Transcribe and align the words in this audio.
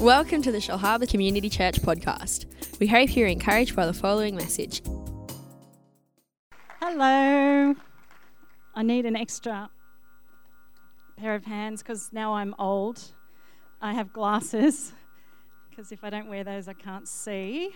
Welcome 0.00 0.40
to 0.44 0.50
the 0.50 0.56
Shellharbour 0.56 1.10
Community 1.10 1.50
Church 1.50 1.74
podcast. 1.82 2.46
We 2.80 2.86
hope 2.86 3.14
you're 3.14 3.28
encouraged 3.28 3.76
by 3.76 3.84
the 3.84 3.92
following 3.92 4.34
message. 4.34 4.80
Hello. 6.80 7.74
I 8.74 8.82
need 8.82 9.04
an 9.04 9.14
extra 9.14 9.68
pair 11.18 11.34
of 11.34 11.44
hands 11.44 11.82
because 11.82 12.08
now 12.14 12.32
I'm 12.32 12.54
old. 12.58 13.12
I 13.82 13.92
have 13.92 14.10
glasses 14.10 14.94
because 15.68 15.92
if 15.92 16.02
I 16.02 16.08
don't 16.08 16.30
wear 16.30 16.44
those, 16.44 16.66
I 16.66 16.72
can't 16.72 17.06
see. 17.06 17.68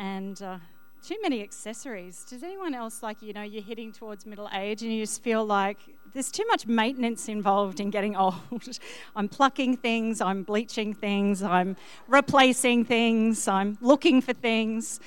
And 0.00 0.42
uh, 0.42 0.58
too 1.02 1.16
many 1.22 1.42
accessories. 1.42 2.24
Does 2.28 2.42
anyone 2.42 2.74
else 2.74 3.02
like, 3.02 3.22
you 3.22 3.32
know, 3.32 3.42
you're 3.42 3.62
heading 3.62 3.92
towards 3.92 4.26
middle 4.26 4.48
age 4.52 4.82
and 4.82 4.92
you 4.92 5.02
just 5.02 5.22
feel 5.22 5.44
like 5.44 5.78
there's 6.12 6.30
too 6.30 6.46
much 6.46 6.66
maintenance 6.66 7.28
involved 7.28 7.80
in 7.80 7.90
getting 7.90 8.16
old? 8.24 8.78
I'm 9.16 9.28
plucking 9.28 9.78
things, 9.78 10.20
I'm 10.20 10.42
bleaching 10.42 10.94
things, 10.94 11.42
I'm 11.42 11.76
replacing 12.06 12.84
things, 12.84 13.48
I'm 13.48 13.78
looking 13.80 14.20
for 14.20 14.32
things. 14.32 15.00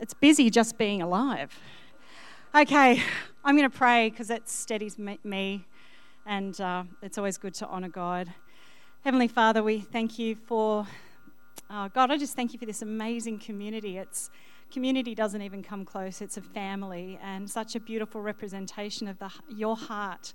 It's 0.00 0.14
busy 0.14 0.50
just 0.50 0.78
being 0.78 1.02
alive. 1.02 1.58
Okay, 2.54 3.02
I'm 3.44 3.56
going 3.56 3.70
to 3.70 3.76
pray 3.76 4.10
because 4.10 4.30
it 4.30 4.48
steadies 4.48 4.98
me 4.98 5.64
and 6.26 6.60
uh, 6.60 6.84
it's 7.02 7.16
always 7.16 7.38
good 7.38 7.54
to 7.54 7.68
honour 7.68 7.88
God. 7.88 8.32
Heavenly 9.04 9.28
Father, 9.28 9.62
we 9.62 9.80
thank 9.80 10.18
you 10.18 10.34
for, 10.34 10.86
uh, 11.70 11.88
God, 11.88 12.10
I 12.10 12.18
just 12.18 12.36
thank 12.36 12.52
you 12.52 12.58
for 12.58 12.66
this 12.66 12.82
amazing 12.82 13.38
community. 13.38 13.96
It's 13.98 14.30
community 14.70 15.14
doesn't 15.14 15.42
even 15.42 15.62
come 15.62 15.84
close. 15.84 16.20
It's 16.20 16.36
a 16.36 16.42
family 16.42 17.18
and 17.22 17.50
such 17.50 17.74
a 17.74 17.80
beautiful 17.80 18.22
representation 18.22 19.08
of 19.08 19.18
the, 19.18 19.30
your 19.48 19.76
heart 19.76 20.32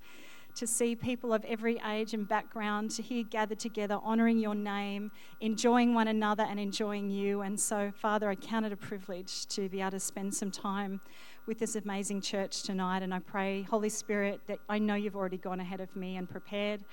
to 0.56 0.66
see 0.66 0.96
people 0.96 1.34
of 1.34 1.44
every 1.46 1.78
age 1.86 2.14
and 2.14 2.28
background 2.28 2.90
to 2.90 3.02
here 3.02 3.24
gathered 3.24 3.60
together, 3.60 3.96
honouring 3.96 4.40
your 4.40 4.56
name, 4.56 5.12
enjoying 5.42 5.94
one 5.94 6.08
another, 6.08 6.44
and 6.44 6.60
enjoying 6.60 7.10
you. 7.10 7.42
And 7.42 7.60
so, 7.60 7.92
Father, 7.94 8.30
I 8.30 8.36
count 8.36 8.66
it 8.66 8.72
a 8.72 8.78
privilege 8.78 9.46
to 9.48 9.68
be 9.68 9.82
able 9.82 9.92
to 9.92 10.00
spend 10.00 10.34
some 10.34 10.52
time 10.52 11.02
with 11.46 11.60
this 11.60 11.76
amazing 11.76 12.22
church 12.22 12.64
tonight. 12.64 13.04
And 13.04 13.14
I 13.14 13.20
pray, 13.20 13.64
Holy 13.64 13.90
Spirit, 13.90 14.40
that 14.48 14.60
I 14.70 14.80
know 14.80 14.96
you've 14.96 15.16
already 15.16 15.38
gone 15.38 15.60
ahead 15.60 15.82
of 15.82 15.94
me 15.96 16.16
and 16.16 16.30
prepared 16.30 16.86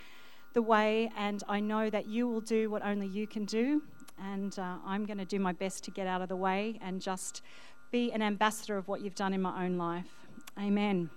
the 0.54 0.62
way, 0.62 1.10
and 1.16 1.42
I 1.48 1.60
know 1.60 1.88
that 1.88 2.06
you 2.08 2.28
will 2.28 2.40
do 2.40 2.68
what 2.68 2.84
only 2.84 3.06
you 3.06 3.26
can 3.26 3.44
do 3.44 3.82
and 4.22 4.58
uh, 4.58 4.76
I'm 4.86 5.04
going 5.04 5.18
to 5.18 5.24
do 5.24 5.38
my 5.40 5.52
best 5.52 5.84
to 5.84 5.90
get 5.90 6.06
out 6.06 6.22
of 6.22 6.28
the 6.28 6.36
way 6.36 6.78
and 6.80 7.00
just 7.00 7.42
be 7.90 8.12
an 8.12 8.22
ambassador 8.22 8.78
of 8.78 8.88
what 8.88 9.00
you've 9.02 9.14
done 9.14 9.34
in 9.34 9.42
my 9.42 9.64
own 9.64 9.76
life. 9.76 10.26
Amen. 10.58 11.10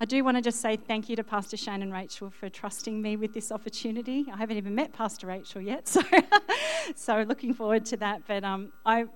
I 0.00 0.04
do 0.04 0.22
want 0.22 0.36
to 0.36 0.42
just 0.42 0.60
say 0.60 0.76
thank 0.76 1.08
you 1.08 1.16
to 1.16 1.24
Pastor 1.24 1.56
Shane 1.56 1.82
and 1.82 1.92
Rachel 1.92 2.30
for 2.30 2.48
trusting 2.48 3.00
me 3.00 3.16
with 3.16 3.34
this 3.34 3.50
opportunity. 3.50 4.26
I 4.32 4.36
haven't 4.36 4.56
even 4.56 4.74
met 4.74 4.92
Pastor 4.92 5.26
Rachel 5.26 5.60
yet, 5.60 5.88
so 5.88 6.02
so 6.94 7.22
looking 7.22 7.54
forward 7.54 7.84
to 7.86 7.96
that. 7.98 8.22
But 8.26 8.44
um, 8.44 8.72
I, 8.86 9.06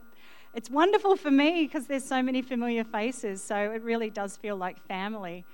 it's 0.55 0.71
wonderful 0.71 1.17
for 1.17 1.31
me 1.31 1.65
because 1.65 1.87
there's 1.87 2.05
so 2.05 2.23
many 2.23 2.43
familiar 2.43 2.85
faces, 2.85 3.43
so 3.43 3.57
it 3.57 3.83
really 3.83 4.11
does 4.11 4.37
feel 4.37 4.57
like 4.57 4.85
family. 4.87 5.45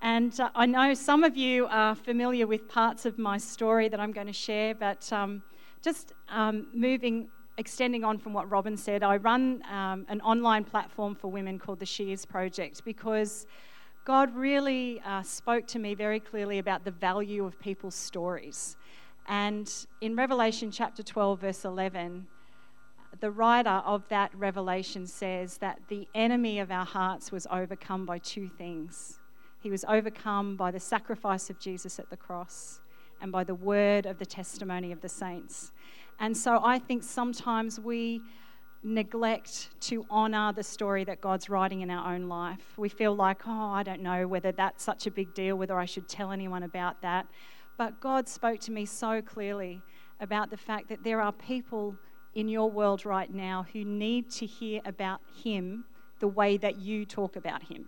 And 0.00 0.38
uh, 0.40 0.50
I 0.54 0.66
know 0.66 0.94
some 0.94 1.24
of 1.24 1.36
you 1.36 1.66
are 1.66 1.94
familiar 1.94 2.46
with 2.46 2.68
parts 2.68 3.04
of 3.04 3.18
my 3.18 3.36
story 3.36 3.88
that 3.88 4.00
I'm 4.00 4.12
going 4.12 4.26
to 4.26 4.32
share, 4.32 4.74
but 4.74 5.12
um, 5.12 5.42
just 5.82 6.12
um, 6.28 6.68
moving, 6.72 7.28
extending 7.56 8.04
on 8.04 8.18
from 8.18 8.32
what 8.32 8.50
Robin 8.50 8.76
said, 8.76 9.02
I 9.02 9.16
run 9.16 9.62
um, 9.70 10.06
an 10.08 10.20
online 10.20 10.64
platform 10.64 11.14
for 11.14 11.30
women 11.30 11.58
called 11.58 11.80
the 11.80 11.86
She 11.86 12.12
Is 12.12 12.24
Project 12.24 12.84
because 12.84 13.46
God 14.04 14.34
really 14.34 15.00
uh, 15.04 15.22
spoke 15.22 15.66
to 15.68 15.78
me 15.78 15.94
very 15.94 16.20
clearly 16.20 16.58
about 16.58 16.84
the 16.84 16.90
value 16.90 17.44
of 17.44 17.58
people's 17.60 17.94
stories. 17.94 18.76
And 19.26 19.70
in 20.00 20.16
Revelation 20.16 20.70
chapter 20.70 21.02
12, 21.02 21.40
verse 21.40 21.64
11, 21.64 22.26
the 23.20 23.30
writer 23.30 23.82
of 23.84 24.06
that 24.08 24.34
revelation 24.34 25.06
says 25.06 25.58
that 25.58 25.80
the 25.88 26.08
enemy 26.14 26.58
of 26.58 26.70
our 26.70 26.84
hearts 26.84 27.32
was 27.32 27.46
overcome 27.50 28.06
by 28.06 28.18
two 28.18 28.48
things. 28.48 29.20
He 29.60 29.70
was 29.70 29.84
overcome 29.88 30.56
by 30.56 30.70
the 30.70 30.80
sacrifice 30.80 31.50
of 31.50 31.58
Jesus 31.58 31.98
at 31.98 32.10
the 32.10 32.16
cross, 32.16 32.80
and 33.20 33.32
by 33.32 33.44
the 33.44 33.54
word 33.54 34.06
of 34.06 34.18
the 34.18 34.26
testimony 34.26 34.92
of 34.92 35.00
the 35.00 35.08
saints. 35.08 35.72
And 36.20 36.36
so 36.36 36.60
I 36.64 36.78
think 36.78 37.02
sometimes 37.02 37.78
we 37.78 38.22
neglect 38.82 39.68
to 39.80 40.04
honor 40.08 40.52
the 40.52 40.62
story 40.62 41.04
that 41.04 41.20
God's 41.20 41.48
writing 41.48 41.80
in 41.80 41.90
our 41.90 42.14
own 42.14 42.28
life. 42.28 42.74
We 42.76 42.88
feel 42.88 43.14
like, 43.14 43.46
oh, 43.46 43.70
I 43.70 43.82
don't 43.82 44.02
know 44.02 44.26
whether 44.26 44.52
that's 44.52 44.84
such 44.84 45.06
a 45.06 45.10
big 45.10 45.34
deal, 45.34 45.56
whether 45.56 45.78
I 45.78 45.84
should 45.84 46.08
tell 46.08 46.30
anyone 46.30 46.62
about 46.62 47.02
that. 47.02 47.26
But 47.76 48.00
God 48.00 48.28
spoke 48.28 48.60
to 48.60 48.72
me 48.72 48.84
so 48.84 49.22
clearly 49.22 49.82
about 50.20 50.50
the 50.50 50.56
fact 50.56 50.88
that 50.88 51.04
there 51.04 51.20
are 51.20 51.32
people 51.32 51.96
in 52.34 52.48
your 52.48 52.70
world 52.70 53.04
right 53.04 53.32
now 53.32 53.66
who 53.72 53.84
need 53.84 54.30
to 54.30 54.46
hear 54.46 54.80
about 54.84 55.20
Him 55.44 55.84
the 56.20 56.28
way 56.28 56.56
that 56.56 56.78
you 56.78 57.04
talk 57.04 57.36
about 57.36 57.62
Him. 57.64 57.86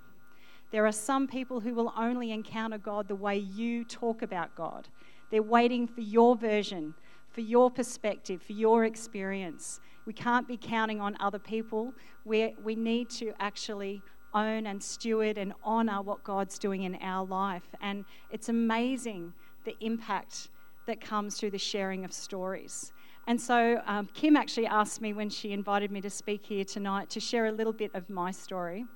There 0.71 0.87
are 0.87 0.93
some 0.93 1.27
people 1.27 1.61
who 1.61 1.75
will 1.75 1.93
only 1.97 2.31
encounter 2.31 2.79
God 2.79 3.09
the 3.09 3.17
way 3.17 3.37
you 3.37 3.85
talk 3.85 4.23
about 4.23 4.55
God. 4.55 4.89
They're 5.31 5.43
waiting 5.43 5.87
for 5.87 6.01
your 6.01 6.37
version, 6.37 6.95
for 7.31 7.41
your 7.41 7.71
perspective, 7.71 8.43
for 8.43 8.53
your 8.53 8.85
experience. 8.85 9.81
We 10.07 10.13
can't 10.13 10.49
be 10.49 10.57
counting 10.57 11.01
on 11.01 11.17
other 11.21 11.39
people. 11.39 11.93
we 12.25 12.55
we 12.63 12.75
need 12.75 13.11
to 13.11 13.33
actually 13.39 14.03
own 14.35 14.67
and 14.67 14.83
steward 14.83 15.39
and 15.39 15.53
honor 15.63 16.03
what 16.03 16.23
God's 16.25 16.59
doing 16.59 16.83
in 16.83 16.97
our 16.97 17.25
life. 17.25 17.69
And 17.81 18.05
it's 18.31 18.49
amazing 18.49 19.33
the 19.65 19.77
impact 19.81 20.49
that 20.87 21.01
comes 21.01 21.39
through 21.39 21.51
the 21.51 21.59
sharing 21.59 22.05
of 22.05 22.13
stories. 22.13 22.93
And 23.27 23.41
so, 23.41 23.81
um, 23.87 24.09
Kim 24.15 24.37
actually 24.37 24.67
asked 24.67 25.01
me 25.01 25.13
when 25.13 25.31
she 25.31 25.53
invited 25.53 25.91
me 25.91 26.01
to 26.01 26.11
speak 26.11 26.47
here 26.47 26.65
tonight 26.65 27.11
to 27.11 27.21
share 27.21 27.47
a 27.47 27.53
little 27.53 27.73
bit 27.73 27.95
of 27.95 28.09
my 28.09 28.31
story. 28.31 28.87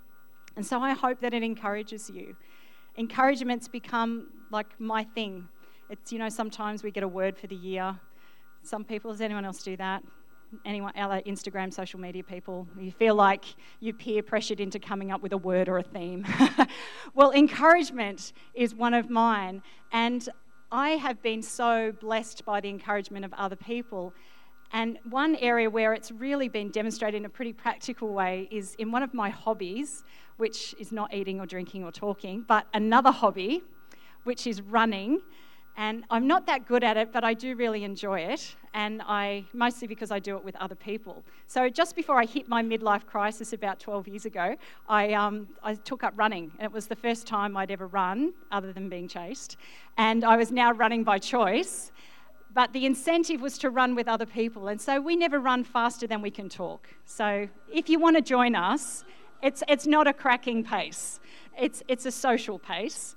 And 0.57 0.65
so, 0.65 0.81
I 0.81 0.93
hope 0.93 1.21
that 1.21 1.35
it 1.35 1.43
encourages 1.43 2.11
you. 2.11 2.37
Encouragement's 2.97 3.69
become 3.69 4.29
like 4.51 4.81
my 4.81 5.05
thing. 5.05 5.49
It's, 5.91 6.13
you 6.13 6.19
know, 6.19 6.29
sometimes 6.29 6.83
we 6.83 6.91
get 6.91 7.03
a 7.03 7.09
word 7.09 7.37
for 7.37 7.47
the 7.47 7.57
year. 7.57 7.99
Some 8.63 8.85
people, 8.85 9.11
does 9.11 9.21
anyone 9.21 9.45
else 9.45 9.63
do 9.63 9.77
that? 9.77 10.03
Anyone, 10.65 10.93
other 10.97 11.21
Instagram, 11.27 11.73
social 11.73 12.01
media 12.01 12.23
people, 12.23 12.67
you 12.79 12.91
feel 12.91 13.15
like 13.15 13.45
you 13.81 13.93
peer 13.93 14.23
pressured 14.23 14.61
into 14.61 14.79
coming 14.79 15.11
up 15.11 15.21
with 15.21 15.33
a 15.33 15.37
word 15.37 15.69
or 15.69 15.79
a 15.79 15.83
theme. 15.83 16.25
well, 17.15 17.33
encouragement 17.33 18.33
is 18.55 18.75
one 18.75 18.95
of 18.95 19.11
mine. 19.11 19.63
And 19.93 20.29
I 20.73 20.91
have 20.91 21.23
been 21.23 21.43
so 21.43 21.93
blessed 22.01 22.45
by 22.45 22.61
the 22.61 22.69
encouragement 22.69 23.25
of 23.25 23.33
other 23.35 23.57
people. 23.57 24.15
And 24.73 24.99
one 25.11 25.37
area 25.37 25.69
where 25.69 25.93
it's 25.93 26.11
really 26.11 26.49
been 26.49 26.71
demonstrated 26.71 27.19
in 27.19 27.27
a 27.27 27.29
pretty 27.29 27.53
practical 27.53 28.09
way 28.09 28.49
is 28.51 28.75
in 28.77 28.91
one 28.91 29.03
of 29.03 29.13
my 29.13 29.29
hobbies, 29.29 30.03
which 30.39 30.75
is 30.79 30.93
not 30.93 31.13
eating 31.13 31.41
or 31.41 31.47
drinking 31.47 31.85
or 31.85 31.93
talking, 31.93 32.45
but 32.47 32.67
another 32.73 33.11
hobby, 33.11 33.63
which 34.25 34.47
is 34.47 34.63
running. 34.63 35.21
And 35.77 36.05
I'm 36.09 36.27
not 36.27 36.47
that 36.47 36.67
good 36.67 36.85
at 36.85 36.97
it, 36.97 37.13
but 37.13 37.25
I 37.25 37.35
do 37.35 37.57
really 37.57 37.83
enjoy 37.83 38.21
it. 38.21 38.55
And 38.75 39.03
I, 39.03 39.45
mostly 39.53 39.89
because 39.89 40.11
I 40.11 40.19
do 40.19 40.37
it 40.37 40.45
with 40.45 40.55
other 40.57 40.75
people. 40.75 41.25
So 41.47 41.69
just 41.69 41.97
before 41.97 42.21
I 42.21 42.25
hit 42.27 42.49
my 42.49 42.63
midlife 42.63 43.07
crisis 43.07 43.53
about 43.53 43.81
12 43.81 44.09
years 44.09 44.25
ago, 44.25 44.57
I, 44.89 45.13
um, 45.15 45.49
I 45.63 45.75
took 45.75 46.05
up 46.05 46.13
running. 46.17 46.53
And 46.59 46.67
it 46.67 46.73
was 46.73 46.87
the 46.87 46.97
first 46.97 47.27
time 47.27 47.57
I'd 47.57 47.71
ever 47.71 47.89
run, 47.89 48.35
other 48.53 48.73
than 48.73 48.89
being 48.89 49.09
chased. 49.09 49.57
And 49.97 50.25
I 50.25 50.37
was 50.37 50.53
now 50.53 50.73
running 50.73 51.03
by 51.03 51.19
choice. 51.19 51.91
But 52.53 52.73
the 52.73 52.87
incentive 52.87 53.41
was 53.41 53.59
to 53.59 53.71
run 53.71 53.97
with 53.97 54.07
other 54.07 54.27
people. 54.27 54.69
And 54.69 54.81
so 54.81 55.01
we 55.01 55.17
never 55.17 55.41
run 55.41 55.65
faster 55.65 56.07
than 56.07 56.23
we 56.23 56.31
can 56.31 56.49
talk. 56.49 56.89
So 57.05 57.49
if 57.73 57.89
you 57.89 57.99
want 57.99 58.15
to 58.17 58.23
join 58.23 58.55
us, 58.55 59.05
it's, 59.43 59.63
it's 59.69 59.87
not 59.87 60.07
a 60.07 60.13
cracking 60.13 60.65
pace, 60.65 61.21
it's, 61.59 61.83
it's 61.87 62.07
a 62.07 62.11
social 62.11 62.59
pace. 62.59 63.15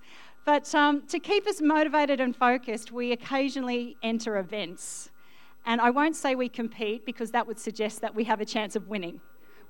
But 0.48 0.74
um, 0.74 1.06
to 1.08 1.20
keep 1.20 1.46
us 1.46 1.60
motivated 1.60 2.22
and 2.22 2.34
focused, 2.34 2.94
we 2.94 3.12
occasionally 3.12 3.98
enter 4.02 4.38
events. 4.38 5.12
And 5.66 5.82
I 5.82 5.90
won't 5.90 6.16
say 6.16 6.36
we 6.36 6.48
compete 6.48 7.06
because 7.06 7.32
that 7.32 7.46
would 7.46 7.60
suggest 7.60 8.00
that 8.00 8.16
we 8.16 8.24
have 8.24 8.40
a 8.40 8.46
chance 8.46 8.78
of 8.78 8.88
winning. 8.88 9.20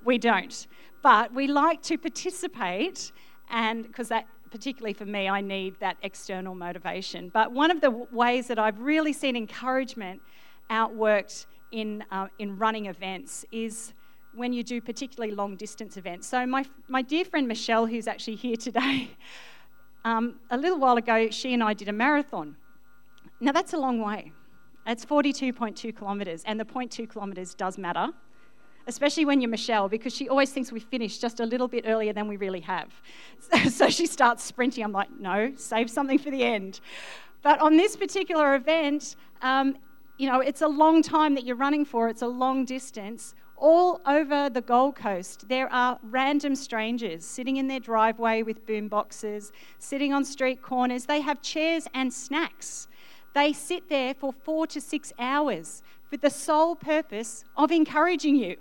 We 0.04 0.18
don't. 0.18 0.68
But 1.02 1.34
we 1.34 1.48
like 1.48 1.82
to 1.82 1.98
participate, 1.98 3.10
and 3.50 3.88
because 3.88 4.06
that, 4.10 4.28
particularly 4.52 4.92
for 4.92 5.04
me, 5.04 5.28
I 5.28 5.40
need 5.40 5.74
that 5.80 5.96
external 6.04 6.54
motivation. 6.54 7.28
But 7.30 7.50
one 7.50 7.72
of 7.72 7.80
the 7.80 7.90
ways 7.90 8.46
that 8.46 8.60
I've 8.60 8.78
really 8.78 9.12
seen 9.12 9.34
encouragement 9.34 10.22
outworked 10.70 11.46
in, 11.72 12.04
uh, 12.12 12.28
in 12.38 12.56
running 12.56 12.86
events 12.86 13.44
is 13.50 13.94
when 14.32 14.52
you 14.52 14.62
do 14.62 14.80
particularly 14.80 15.34
long 15.34 15.56
distance 15.56 15.96
events. 15.96 16.28
So, 16.28 16.46
my, 16.46 16.64
my 16.86 17.02
dear 17.02 17.24
friend 17.24 17.48
Michelle, 17.48 17.86
who's 17.86 18.06
actually 18.06 18.36
here 18.36 18.56
today, 18.56 19.10
um, 20.04 20.36
a 20.50 20.56
little 20.56 20.78
while 20.78 20.96
ago, 20.96 21.30
she 21.30 21.54
and 21.54 21.62
I 21.62 21.74
did 21.74 21.88
a 21.88 21.92
marathon. 21.92 22.56
Now, 23.40 23.52
that's 23.52 23.72
a 23.72 23.78
long 23.78 24.00
way. 24.00 24.32
It's 24.86 25.04
42.2 25.04 25.96
kilometres, 25.96 26.42
and 26.46 26.58
the 26.58 26.64
0.2 26.64 27.12
kilometres 27.12 27.54
does 27.54 27.76
matter, 27.76 28.08
especially 28.86 29.26
when 29.26 29.40
you're 29.40 29.50
Michelle, 29.50 29.88
because 29.88 30.14
she 30.14 30.28
always 30.28 30.50
thinks 30.50 30.72
we 30.72 30.80
finish 30.80 31.18
just 31.18 31.40
a 31.40 31.44
little 31.44 31.68
bit 31.68 31.84
earlier 31.86 32.12
than 32.12 32.26
we 32.26 32.36
really 32.36 32.60
have. 32.60 32.90
So 33.70 33.90
she 33.90 34.06
starts 34.06 34.42
sprinting. 34.42 34.82
I'm 34.84 34.92
like, 34.92 35.10
no, 35.18 35.52
save 35.56 35.90
something 35.90 36.18
for 36.18 36.30
the 36.30 36.42
end. 36.42 36.80
But 37.42 37.60
on 37.60 37.76
this 37.76 37.96
particular 37.96 38.54
event, 38.54 39.14
um, 39.42 39.76
you 40.16 40.28
know, 40.28 40.40
it's 40.40 40.62
a 40.62 40.68
long 40.68 41.02
time 41.02 41.34
that 41.34 41.44
you're 41.44 41.56
running 41.56 41.84
for, 41.84 42.08
it's 42.08 42.22
a 42.22 42.26
long 42.26 42.64
distance. 42.64 43.34
All 43.60 44.00
over 44.06 44.48
the 44.48 44.60
Gold 44.60 44.94
Coast, 44.94 45.48
there 45.48 45.70
are 45.72 45.98
random 46.04 46.54
strangers 46.54 47.24
sitting 47.24 47.56
in 47.56 47.66
their 47.66 47.80
driveway 47.80 48.44
with 48.44 48.64
boom 48.64 48.86
boxes, 48.86 49.50
sitting 49.80 50.12
on 50.12 50.24
street 50.24 50.62
corners. 50.62 51.06
They 51.06 51.22
have 51.22 51.42
chairs 51.42 51.88
and 51.92 52.14
snacks. 52.14 52.86
They 53.34 53.52
sit 53.52 53.88
there 53.88 54.14
for 54.14 54.32
four 54.32 54.68
to 54.68 54.80
six 54.80 55.12
hours 55.18 55.82
with 56.12 56.20
the 56.20 56.30
sole 56.30 56.76
purpose 56.76 57.44
of 57.56 57.72
encouraging 57.72 58.36
you. 58.36 58.58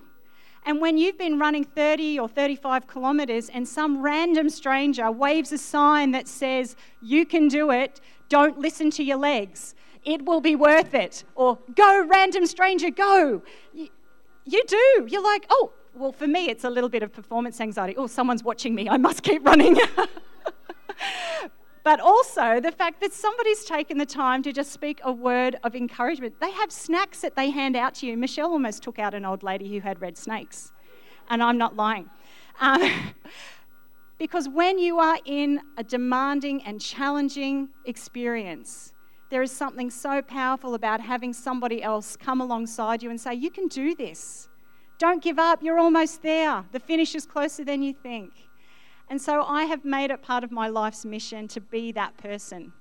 And 0.66 0.82
when 0.82 0.98
you've 0.98 1.18
been 1.18 1.38
running 1.38 1.64
30 1.64 2.20
or 2.20 2.28
35 2.28 2.88
kilometres 2.88 3.50
and 3.50 3.68
some 3.68 4.02
random 4.02 4.50
stranger 4.50 5.12
waves 5.12 5.52
a 5.52 5.60
sign 5.60 6.10
that 6.12 6.28
says, 6.28 6.76
You 7.04 7.24
can 7.24 7.48
do 7.50 7.70
it, 7.70 8.02
don't 8.30 8.58
listen 8.58 8.90
to 8.92 9.04
your 9.04 9.18
legs, 9.18 9.76
it 10.04 10.26
will 10.26 10.42
be 10.42 10.56
worth 10.56 10.96
it. 10.96 11.24
Or, 11.36 11.60
Go, 11.76 12.04
random 12.08 12.48
stranger, 12.48 12.90
go. 12.90 13.44
You, 14.48 14.64
do. 14.66 15.08
You're 15.10 15.24
like, 15.24 15.46
Oh, 15.50 15.74
well, 15.94 16.12
for 16.12 16.28
me, 16.28 16.50
it's 16.50 16.64
a 16.64 16.70
little 16.70 16.90
bit 16.90 17.04
of 17.04 17.12
performance 17.12 17.60
anxiety. 17.60 17.96
Oh, 17.98 18.08
someone's 18.08 18.44
watching 18.44 18.76
me, 18.76 18.88
I 18.88 18.98
must 18.98 19.24
keep 19.24 19.46
running. 19.46 19.78
but 21.84 22.00
also 22.00 22.60
the 22.60 22.72
fact 22.72 23.02
that 23.02 23.14
somebody's 23.14 23.64
taken 23.64 23.98
the 23.98 24.06
time 24.06 24.44
to 24.44 24.52
just 24.52 24.72
speak 24.72 25.00
a 25.04 25.12
word 25.12 25.58
of 25.64 25.76
encouragement. 25.76 26.40
They 26.40 26.52
have 26.52 26.72
snacks 26.72 27.22
that 27.22 27.36
they 27.36 27.50
hand 27.50 27.76
out 27.76 27.96
to 27.96 28.06
you. 28.06 28.18
Michelle 28.18 28.52
almost 28.52 28.84
took 28.84 29.00
out 29.00 29.14
an 29.14 29.26
old 29.26 29.42
lady 29.42 29.74
who 29.74 29.80
had 29.80 30.02
red 30.02 30.18
snakes, 30.18 30.72
and 31.30 31.42
I'm 31.42 31.58
not 31.58 31.76
lying. 31.76 32.10
Um, 32.60 33.14
because 34.20 34.50
when 34.50 34.80
you 34.80 35.00
are 35.00 35.18
in 35.26 35.62
a 35.78 35.84
demanding 35.84 36.62
and 36.64 36.82
challenging 36.82 37.70
experience, 37.86 38.94
there 39.30 39.42
is 39.42 39.52
something 39.52 39.90
so 39.90 40.22
powerful 40.22 40.74
about 40.74 41.02
having 41.02 41.34
somebody 41.34 41.84
else 41.84 42.16
come 42.16 42.40
alongside 42.40 43.04
you 43.04 43.10
and 43.10 43.20
say, 43.20 43.34
You 43.34 43.50
can 43.50 43.68
do 43.68 43.94
this. 43.94 44.50
Don't 44.98 45.22
give 45.22 45.38
up. 45.38 45.62
You're 45.62 45.80
almost 45.80 46.24
there. 46.24 46.66
The 46.72 46.80
finish 46.80 47.14
is 47.14 47.26
closer 47.26 47.64
than 47.64 47.84
you 47.84 47.94
think. 47.94 48.32
And 49.10 49.22
so 49.22 49.44
I 49.44 49.64
have 49.66 49.86
made 49.86 50.12
it 50.12 50.22
part 50.22 50.44
of 50.44 50.52
my 50.52 50.68
life's 50.68 51.06
mission 51.06 51.48
to 51.50 51.62
be 51.62 51.92
that 51.94 52.18
person, 52.18 52.74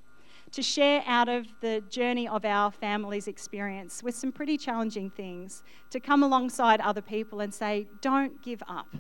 to 0.53 0.63
share 0.63 1.03
out 1.07 1.29
of 1.29 1.47
the 1.61 1.83
journey 1.89 2.27
of 2.27 2.45
our 2.45 2.71
family's 2.71 3.29
experience 3.29 4.03
with 4.03 4.17
some 4.17 4.33
pretty 4.33 4.57
challenging 4.57 5.11
things, 5.11 5.63
to 5.91 6.01
come 6.01 6.23
alongside 6.23 6.81
other 6.81 7.03
people 7.03 7.41
and 7.41 7.53
say, 7.53 7.87
don't 8.01 8.43
give 8.43 8.63
up. 8.67 8.97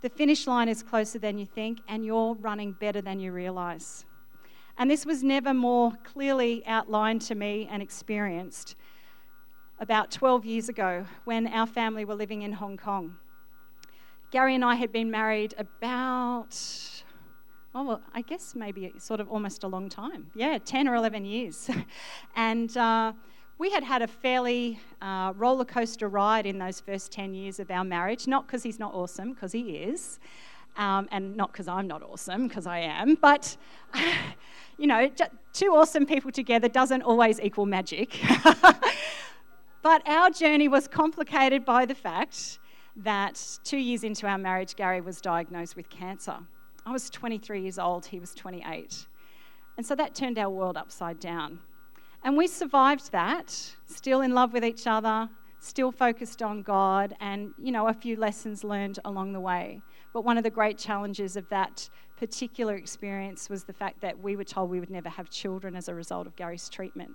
The 0.00 0.08
finish 0.08 0.46
line 0.46 0.68
is 0.68 0.82
closer 0.82 1.18
than 1.18 1.38
you 1.38 1.46
think, 1.46 1.80
and 1.88 2.04
you're 2.04 2.34
running 2.34 2.72
better 2.72 3.00
than 3.00 3.20
you 3.20 3.32
realize. 3.32 4.04
And 4.76 4.90
this 4.90 5.06
was 5.06 5.22
never 5.22 5.54
more 5.54 5.92
clearly 6.02 6.64
outlined 6.66 7.22
to 7.22 7.34
me 7.34 7.68
and 7.70 7.80
experienced 7.80 8.74
about 9.78 10.10
12 10.10 10.44
years 10.44 10.68
ago 10.68 11.06
when 11.24 11.46
our 11.46 11.66
family 11.66 12.04
were 12.04 12.14
living 12.14 12.42
in 12.42 12.52
Hong 12.52 12.76
Kong. 12.76 13.16
Gary 14.30 14.54
and 14.56 14.64
I 14.64 14.74
had 14.74 14.90
been 14.90 15.12
married 15.12 15.54
about, 15.58 16.58
oh, 17.72 17.84
well, 17.84 18.02
I 18.12 18.22
guess 18.22 18.56
maybe 18.56 18.92
sort 18.98 19.20
of 19.20 19.28
almost 19.28 19.62
a 19.62 19.68
long 19.68 19.88
time. 19.88 20.30
Yeah, 20.34 20.58
10 20.58 20.88
or 20.88 20.96
11 20.96 21.24
years. 21.24 21.70
and 22.36 22.76
uh, 22.76 23.12
we 23.58 23.70
had 23.70 23.84
had 23.84 24.02
a 24.02 24.08
fairly 24.08 24.80
uh, 25.00 25.32
roller 25.36 25.64
coaster 25.64 26.08
ride 26.08 26.46
in 26.46 26.58
those 26.58 26.80
first 26.80 27.12
10 27.12 27.34
years 27.34 27.60
of 27.60 27.70
our 27.70 27.84
marriage, 27.84 28.26
not 28.26 28.48
because 28.48 28.64
he's 28.64 28.80
not 28.80 28.92
awesome, 28.92 29.34
because 29.34 29.52
he 29.52 29.76
is. 29.76 30.18
Um, 30.76 31.08
and 31.12 31.36
not 31.36 31.52
because 31.52 31.68
I'm 31.68 31.86
not 31.86 32.02
awesome, 32.02 32.48
because 32.48 32.66
I 32.66 32.78
am, 32.80 33.14
but 33.14 33.56
you 34.78 34.86
know, 34.86 35.08
two 35.52 35.68
awesome 35.68 36.04
people 36.04 36.32
together 36.32 36.68
doesn't 36.68 37.02
always 37.02 37.40
equal 37.40 37.66
magic. 37.66 38.18
but 39.82 40.06
our 40.08 40.30
journey 40.30 40.66
was 40.66 40.88
complicated 40.88 41.64
by 41.64 41.86
the 41.86 41.94
fact 41.94 42.58
that 42.96 43.58
two 43.64 43.76
years 43.76 44.04
into 44.04 44.26
our 44.26 44.38
marriage, 44.38 44.76
Gary 44.76 45.00
was 45.00 45.20
diagnosed 45.20 45.76
with 45.76 45.88
cancer. 45.90 46.38
I 46.86 46.92
was 46.92 47.08
23 47.10 47.62
years 47.62 47.78
old, 47.78 48.06
he 48.06 48.18
was 48.18 48.34
28. 48.34 49.06
And 49.76 49.86
so 49.86 49.94
that 49.94 50.14
turned 50.14 50.38
our 50.38 50.50
world 50.50 50.76
upside 50.76 51.18
down. 51.18 51.60
And 52.22 52.36
we 52.36 52.46
survived 52.46 53.12
that, 53.12 53.50
still 53.86 54.20
in 54.22 54.34
love 54.34 54.52
with 54.52 54.64
each 54.64 54.86
other, 54.86 55.28
still 55.60 55.90
focused 55.90 56.42
on 56.42 56.62
God, 56.62 57.16
and, 57.20 57.52
you 57.58 57.72
know, 57.72 57.88
a 57.88 57.94
few 57.94 58.16
lessons 58.16 58.64
learned 58.64 58.98
along 59.04 59.32
the 59.32 59.40
way. 59.40 59.80
But 60.14 60.24
one 60.24 60.38
of 60.38 60.44
the 60.44 60.50
great 60.50 60.78
challenges 60.78 61.36
of 61.36 61.46
that 61.48 61.90
particular 62.16 62.76
experience 62.76 63.50
was 63.50 63.64
the 63.64 63.72
fact 63.72 64.00
that 64.00 64.20
we 64.20 64.36
were 64.36 64.44
told 64.44 64.70
we 64.70 64.78
would 64.78 64.88
never 64.88 65.08
have 65.08 65.28
children 65.28 65.74
as 65.74 65.88
a 65.88 65.94
result 65.94 66.28
of 66.28 66.36
Gary's 66.36 66.68
treatment. 66.68 67.10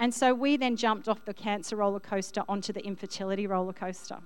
And 0.00 0.12
so 0.12 0.34
we 0.34 0.56
then 0.56 0.74
jumped 0.74 1.08
off 1.08 1.24
the 1.24 1.32
cancer 1.32 1.76
roller 1.76 2.00
coaster 2.00 2.42
onto 2.48 2.72
the 2.72 2.84
infertility 2.84 3.46
roller 3.46 3.72
coaster. 3.72 4.18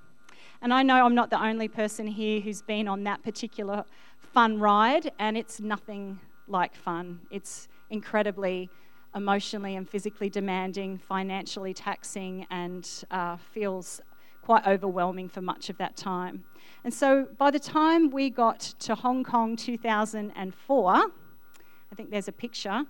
And 0.62 0.72
I 0.72 0.82
know 0.82 1.05
I'm 1.05 1.14
not 1.14 1.28
the 1.28 1.40
only 1.40 1.69
person 1.69 2.06
here 2.06 2.40
who's 2.40 2.62
been 2.62 2.88
on 2.88 3.05
that 3.05 3.22
particular 3.22 3.84
fun 4.32 4.58
ride, 4.58 5.12
and 5.19 5.37
it's 5.37 5.61
nothing 5.61 6.19
like 6.49 6.75
fun. 6.75 7.20
It's 7.31 7.69
incredibly 7.90 8.70
emotionally 9.14 9.76
and 9.76 9.88
physically 9.88 10.31
demanding, 10.31 10.96
financially 10.96 11.75
taxing, 11.75 12.46
and 12.50 12.88
uh, 13.11 13.37
feels 13.37 14.00
quite 14.49 14.67
overwhelming 14.67 15.29
for 15.29 15.43
much 15.43 15.69
of 15.69 15.77
that 15.77 15.95
time. 15.95 16.43
And 16.83 16.95
so 16.95 17.29
by 17.37 17.50
the 17.50 17.59
time 17.59 18.09
we 18.09 18.31
got 18.31 18.61
to 18.79 18.95
Hong 18.95 19.23
Kong 19.23 19.56
2004, 19.56 20.91
I 20.91 21.95
think 21.95 22.11
there's 22.11 22.29
a 22.29 22.33
picture. 22.33 22.83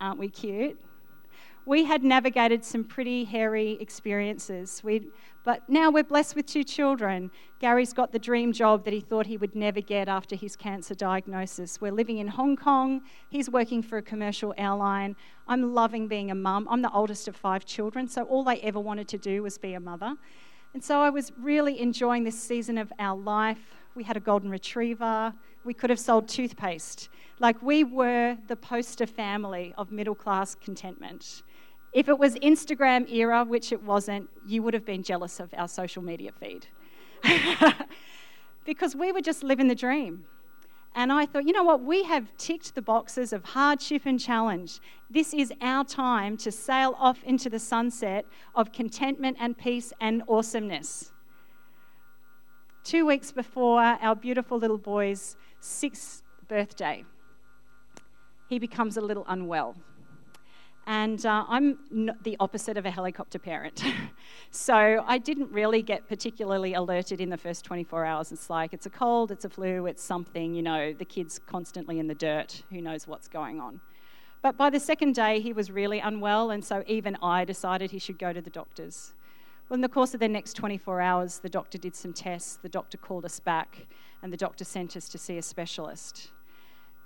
Aren't 0.00 0.18
we 0.18 0.28
cute? 0.28 0.76
We 1.66 1.82
had 1.82 2.04
navigated 2.04 2.64
some 2.64 2.84
pretty 2.84 3.24
hairy 3.24 3.76
experiences. 3.80 4.82
we 4.84 5.08
but 5.42 5.68
now 5.68 5.90
we're 5.90 6.04
blessed 6.04 6.36
with 6.36 6.46
two 6.46 6.62
children. 6.62 7.30
Gary's 7.60 7.92
got 7.92 8.12
the 8.12 8.18
dream 8.18 8.52
job 8.52 8.84
that 8.84 8.92
he 8.92 9.00
thought 9.00 9.26
he 9.26 9.36
would 9.36 9.54
never 9.54 9.80
get 9.80 10.08
after 10.08 10.34
his 10.34 10.56
cancer 10.56 10.94
diagnosis. 10.94 11.80
We're 11.80 11.92
living 11.92 12.18
in 12.18 12.28
Hong 12.28 12.56
Kong. 12.56 13.02
He's 13.28 13.50
working 13.50 13.82
for 13.82 13.98
a 13.98 14.02
commercial 14.02 14.54
airline. 14.56 15.14
I'm 15.46 15.74
loving 15.74 16.08
being 16.08 16.30
a 16.30 16.34
mum. 16.36 16.66
I'm 16.70 16.82
the 16.82 16.90
oldest 16.90 17.28
of 17.28 17.36
five 17.36 17.64
children, 17.64 18.08
so 18.08 18.22
all 18.24 18.48
I 18.48 18.56
ever 18.56 18.80
wanted 18.80 19.06
to 19.08 19.18
do 19.18 19.42
was 19.42 19.58
be 19.58 19.74
a 19.74 19.80
mother. 19.80 20.14
And 20.74 20.82
so 20.82 21.00
I 21.00 21.10
was 21.10 21.32
really 21.38 21.80
enjoying 21.80 22.24
this 22.24 22.40
season 22.40 22.78
of 22.78 22.92
our 22.98 23.16
life. 23.16 23.74
We 23.94 24.04
had 24.04 24.16
a 24.16 24.20
golden 24.20 24.50
retriever. 24.50 25.32
We 25.64 25.74
could 25.74 25.90
have 25.90 26.00
sold 26.00 26.28
toothpaste. 26.28 27.08
Like 27.38 27.60
we 27.62 27.84
were 27.84 28.36
the 28.46 28.56
poster 28.56 29.06
family 29.06 29.74
of 29.76 29.92
middle 29.92 30.14
class 30.14 30.54
contentment. 30.54 31.42
If 31.96 32.10
it 32.10 32.18
was 32.18 32.34
Instagram 32.34 33.10
era, 33.10 33.42
which 33.42 33.72
it 33.72 33.82
wasn't, 33.82 34.28
you 34.46 34.62
would 34.62 34.74
have 34.74 34.84
been 34.84 35.02
jealous 35.02 35.40
of 35.40 35.54
our 35.56 35.66
social 35.66 36.02
media 36.02 36.30
feed. 36.30 36.66
because 38.66 38.94
we 38.94 39.12
were 39.12 39.22
just 39.22 39.42
living 39.42 39.68
the 39.68 39.74
dream. 39.74 40.26
And 40.94 41.10
I 41.10 41.24
thought, 41.24 41.46
you 41.46 41.54
know 41.54 41.64
what? 41.64 41.82
We 41.82 42.04
have 42.04 42.36
ticked 42.36 42.74
the 42.74 42.82
boxes 42.82 43.32
of 43.32 43.42
hardship 43.44 44.02
and 44.04 44.20
challenge. 44.20 44.78
This 45.08 45.32
is 45.32 45.54
our 45.62 45.84
time 45.84 46.36
to 46.36 46.52
sail 46.52 46.94
off 46.98 47.24
into 47.24 47.48
the 47.48 47.58
sunset 47.58 48.26
of 48.54 48.72
contentment 48.72 49.38
and 49.40 49.56
peace 49.56 49.94
and 49.98 50.22
awesomeness. 50.28 51.12
Two 52.84 53.06
weeks 53.06 53.32
before 53.32 53.80
our 53.80 54.14
beautiful 54.14 54.58
little 54.58 54.76
boy's 54.76 55.34
sixth 55.60 56.22
birthday, 56.46 57.06
he 58.50 58.58
becomes 58.58 58.98
a 58.98 59.00
little 59.00 59.24
unwell. 59.28 59.76
And 60.88 61.26
uh, 61.26 61.44
I'm 61.48 61.78
the 62.22 62.36
opposite 62.38 62.76
of 62.76 62.86
a 62.86 62.90
helicopter 62.92 63.40
parent. 63.40 63.82
so 64.52 65.04
I 65.04 65.18
didn't 65.18 65.50
really 65.50 65.82
get 65.82 66.08
particularly 66.08 66.74
alerted 66.74 67.20
in 67.20 67.28
the 67.28 67.36
first 67.36 67.64
24 67.64 68.04
hours. 68.04 68.30
It's 68.30 68.48
like, 68.48 68.72
it's 68.72 68.86
a 68.86 68.90
cold, 68.90 69.32
it's 69.32 69.44
a 69.44 69.50
flu, 69.50 69.86
it's 69.86 70.02
something, 70.02 70.54
you 70.54 70.62
know, 70.62 70.92
the 70.92 71.04
kid's 71.04 71.40
constantly 71.40 71.98
in 71.98 72.06
the 72.06 72.14
dirt, 72.14 72.62
who 72.70 72.80
knows 72.80 73.08
what's 73.08 73.26
going 73.26 73.60
on. 73.60 73.80
But 74.42 74.56
by 74.56 74.70
the 74.70 74.78
second 74.78 75.16
day, 75.16 75.40
he 75.40 75.52
was 75.52 75.72
really 75.72 75.98
unwell, 75.98 76.52
and 76.52 76.64
so 76.64 76.84
even 76.86 77.16
I 77.20 77.44
decided 77.44 77.90
he 77.90 77.98
should 77.98 78.18
go 78.18 78.32
to 78.32 78.40
the 78.40 78.50
doctors. 78.50 79.12
Well, 79.68 79.74
in 79.74 79.80
the 79.80 79.88
course 79.88 80.14
of 80.14 80.20
the 80.20 80.28
next 80.28 80.52
24 80.54 81.00
hours, 81.00 81.40
the 81.40 81.48
doctor 81.48 81.78
did 81.78 81.96
some 81.96 82.12
tests, 82.12 82.60
the 82.62 82.68
doctor 82.68 82.96
called 82.96 83.24
us 83.24 83.40
back, 83.40 83.86
and 84.22 84.32
the 84.32 84.36
doctor 84.36 84.62
sent 84.62 84.96
us 84.96 85.08
to 85.08 85.18
see 85.18 85.36
a 85.36 85.42
specialist. 85.42 86.30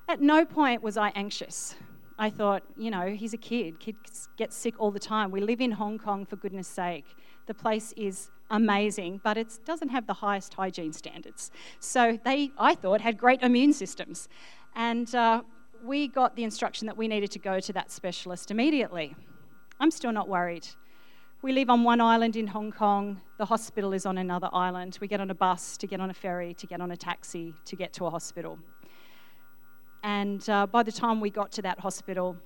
At 0.06 0.20
no 0.20 0.44
point 0.44 0.82
was 0.82 0.98
I 0.98 1.10
anxious 1.14 1.76
I 2.20 2.28
thought, 2.28 2.62
you 2.76 2.90
know, 2.90 3.06
he's 3.06 3.32
a 3.32 3.38
kid. 3.38 3.80
Kids 3.80 4.28
get 4.36 4.52
sick 4.52 4.74
all 4.78 4.90
the 4.90 5.00
time. 5.00 5.30
We 5.30 5.40
live 5.40 5.62
in 5.62 5.72
Hong 5.72 5.98
Kong, 5.98 6.26
for 6.26 6.36
goodness 6.36 6.68
sake. 6.68 7.06
The 7.46 7.54
place 7.54 7.94
is 7.96 8.30
amazing, 8.50 9.22
but 9.24 9.38
it 9.38 9.58
doesn't 9.64 9.88
have 9.88 10.06
the 10.06 10.12
highest 10.12 10.52
hygiene 10.52 10.92
standards. 10.92 11.50
So 11.80 12.18
they, 12.22 12.50
I 12.58 12.74
thought, 12.74 13.00
had 13.00 13.16
great 13.16 13.40
immune 13.40 13.72
systems. 13.72 14.28
And 14.76 15.12
uh, 15.14 15.40
we 15.82 16.08
got 16.08 16.36
the 16.36 16.44
instruction 16.44 16.86
that 16.88 16.96
we 16.98 17.08
needed 17.08 17.30
to 17.30 17.38
go 17.38 17.58
to 17.58 17.72
that 17.72 17.90
specialist 17.90 18.50
immediately. 18.50 19.16
I'm 19.80 19.90
still 19.90 20.12
not 20.12 20.28
worried. 20.28 20.68
We 21.40 21.52
live 21.52 21.70
on 21.70 21.84
one 21.84 22.02
island 22.02 22.36
in 22.36 22.48
Hong 22.48 22.70
Kong, 22.70 23.22
the 23.38 23.46
hospital 23.46 23.94
is 23.94 24.04
on 24.04 24.18
another 24.18 24.50
island. 24.52 24.98
We 25.00 25.08
get 25.08 25.22
on 25.22 25.30
a 25.30 25.34
bus 25.34 25.78
to 25.78 25.86
get 25.86 25.98
on 25.98 26.10
a 26.10 26.14
ferry, 26.14 26.52
to 26.52 26.66
get 26.66 26.82
on 26.82 26.90
a 26.90 26.98
taxi, 26.98 27.54
to 27.64 27.76
get 27.76 27.94
to 27.94 28.04
a 28.04 28.10
hospital. 28.10 28.58
And 30.02 30.48
uh, 30.48 30.66
by 30.66 30.82
the 30.82 30.92
time 30.92 31.20
we 31.20 31.30
got 31.30 31.52
to 31.52 31.62
that 31.62 31.80
hospital, 31.80 32.36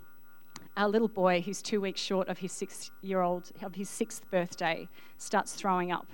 our 0.77 0.89
little 0.89 1.09
boy, 1.09 1.41
who's 1.41 1.63
two 1.63 1.81
weeks 1.81 2.01
short 2.01 2.29
of 2.29 2.39
his 2.39 2.53
six 2.53 2.91
year 3.01 3.21
old, 3.21 3.53
of 3.63 3.77
his 3.77 3.89
sixth 3.89 4.29
birthday, 4.31 4.89
starts 5.19 5.55
throwing 5.55 5.93
up. 5.93 6.09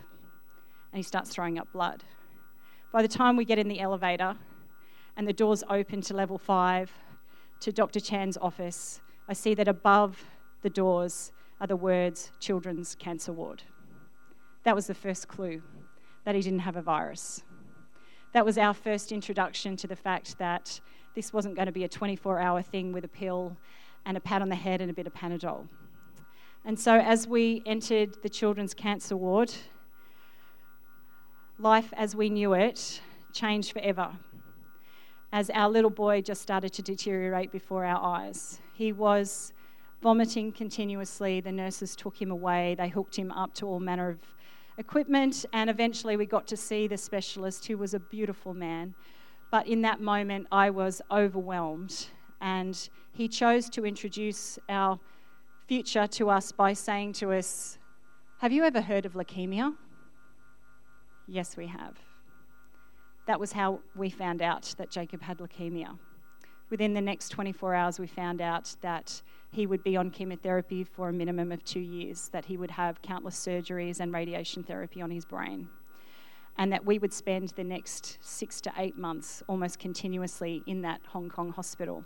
And 0.92 0.98
he 0.98 1.02
starts 1.02 1.30
throwing 1.30 1.58
up 1.58 1.72
blood. 1.72 2.04
By 2.92 3.02
the 3.02 3.08
time 3.08 3.36
we 3.36 3.44
get 3.44 3.58
in 3.58 3.68
the 3.68 3.80
elevator 3.80 4.36
and 5.16 5.26
the 5.26 5.32
doors 5.32 5.62
open 5.70 6.00
to 6.02 6.14
level 6.14 6.38
five, 6.38 6.92
to 7.60 7.72
Dr. 7.72 8.00
Chan's 8.00 8.36
office, 8.38 9.00
I 9.28 9.32
see 9.34 9.54
that 9.54 9.68
above 9.68 10.24
the 10.62 10.70
doors 10.70 11.32
are 11.60 11.66
the 11.66 11.76
words 11.76 12.32
Children's 12.40 12.94
Cancer 12.94 13.32
Ward. 13.32 13.62
That 14.64 14.74
was 14.74 14.86
the 14.86 14.94
first 14.94 15.28
clue 15.28 15.62
that 16.24 16.34
he 16.34 16.40
didn't 16.40 16.60
have 16.60 16.76
a 16.76 16.82
virus. 16.82 17.42
That 18.32 18.44
was 18.44 18.58
our 18.58 18.74
first 18.74 19.12
introduction 19.12 19.76
to 19.76 19.86
the 19.86 19.96
fact 19.96 20.38
that 20.38 20.80
this 21.14 21.32
wasn't 21.32 21.56
going 21.56 21.66
to 21.66 21.72
be 21.72 21.84
a 21.84 21.88
24 21.88 22.38
hour 22.38 22.62
thing 22.62 22.92
with 22.92 23.04
a 23.04 23.08
pill 23.08 23.56
and 24.06 24.16
a 24.16 24.20
pat 24.20 24.42
on 24.42 24.48
the 24.48 24.54
head 24.54 24.80
and 24.80 24.90
a 24.90 24.94
bit 24.94 25.06
of 25.06 25.14
Panadol. 25.14 25.66
And 26.64 26.78
so, 26.78 26.96
as 26.96 27.26
we 27.26 27.62
entered 27.66 28.22
the 28.22 28.28
Children's 28.28 28.74
Cancer 28.74 29.16
Ward, 29.16 29.52
life 31.58 31.92
as 31.96 32.14
we 32.14 32.30
knew 32.30 32.54
it 32.54 33.00
changed 33.32 33.72
forever 33.72 34.12
as 35.32 35.50
our 35.50 35.68
little 35.68 35.90
boy 35.90 36.20
just 36.20 36.42
started 36.42 36.72
to 36.72 36.82
deteriorate 36.82 37.52
before 37.52 37.84
our 37.84 38.02
eyes. 38.02 38.60
He 38.72 38.92
was 38.92 39.52
vomiting 40.02 40.52
continuously. 40.52 41.40
The 41.40 41.52
nurses 41.52 41.94
took 41.94 42.20
him 42.20 42.30
away, 42.30 42.74
they 42.76 42.88
hooked 42.88 43.16
him 43.16 43.30
up 43.32 43.54
to 43.54 43.66
all 43.66 43.80
manner 43.80 44.08
of 44.08 44.18
equipment, 44.78 45.44
and 45.52 45.68
eventually 45.68 46.16
we 46.16 46.26
got 46.26 46.46
to 46.48 46.56
see 46.56 46.86
the 46.86 46.96
specialist, 46.96 47.66
who 47.66 47.76
was 47.76 47.94
a 47.94 48.00
beautiful 48.00 48.54
man. 48.54 48.94
But 49.50 49.66
in 49.66 49.82
that 49.82 50.00
moment, 50.00 50.46
I 50.52 50.70
was 50.70 51.02
overwhelmed, 51.10 52.06
and 52.40 52.88
he 53.12 53.28
chose 53.28 53.68
to 53.70 53.84
introduce 53.84 54.58
our 54.68 54.98
future 55.66 56.06
to 56.06 56.30
us 56.30 56.52
by 56.52 56.72
saying 56.72 57.14
to 57.14 57.32
us, 57.32 57.78
Have 58.38 58.52
you 58.52 58.64
ever 58.64 58.80
heard 58.80 59.06
of 59.06 59.14
leukemia? 59.14 59.74
Yes, 61.26 61.56
we 61.56 61.66
have. 61.66 61.96
That 63.26 63.38
was 63.38 63.52
how 63.52 63.80
we 63.94 64.10
found 64.10 64.42
out 64.42 64.74
that 64.78 64.90
Jacob 64.90 65.22
had 65.22 65.38
leukemia. 65.38 65.98
Within 66.70 66.94
the 66.94 67.00
next 67.00 67.30
24 67.30 67.74
hours, 67.74 67.98
we 67.98 68.06
found 68.06 68.40
out 68.40 68.74
that 68.80 69.22
he 69.52 69.66
would 69.66 69.82
be 69.82 69.96
on 69.96 70.10
chemotherapy 70.10 70.84
for 70.84 71.08
a 71.08 71.12
minimum 71.12 71.50
of 71.50 71.64
two 71.64 71.80
years, 71.80 72.28
that 72.28 72.44
he 72.44 72.56
would 72.56 72.70
have 72.70 73.02
countless 73.02 73.36
surgeries 73.36 73.98
and 73.98 74.12
radiation 74.12 74.62
therapy 74.62 75.02
on 75.02 75.10
his 75.10 75.24
brain, 75.24 75.68
and 76.58 76.72
that 76.72 76.84
we 76.84 76.98
would 76.98 77.12
spend 77.12 77.48
the 77.50 77.64
next 77.64 78.18
six 78.20 78.60
to 78.60 78.72
eight 78.76 78.96
months 78.96 79.42
almost 79.46 79.78
continuously 79.78 80.62
in 80.66 80.82
that 80.82 81.00
Hong 81.08 81.28
Kong 81.28 81.50
hospital, 81.52 82.04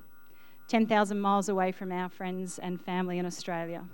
10,000 0.68 1.20
miles 1.20 1.48
away 1.48 1.72
from 1.72 1.92
our 1.92 2.08
friends 2.08 2.58
and 2.58 2.80
family 2.80 3.18
in 3.18 3.26
Australia, 3.26 3.84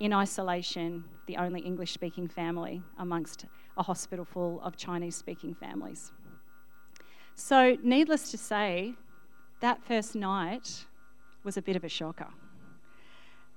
in 0.00 0.12
isolation, 0.12 1.04
the 1.26 1.36
only 1.36 1.60
English 1.60 1.92
speaking 1.92 2.28
family 2.28 2.82
amongst 2.98 3.46
a 3.76 3.82
hospital 3.82 4.24
full 4.24 4.60
of 4.62 4.76
Chinese 4.76 5.16
speaking 5.16 5.54
families. 5.54 6.12
So, 7.36 7.76
needless 7.82 8.30
to 8.30 8.38
say, 8.38 8.94
that 9.60 9.82
first 9.82 10.14
night 10.14 10.86
was 11.42 11.56
a 11.56 11.62
bit 11.62 11.76
of 11.76 11.84
a 11.84 11.88
shocker. 11.88 12.28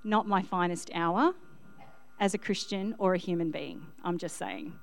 Not 0.04 0.28
my 0.28 0.42
finest 0.42 0.90
hour 0.94 1.34
as 2.20 2.34
a 2.34 2.38
Christian 2.38 2.96
or 2.98 3.14
a 3.14 3.18
human 3.18 3.52
being, 3.52 3.86
I'm 4.04 4.18
just 4.18 4.38
saying. 4.38 4.74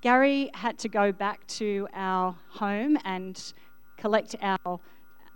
Gary 0.00 0.50
had 0.54 0.78
to 0.78 0.88
go 0.88 1.12
back 1.12 1.46
to 1.46 1.86
our 1.92 2.34
home 2.48 2.96
and 3.04 3.52
collect 3.98 4.34
our 4.40 4.80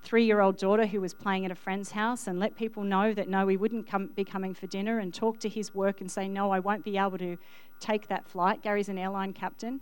three 0.02 0.24
year 0.24 0.40
old 0.40 0.56
daughter 0.56 0.86
who 0.86 1.00
was 1.00 1.12
playing 1.12 1.44
at 1.44 1.50
a 1.50 1.54
friend's 1.54 1.92
house 1.92 2.26
and 2.26 2.38
let 2.38 2.56
people 2.56 2.82
know 2.82 3.12
that 3.12 3.28
no, 3.28 3.44
we 3.44 3.56
wouldn't 3.56 3.86
come, 3.86 4.08
be 4.14 4.24
coming 4.24 4.54
for 4.54 4.66
dinner 4.66 4.98
and 4.98 5.12
talk 5.12 5.38
to 5.40 5.48
his 5.48 5.74
work 5.74 6.00
and 6.00 6.10
say, 6.10 6.28
no, 6.28 6.50
I 6.50 6.60
won't 6.60 6.84
be 6.84 6.96
able 6.96 7.18
to 7.18 7.36
take 7.80 8.08
that 8.08 8.26
flight. 8.26 8.62
Gary's 8.62 8.88
an 8.88 8.98
airline 8.98 9.32
captain. 9.32 9.80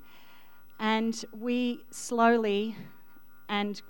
And 0.80 1.24
we 1.32 1.84
slowly 1.90 2.76
and 3.48 3.80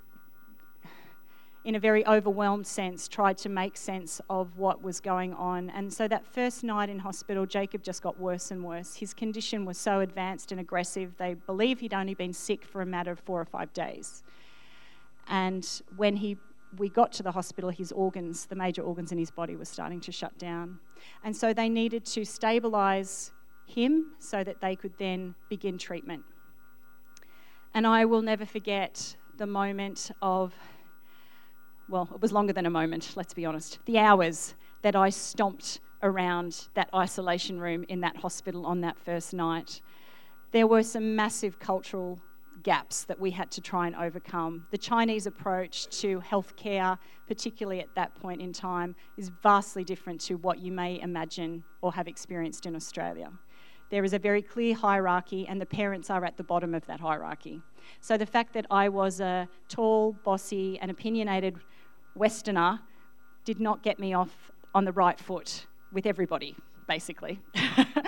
in 1.65 1.75
a 1.75 1.79
very 1.79 2.05
overwhelmed 2.05 2.67
sense, 2.67 3.07
tried 3.07 3.37
to 3.37 3.49
make 3.49 3.77
sense 3.77 4.19
of 4.29 4.57
what 4.57 4.83
was 4.83 4.99
going 4.99 5.33
on. 5.33 5.69
And 5.69 5.93
so 5.93 6.07
that 6.09 6.25
first 6.25 6.63
night 6.63 6.89
in 6.89 6.99
hospital, 6.99 7.45
Jacob 7.45 7.83
just 7.83 8.01
got 8.01 8.19
worse 8.19 8.51
and 8.51 8.63
worse. 8.63 8.95
His 8.95 9.13
condition 9.13 9.63
was 9.63 9.77
so 9.77 10.01
advanced 10.01 10.51
and 10.51 10.59
aggressive, 10.59 11.13
they 11.17 11.35
believe 11.35 11.79
he'd 11.79 11.93
only 11.93 12.15
been 12.15 12.33
sick 12.33 12.65
for 12.65 12.81
a 12.81 12.85
matter 12.85 13.11
of 13.11 13.19
four 13.19 13.39
or 13.39 13.45
five 13.45 13.71
days. 13.73 14.23
And 15.27 15.65
when 15.95 16.17
he 16.17 16.37
we 16.77 16.89
got 16.89 17.11
to 17.13 17.23
the 17.23 17.31
hospital, 17.31 17.69
his 17.69 17.91
organs, 17.91 18.45
the 18.47 18.55
major 18.55 18.81
organs 18.81 19.11
in 19.11 19.17
his 19.17 19.29
body, 19.29 19.55
were 19.55 19.65
starting 19.65 19.99
to 20.01 20.11
shut 20.11 20.37
down. 20.39 20.79
And 21.23 21.35
so 21.35 21.53
they 21.53 21.69
needed 21.69 22.05
to 22.05 22.25
stabilize 22.25 23.31
him 23.65 24.13
so 24.19 24.43
that 24.43 24.61
they 24.61 24.75
could 24.75 24.93
then 24.97 25.35
begin 25.49 25.77
treatment. 25.77 26.23
And 27.73 27.87
I 27.87 28.05
will 28.05 28.21
never 28.21 28.45
forget 28.45 29.15
the 29.37 29.47
moment 29.47 30.11
of 30.21 30.53
well, 31.89 32.09
it 32.13 32.21
was 32.21 32.31
longer 32.31 32.53
than 32.53 32.65
a 32.65 32.69
moment, 32.69 33.13
let's 33.15 33.33
be 33.33 33.45
honest, 33.45 33.79
the 33.85 33.99
hours 33.99 34.55
that 34.81 34.95
I 34.95 35.09
stomped 35.09 35.79
around 36.01 36.67
that 36.73 36.89
isolation 36.93 37.59
room 37.59 37.85
in 37.87 38.01
that 38.01 38.17
hospital 38.17 38.65
on 38.65 38.81
that 38.81 38.97
first 38.99 39.33
night. 39.33 39.81
There 40.51 40.67
were 40.67 40.83
some 40.83 41.15
massive 41.15 41.59
cultural 41.59 42.19
gaps 42.61 43.03
that 43.05 43.19
we 43.19 43.31
had 43.31 43.51
to 43.51 43.61
try 43.61 43.87
and 43.87 43.95
overcome. 43.95 44.65
The 44.71 44.77
Chinese 44.77 45.27
approach 45.27 45.87
to 46.01 46.21
healthcare, 46.21 46.97
particularly 47.27 47.79
at 47.79 47.93
that 47.95 48.15
point 48.15 48.41
in 48.41 48.53
time, 48.53 48.95
is 49.17 49.29
vastly 49.41 49.83
different 49.83 50.21
to 50.21 50.35
what 50.35 50.59
you 50.59 50.71
may 50.71 50.99
imagine 51.01 51.63
or 51.81 51.91
have 51.93 52.07
experienced 52.07 52.65
in 52.65 52.75
Australia. 52.75 53.31
There 53.89 54.03
is 54.03 54.13
a 54.13 54.19
very 54.19 54.41
clear 54.41 54.73
hierarchy, 54.73 55.45
and 55.47 55.61
the 55.61 55.65
parents 55.65 56.09
are 56.09 56.25
at 56.25 56.37
the 56.37 56.43
bottom 56.43 56.73
of 56.73 56.85
that 56.87 56.99
hierarchy. 56.99 57.61
So 58.01 58.17
the 58.17 58.25
fact 58.25 58.53
that 58.53 58.65
I 58.71 58.89
was 58.89 59.19
a 59.19 59.47
tall, 59.67 60.13
bossy, 60.23 60.79
and 60.79 60.89
opinionated 60.89 61.57
Westerner 62.15 62.79
did 63.45 63.59
not 63.59 63.83
get 63.83 63.99
me 63.99 64.13
off 64.13 64.51
on 64.73 64.85
the 64.85 64.91
right 64.91 65.19
foot 65.19 65.65
with 65.91 66.05
everybody, 66.05 66.55
basically. 66.87 67.39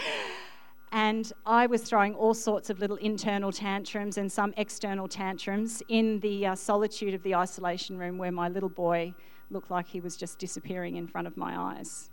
and 0.91 1.31
I 1.45 1.67
was 1.67 1.81
throwing 1.83 2.13
all 2.15 2.33
sorts 2.33 2.69
of 2.69 2.79
little 2.79 2.97
internal 2.97 3.51
tantrums 3.51 4.17
and 4.17 4.31
some 4.31 4.53
external 4.57 5.07
tantrums 5.07 5.81
in 5.89 6.19
the 6.21 6.47
uh, 6.47 6.55
solitude 6.55 7.13
of 7.13 7.23
the 7.23 7.35
isolation 7.35 7.97
room 7.97 8.17
where 8.17 8.31
my 8.31 8.49
little 8.49 8.69
boy 8.69 9.13
looked 9.49 9.69
like 9.69 9.87
he 9.87 9.99
was 9.99 10.17
just 10.17 10.39
disappearing 10.39 10.95
in 10.95 11.07
front 11.07 11.27
of 11.27 11.37
my 11.37 11.57
eyes. 11.57 12.09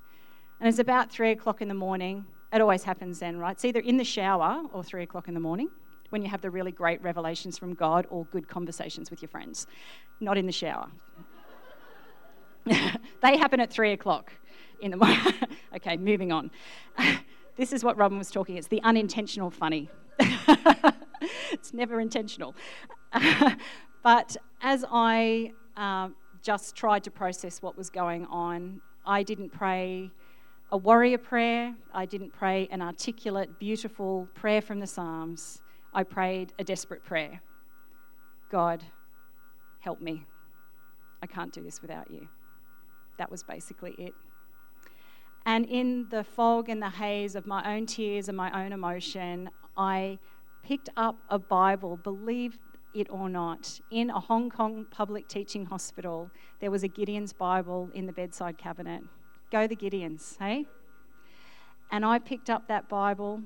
And 0.61 0.69
it's 0.69 0.79
about 0.79 1.11
three 1.11 1.31
o'clock 1.31 1.63
in 1.63 1.69
the 1.69 1.75
morning. 1.75 2.25
It 2.53 2.61
always 2.61 2.85
happens 2.85 3.19
then, 3.19 3.39
right? 3.39 3.53
It's 3.53 3.65
either 3.65 3.81
in 3.81 3.97
the 3.97 4.05
shower 4.05 4.63
or 4.73 4.85
three 4.85 5.03
o'clock 5.03 5.29
in 5.29 5.35
the 5.35 5.41
morning 5.41 5.71
when 6.11 6.23
you 6.23 6.29
have 6.29 6.43
the 6.43 6.51
really 6.51 6.73
great 6.73 7.03
revelations 7.03 7.57
from 7.57 7.75
God 7.75 8.07
or 8.11 8.27
good 8.27 8.47
conversations 8.47 9.11
with 9.11 9.23
your 9.23 9.31
friends, 9.31 9.67
not 10.21 10.37
in 10.37 10.45
the 10.45 10.53
shower. 10.53 10.91
they 13.23 13.37
happen 13.37 13.61
at 13.61 13.71
three 13.71 13.93
o'clock 13.93 14.33
in 14.81 14.91
the 14.91 14.97
morning. 14.97 15.19
okay, 15.77 15.97
moving 15.97 16.33
on. 16.33 16.51
this 17.57 17.73
is 17.73 17.85
what 17.85 17.97
Robin 17.97 18.19
was 18.19 18.31
talking. 18.31 18.57
It's 18.57 18.69
the 18.69 18.83
unintentional 18.83 19.51
funny. 19.51 19.89
it's 20.19 21.73
never 21.73 22.01
intentional. 22.01 22.55
but 24.03 24.37
as 24.61 24.85
I 24.91 25.53
uh, 25.77 26.09
just 26.43 26.77
tried 26.77 27.05
to 27.05 27.11
process 27.11 27.63
what 27.63 27.77
was 27.77 27.91
going 27.91 28.27
on, 28.27 28.81
I 29.07 29.23
didn't 29.23 29.51
pray 29.51 30.11
a 30.71 30.77
warrior 30.77 31.19
prayer. 31.19 31.75
I 31.93 32.07
didn't 32.07 32.33
pray 32.33 32.69
an 32.71 32.81
articulate, 32.81 33.59
beautiful 33.59 34.29
prayer 34.35 34.63
from 34.63 34.81
the 34.81 34.87
Psalms. 34.87 35.61
I 35.95 36.03
prayed 36.03 36.53
a 36.59 36.65
desperate 36.65 37.05
prayer 37.05 37.41
God, 38.51 38.85
help 39.81 40.01
me. 40.01 40.25
I 41.23 41.27
can't 41.27 41.53
do 41.53 41.63
this 41.63 41.81
without 41.81 42.11
you. 42.11 42.29
That 43.23 43.31
was 43.31 43.45
basically 43.45 43.95
it. 43.99 44.15
And 45.47 45.65
in 45.67 46.09
the 46.11 46.25
fog 46.25 46.69
and 46.69 46.83
the 46.83 46.91
haze 46.91 47.37
of 47.37 47.47
my 47.47 47.77
own 47.77 47.87
tears 47.87 48.27
and 48.27 48.37
my 48.37 48.65
own 48.65 48.73
emotion, 48.73 49.49
I 49.77 50.19
picked 50.65 50.89
up 50.97 51.19
a 51.29 51.39
Bible, 51.39 51.97
believe 52.03 52.59
it 52.97 53.07
or 53.11 53.29
not. 53.29 53.79
In 53.93 54.11
a 54.11 54.19
Hong 54.19 54.51
Kong 54.51 54.87
public 54.91 55.29
teaching 55.29 55.67
hospital, 55.67 56.33
there 56.59 56.73
was 56.73 56.83
a 56.83 56.89
Gideon's 56.89 57.33
Bible 57.33 57.91
in 57.95 58.07
the 58.07 58.13
bedside 58.13 58.59
cabinet. 58.59 59.05
Go 59.53 59.69
the 59.69 59.77
Gideons, 59.77 60.37
hey? 60.41 60.67
And 61.93 62.05
I 62.05 62.19
picked 62.19 62.51
up 62.51 62.67
that 62.67 62.89
Bible, 62.89 63.41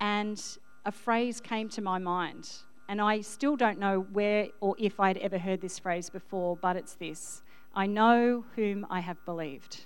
and 0.00 0.38
a 0.84 0.92
phrase 0.92 1.40
came 1.40 1.70
to 1.70 1.80
my 1.80 1.96
mind. 1.96 2.50
And 2.90 3.00
I 3.00 3.22
still 3.22 3.56
don't 3.56 3.78
know 3.78 4.00
where 4.12 4.48
or 4.60 4.76
if 4.78 5.00
I'd 5.00 5.16
ever 5.16 5.38
heard 5.38 5.62
this 5.62 5.78
phrase 5.78 6.10
before, 6.10 6.58
but 6.58 6.76
it's 6.76 6.92
this 6.92 7.42
I 7.76 7.84
know 7.84 8.42
whom 8.56 8.86
I 8.88 9.00
have 9.00 9.22
believed. 9.26 9.84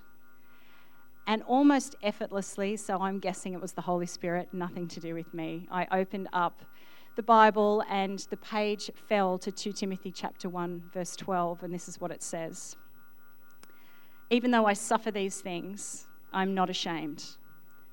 And 1.27 1.43
almost 1.43 1.97
effortlessly, 2.05 2.77
so 2.77 2.99
I'm 3.01 3.19
guessing 3.19 3.53
it 3.53 3.61
was 3.61 3.73
the 3.73 3.81
Holy 3.81 4.07
Spirit, 4.07 4.49
nothing 4.53 4.87
to 4.89 5.01
do 5.01 5.13
with 5.13 5.35
me, 5.35 5.67
I 5.73 5.89
opened 5.91 6.29
up 6.33 6.63
the 7.17 7.23
Bible 7.25 7.83
and 7.91 8.21
the 8.31 8.37
page 8.37 8.93
fell 9.09 9.37
to 9.39 9.51
2 9.51 9.73
Timothy 9.73 10.13
chapter 10.13 10.49
1 10.49 10.91
verse 10.95 11.17
12 11.17 11.65
and 11.65 11.75
this 11.75 11.89
is 11.89 12.01
what 12.01 12.13
it 12.13 12.23
says. 12.23 12.77
Even 14.31 14.53
though 14.53 14.67
I 14.67 14.75
suffer 14.75 15.11
these 15.11 15.41
things, 15.41 16.07
I'm 16.33 16.55
not 16.55 16.71
ashamed, 16.71 17.25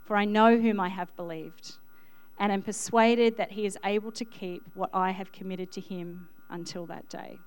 for 0.06 0.16
I 0.16 0.26
know 0.26 0.60
whom 0.60 0.80
I 0.80 0.90
have 0.90 1.14
believed, 1.16 1.78
and 2.38 2.52
am 2.52 2.62
persuaded 2.62 3.36
that 3.38 3.52
he 3.52 3.66
is 3.66 3.80
able 3.84 4.12
to 4.12 4.24
keep 4.24 4.62
what 4.76 4.92
I 4.94 5.10
have 5.10 5.32
committed 5.32 5.72
to 5.72 5.82
him 5.82 6.30
until 6.52 6.86
that 6.86 7.10
day. 7.10 7.40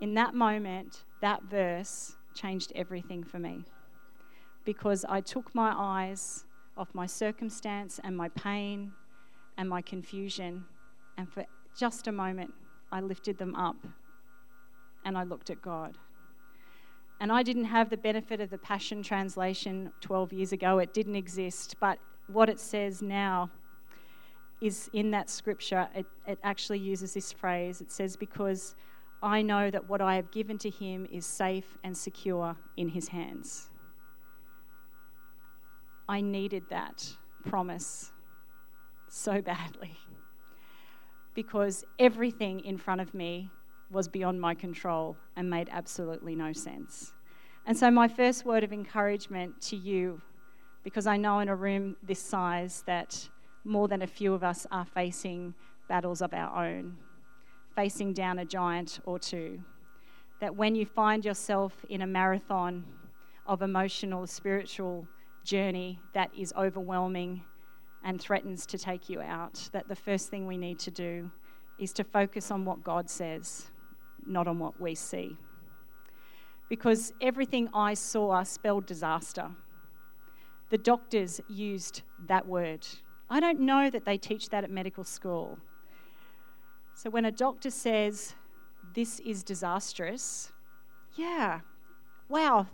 In 0.00 0.14
that 0.14 0.34
moment, 0.34 1.04
that 1.20 1.42
verse 1.44 2.16
changed 2.34 2.72
everything 2.74 3.22
for 3.22 3.38
me 3.38 3.64
because 4.64 5.04
I 5.04 5.20
took 5.20 5.54
my 5.54 5.72
eyes 5.76 6.44
off 6.76 6.88
my 6.94 7.06
circumstance 7.06 8.00
and 8.02 8.16
my 8.16 8.28
pain 8.30 8.92
and 9.56 9.68
my 9.68 9.82
confusion, 9.82 10.64
and 11.16 11.30
for 11.30 11.44
just 11.76 12.08
a 12.08 12.12
moment, 12.12 12.52
I 12.90 13.00
lifted 13.00 13.38
them 13.38 13.54
up 13.54 13.76
and 15.04 15.16
I 15.16 15.22
looked 15.22 15.50
at 15.50 15.62
God. 15.62 15.98
And 17.20 17.30
I 17.30 17.42
didn't 17.42 17.66
have 17.66 17.90
the 17.90 17.96
benefit 17.96 18.40
of 18.40 18.50
the 18.50 18.58
Passion 18.58 19.02
Translation 19.02 19.92
12 20.00 20.32
years 20.32 20.52
ago, 20.52 20.78
it 20.78 20.92
didn't 20.92 21.16
exist. 21.16 21.76
But 21.78 21.98
what 22.26 22.48
it 22.48 22.58
says 22.58 23.02
now 23.02 23.50
is 24.60 24.90
in 24.92 25.10
that 25.12 25.30
scripture, 25.30 25.88
it, 25.94 26.06
it 26.26 26.38
actually 26.42 26.78
uses 26.78 27.14
this 27.14 27.32
phrase. 27.32 27.80
It 27.80 27.92
says, 27.92 28.16
Because 28.16 28.74
I 29.24 29.40
know 29.40 29.70
that 29.70 29.88
what 29.88 30.02
I 30.02 30.16
have 30.16 30.30
given 30.30 30.58
to 30.58 30.70
him 30.70 31.06
is 31.10 31.24
safe 31.24 31.78
and 31.82 31.96
secure 31.96 32.56
in 32.76 32.90
his 32.90 33.08
hands. 33.08 33.70
I 36.06 36.20
needed 36.20 36.64
that 36.68 37.08
promise 37.46 38.12
so 39.08 39.40
badly 39.52 39.96
because 41.32 41.84
everything 41.98 42.60
in 42.60 42.76
front 42.76 43.00
of 43.00 43.14
me 43.14 43.48
was 43.90 44.08
beyond 44.08 44.42
my 44.42 44.54
control 44.54 45.16
and 45.36 45.48
made 45.48 45.70
absolutely 45.72 46.34
no 46.34 46.52
sense. 46.52 47.14
And 47.64 47.76
so, 47.78 47.90
my 47.90 48.08
first 48.08 48.44
word 48.44 48.62
of 48.62 48.74
encouragement 48.74 49.58
to 49.62 49.76
you, 49.76 50.20
because 50.82 51.06
I 51.06 51.16
know 51.16 51.38
in 51.38 51.48
a 51.48 51.56
room 51.56 51.96
this 52.02 52.20
size 52.20 52.82
that 52.86 53.26
more 53.64 53.88
than 53.88 54.02
a 54.02 54.06
few 54.06 54.34
of 54.34 54.44
us 54.44 54.66
are 54.70 54.84
facing 54.84 55.54
battles 55.88 56.20
of 56.20 56.34
our 56.34 56.66
own, 56.66 56.98
facing 57.74 58.12
down 58.12 58.38
a 58.38 58.44
giant 58.44 59.00
or 59.04 59.18
two, 59.18 59.60
that 60.40 60.54
when 60.54 60.74
you 60.74 60.86
find 60.86 61.24
yourself 61.24 61.84
in 61.88 62.02
a 62.02 62.06
marathon 62.06 62.84
of 63.46 63.62
emotional, 63.62 64.26
spiritual 64.26 65.06
journey 65.44 65.98
that 66.12 66.30
is 66.36 66.52
overwhelming 66.56 67.42
and 68.02 68.20
threatens 68.20 68.66
to 68.66 68.78
take 68.78 69.08
you 69.08 69.20
out, 69.20 69.68
that 69.72 69.88
the 69.88 69.96
first 69.96 70.28
thing 70.28 70.46
we 70.46 70.56
need 70.56 70.78
to 70.78 70.90
do 70.90 71.30
is 71.78 71.92
to 71.92 72.04
focus 72.04 72.50
on 72.50 72.64
what 72.64 72.84
God 72.84 73.10
says, 73.10 73.70
not 74.26 74.46
on 74.46 74.58
what 74.58 74.80
we 74.80 74.94
see. 74.94 75.36
Because 76.68 77.12
everything 77.20 77.68
I 77.74 77.94
saw 77.94 78.42
spelled 78.42 78.86
disaster. 78.86 79.50
The 80.70 80.78
doctors 80.78 81.40
used 81.48 82.02
that 82.26 82.46
word. 82.46 82.86
I 83.28 83.40
don't 83.40 83.60
know 83.60 83.90
that 83.90 84.04
they 84.04 84.18
teach 84.18 84.48
that 84.48 84.64
at 84.64 84.70
medical 84.70 85.04
school. 85.04 85.58
So 86.94 87.10
when 87.10 87.24
a 87.24 87.32
doctor 87.32 87.70
says, 87.70 88.34
This 88.94 89.20
is 89.20 89.42
disastrous, 89.42 90.52
yeah, 91.16 91.60
wow, 92.28 92.66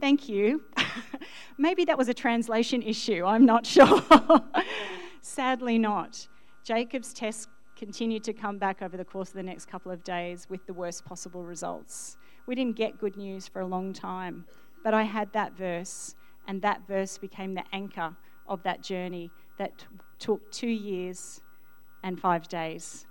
thank 0.00 0.28
you. 0.28 0.64
Maybe 1.58 1.84
that 1.84 1.96
was 1.96 2.08
a 2.08 2.14
translation 2.14 2.82
issue, 2.82 3.24
I'm 3.24 3.46
not 3.46 3.64
sure. 3.74 4.02
Sadly, 5.20 5.78
not. 5.78 6.26
Jacob's 6.64 7.12
test 7.12 7.48
continued 7.76 8.24
to 8.24 8.32
come 8.32 8.58
back 8.58 8.82
over 8.82 8.96
the 8.96 9.04
course 9.04 9.28
of 9.28 9.34
the 9.34 9.42
next 9.42 9.66
couple 9.66 9.92
of 9.92 10.02
days 10.02 10.48
with 10.50 10.66
the 10.66 10.72
worst 10.72 11.04
possible 11.04 11.44
results. 11.44 12.16
We 12.46 12.54
didn't 12.56 12.76
get 12.76 12.98
good 12.98 13.16
news 13.16 13.46
for 13.46 13.60
a 13.60 13.66
long 13.66 13.92
time, 13.92 14.44
but 14.82 14.92
I 14.94 15.04
had 15.04 15.32
that 15.32 15.56
verse, 15.56 16.14
and 16.48 16.60
that 16.62 16.86
verse 16.86 17.16
became 17.18 17.54
the 17.54 17.64
anchor 17.72 18.16
of 18.48 18.62
that 18.64 18.82
journey 18.82 19.30
that 19.58 19.78
t- 19.78 19.86
took 20.18 20.50
two 20.50 20.68
years 20.68 21.40
and 22.02 22.18
five 22.18 22.48
days 22.48 23.07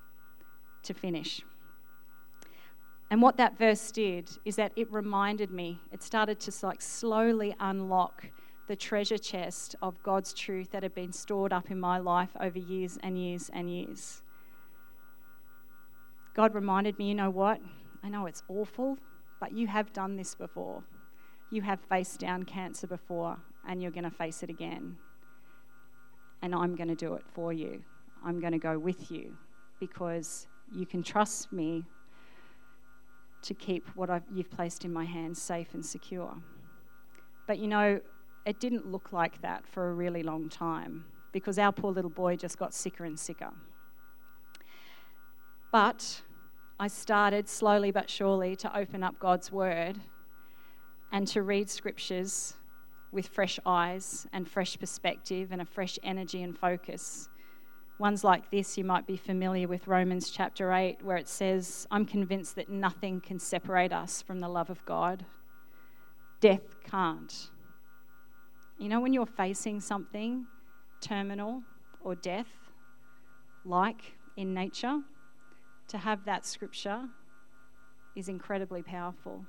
to 0.88 0.94
finish. 0.94 1.42
And 3.10 3.22
what 3.22 3.38
that 3.38 3.58
verse 3.58 3.92
did 3.92 4.30
is 4.44 4.58
that 4.58 4.74
it 4.76 4.92
reminded 4.92 5.50
me, 5.52 5.80
it 5.92 6.04
started 6.04 6.40
to 6.42 6.66
like 6.66 6.82
slowly 6.82 7.56
unlock 7.60 8.26
the 8.68 8.76
treasure 8.76 9.18
chest 9.18 9.76
of 9.82 10.02
God's 10.04 10.34
truth 10.34 10.72
that 10.72 10.84
had 10.84 10.94
been 10.94 11.14
stored 11.14 11.54
up 11.54 11.72
in 11.72 11.80
my 11.80 12.00
life 12.00 12.32
over 12.40 12.60
years 12.60 12.98
and 13.02 13.18
years 13.18 13.50
and 13.54 13.70
years. 13.70 14.22
God 16.34 16.54
reminded 16.54 17.00
me, 17.00 17.08
you 17.08 17.16
know 17.16 17.30
what? 17.30 17.62
I 18.04 18.10
know 18.10 18.26
it's 18.26 18.44
awful, 18.50 18.98
but 19.40 19.54
you 19.54 19.68
have 19.68 19.94
done 19.94 20.18
this 20.18 20.36
before. 20.36 20.84
You 21.50 21.62
have 21.62 21.80
faced 21.80 22.20
down 22.20 22.44
cancer 22.44 22.88
before, 22.88 23.38
and 23.68 23.82
you're 23.82 23.92
going 23.92 24.04
to 24.04 24.12
face 24.12 24.44
it 24.44 24.50
again. 24.50 24.98
And 26.42 26.54
I'm 26.54 26.76
going 26.76 26.90
to 26.90 26.96
do 26.96 27.14
it 27.14 27.24
for 27.34 27.54
you. 27.54 27.82
I'm 28.24 28.42
going 28.42 28.52
to 28.52 28.60
go 28.60 28.78
with 28.78 29.10
you 29.10 29.38
because 29.80 30.48
you 30.74 30.86
can 30.86 31.04
trust 31.04 31.52
me 31.52 31.84
to 33.44 33.54
keep 33.54 33.88
what 33.96 34.10
I've, 34.10 34.24
you've 34.34 34.50
placed 34.50 34.84
in 34.86 34.92
my 34.92 35.06
hands 35.06 35.42
safe 35.42 35.74
and 35.74 35.86
secure. 35.86 36.36
But 37.46 37.60
you 37.60 37.68
know, 37.68 38.02
it 38.46 38.60
didn't 38.60 38.92
look 38.92 39.14
like 39.14 39.42
that 39.42 39.66
for 39.68 39.90
a 39.90 39.94
really 39.94 40.24
long 40.24 40.50
time 40.50 41.06
because 41.32 41.60
our 41.60 41.72
poor 41.72 41.92
little 41.92 42.10
boy 42.10 42.36
just 42.36 42.58
got 42.58 42.74
sicker 42.74 43.04
and 43.06 43.20
sicker. 43.20 43.52
But 45.72 46.22
I 46.80 46.88
started 46.88 47.48
slowly 47.50 47.92
but 47.92 48.10
surely 48.10 48.56
to 48.58 48.78
open 48.78 49.04
up 49.04 49.20
God's 49.20 49.52
Word 49.52 50.00
and 51.12 51.28
to 51.28 51.42
read 51.42 51.70
scriptures 51.70 52.56
with 53.12 53.28
fresh 53.28 53.60
eyes 53.66 54.28
and 54.34 54.48
fresh 54.48 54.78
perspective 54.78 55.50
and 55.52 55.62
a 55.62 55.66
fresh 55.66 55.98
energy 56.04 56.44
and 56.44 56.58
focus 56.58 57.30
Ones 58.00 58.24
like 58.24 58.52
this, 58.52 58.78
you 58.78 58.84
might 58.84 59.08
be 59.08 59.18
familiar 59.18 59.68
with 59.68 59.88
Romans 59.88 60.30
chapter 60.30 60.72
8, 60.72 61.02
where 61.02 61.18
it 61.18 61.28
says, 61.28 61.88
I'm 61.90 62.06
convinced 62.06 62.56
that 62.56 62.70
nothing 62.70 63.20
can 63.22 63.40
separate 63.40 63.92
us 63.92 64.22
from 64.22 64.40
the 64.40 64.48
love 64.48 64.70
of 64.70 64.86
God. 64.86 65.26
Death 66.40 66.76
can't. 66.84 67.50
You 68.78 68.90
know, 68.90 69.00
when 69.00 69.14
you're 69.14 69.26
facing 69.26 69.82
something 69.82 70.46
terminal 71.02 71.64
or 72.02 72.14
death, 72.14 72.54
like 73.66 74.14
in 74.36 74.54
nature, 74.54 75.02
to 75.88 75.98
have 75.98 76.24
that 76.26 76.46
scripture 76.46 77.02
is 78.16 78.30
incredibly 78.30 78.84
powerful. 78.84 79.44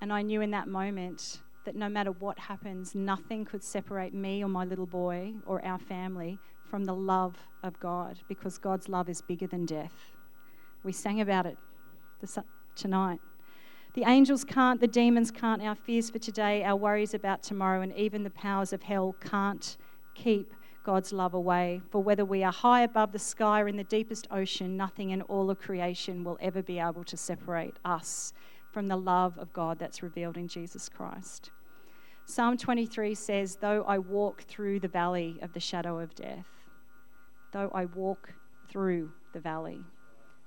And 0.00 0.12
I 0.12 0.22
knew 0.22 0.40
in 0.40 0.50
that 0.50 0.66
moment 0.66 1.42
that 1.64 1.76
no 1.76 1.88
matter 1.88 2.10
what 2.10 2.40
happens, 2.40 2.96
nothing 2.96 3.44
could 3.44 3.62
separate 3.62 4.14
me 4.14 4.42
or 4.42 4.48
my 4.48 4.64
little 4.64 4.86
boy 4.86 5.34
or 5.46 5.64
our 5.64 5.78
family 5.78 6.40
from 6.68 6.84
the 6.84 6.94
love 6.94 7.36
of 7.62 7.78
God 7.80 8.18
because 8.28 8.58
God's 8.58 8.88
love 8.88 9.08
is 9.08 9.20
bigger 9.22 9.46
than 9.46 9.66
death. 9.66 10.12
We 10.84 10.92
sang 10.92 11.20
about 11.20 11.46
it 11.46 11.56
this, 12.20 12.38
tonight. 12.74 13.20
The 13.94 14.04
angels 14.06 14.44
can't, 14.44 14.80
the 14.80 14.86
demons 14.86 15.30
can't, 15.30 15.62
our 15.62 15.74
fears 15.74 16.10
for 16.10 16.18
today, 16.18 16.62
our 16.62 16.76
worries 16.76 17.14
about 17.14 17.42
tomorrow, 17.42 17.80
and 17.80 17.94
even 17.96 18.24
the 18.24 18.30
powers 18.30 18.74
of 18.74 18.82
hell 18.82 19.16
can't 19.20 19.76
keep 20.14 20.52
God's 20.84 21.12
love 21.12 21.34
away. 21.34 21.80
For 21.90 22.02
whether 22.02 22.24
we 22.24 22.44
are 22.44 22.52
high 22.52 22.82
above 22.82 23.12
the 23.12 23.18
sky 23.18 23.60
or 23.60 23.68
in 23.68 23.76
the 23.76 23.84
deepest 23.84 24.28
ocean, 24.30 24.76
nothing 24.76 25.10
in 25.10 25.22
all 25.22 25.50
of 25.50 25.58
creation 25.58 26.24
will 26.24 26.38
ever 26.40 26.62
be 26.62 26.78
able 26.78 27.04
to 27.04 27.16
separate 27.16 27.76
us 27.84 28.32
from 28.70 28.86
the 28.86 28.96
love 28.96 29.38
of 29.38 29.52
God 29.54 29.78
that's 29.78 30.02
revealed 30.02 30.36
in 30.36 30.46
Jesus 30.46 30.88
Christ. 30.88 31.50
Psalm 32.26 32.56
23 32.56 33.14
says, 33.14 33.56
Though 33.56 33.82
I 33.84 33.98
walk 33.98 34.42
through 34.42 34.80
the 34.80 34.88
valley 34.88 35.38
of 35.40 35.54
the 35.54 35.60
shadow 35.60 35.98
of 36.00 36.14
death, 36.14 36.46
though 37.52 37.70
I 37.74 37.86
walk 37.86 38.32
through 38.68 39.10
the 39.32 39.40
valley. 39.40 39.80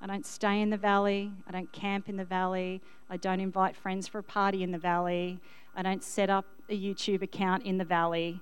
I 0.01 0.07
don't 0.07 0.25
stay 0.25 0.61
in 0.61 0.69
the 0.69 0.77
valley. 0.77 1.31
I 1.47 1.51
don't 1.51 1.71
camp 1.73 2.07
in 2.07 2.15
the 2.15 2.25
valley. 2.25 2.81
I 3.09 3.17
don't 3.17 3.39
invite 3.39 3.75
friends 3.75 4.07
for 4.07 4.19
a 4.19 4.23
party 4.23 4.63
in 4.63 4.71
the 4.71 4.77
valley. 4.77 5.39
I 5.75 5.81
don't 5.81 6.03
set 6.03 6.29
up 6.29 6.45
a 6.69 6.79
YouTube 6.79 7.21
account 7.21 7.63
in 7.63 7.77
the 7.77 7.85
valley. 7.85 8.41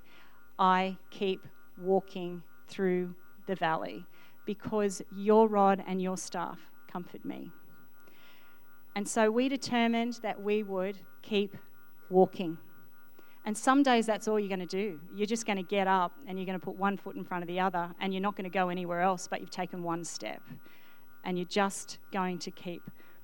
I 0.60 0.98
keep 1.10 1.48
walking 1.78 2.43
through 2.67 3.15
the 3.48 3.56
valley 3.56 4.06
because 4.46 5.02
your 5.15 5.48
rod 5.48 5.84
and 5.88 6.02
your 6.02 6.17
staff 6.17 6.60
comfort 6.91 7.26
me. 7.26 7.52
And 8.96 9.08
so 9.08 9.30
we 9.30 9.50
determined 9.50 10.20
that 10.24 10.41
we 10.41 10.63
would 10.63 10.98
keep 11.22 11.56
walking. 12.10 12.58
And 13.47 13.57
some 13.57 13.81
days 13.81 14.05
that's 14.05 14.27
all 14.27 14.38
you're 14.38 14.49
going 14.49 14.60
to 14.60 14.65
do. 14.65 14.99
You're 15.15 15.25
just 15.25 15.45
going 15.45 15.55
to 15.55 15.63
get 15.63 15.88
up 15.88 16.12
and 16.27 16.38
you're 16.38 16.45
going 16.45 16.60
to 16.60 16.65
put 16.65 16.75
one 16.75 16.97
foot 16.97 17.15
in 17.15 17.23
front 17.23 17.45
of 17.45 17.47
the 17.47 17.62
other 17.62 17.89
and 18.01 18.13
you're 18.13 18.21
not 18.21 18.36
going 18.36 18.43
to 18.43 18.53
go 18.53 18.67
anywhere 18.67 18.99
else, 18.99 19.25
but 19.29 19.39
you've 19.39 19.49
taken 19.49 19.83
one 19.83 20.03
step. 20.03 20.41
And 21.23 21.38
you're 21.38 21.47
just 21.47 21.97
going 22.12 22.39
to 22.39 22.51
keep 22.51 22.81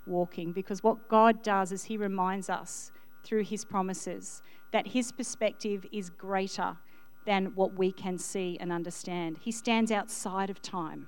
walking 0.07 0.53
because 0.53 0.81
what 0.81 1.09
God 1.09 1.43
does 1.43 1.73
is 1.73 1.83
He 1.83 1.97
reminds 1.97 2.49
us 2.49 2.93
through 3.25 3.43
His 3.43 3.65
promises 3.65 4.41
that 4.71 4.87
His 4.87 5.11
perspective 5.11 5.85
is 5.91 6.09
greater 6.09 6.77
than 7.25 7.47
what 7.55 7.77
we 7.77 7.91
can 7.91 8.17
see 8.17 8.57
and 8.61 8.71
understand. 8.71 9.39
He 9.41 9.51
stands 9.51 9.91
outside 9.91 10.49
of 10.49 10.61
time, 10.61 11.05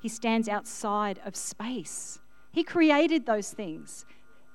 He 0.00 0.08
stands 0.08 0.48
outside 0.48 1.18
of 1.24 1.34
space. 1.34 2.20
He 2.52 2.62
created 2.62 3.26
those 3.26 3.50
things. 3.50 4.06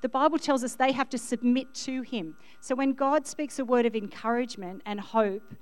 The 0.01 0.09
Bible 0.09 0.39
tells 0.39 0.63
us 0.63 0.75
they 0.75 0.91
have 0.91 1.09
to 1.09 1.17
submit 1.17 1.73
to 1.75 2.01
him. 2.01 2.35
So 2.59 2.75
when 2.75 2.93
God 2.93 3.27
speaks 3.27 3.59
a 3.59 3.65
word 3.65 3.85
of 3.85 3.95
encouragement 3.95 4.81
and 4.85 4.99
hope 4.99 5.53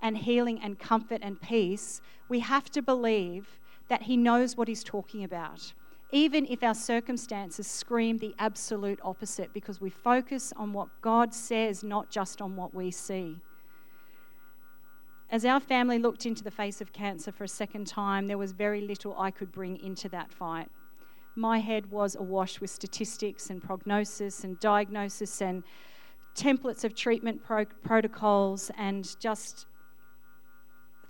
and 0.00 0.16
healing 0.16 0.60
and 0.62 0.78
comfort 0.78 1.20
and 1.22 1.40
peace, 1.40 2.00
we 2.28 2.40
have 2.40 2.70
to 2.70 2.82
believe 2.82 3.58
that 3.88 4.02
he 4.02 4.16
knows 4.16 4.56
what 4.56 4.68
he's 4.68 4.84
talking 4.84 5.24
about. 5.24 5.72
Even 6.12 6.46
if 6.48 6.62
our 6.62 6.74
circumstances 6.74 7.66
scream 7.66 8.18
the 8.18 8.34
absolute 8.38 9.00
opposite, 9.02 9.52
because 9.52 9.80
we 9.80 9.90
focus 9.90 10.52
on 10.56 10.72
what 10.72 10.88
God 11.02 11.34
says, 11.34 11.82
not 11.82 12.08
just 12.08 12.40
on 12.40 12.56
what 12.56 12.72
we 12.72 12.90
see. 12.90 13.36
As 15.30 15.44
our 15.44 15.60
family 15.60 15.98
looked 15.98 16.24
into 16.24 16.42
the 16.42 16.50
face 16.50 16.80
of 16.80 16.92
cancer 16.92 17.30
for 17.30 17.44
a 17.44 17.48
second 17.48 17.86
time, 17.86 18.26
there 18.26 18.38
was 18.38 18.52
very 18.52 18.80
little 18.80 19.14
I 19.18 19.30
could 19.30 19.52
bring 19.52 19.76
into 19.80 20.08
that 20.08 20.32
fight. 20.32 20.70
My 21.38 21.60
head 21.60 21.92
was 21.92 22.16
awash 22.16 22.60
with 22.60 22.68
statistics 22.68 23.48
and 23.48 23.62
prognosis 23.62 24.42
and 24.42 24.58
diagnosis 24.58 25.40
and 25.40 25.62
templates 26.34 26.82
of 26.82 26.96
treatment 26.96 27.44
pro- 27.44 27.64
protocols 27.64 28.72
and 28.76 29.08
just 29.20 29.66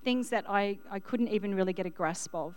things 0.04 0.28
that 0.28 0.44
I, 0.46 0.80
I 0.90 0.98
couldn't 0.98 1.28
even 1.28 1.54
really 1.54 1.72
get 1.72 1.86
a 1.86 1.90
grasp 1.90 2.34
of. 2.34 2.54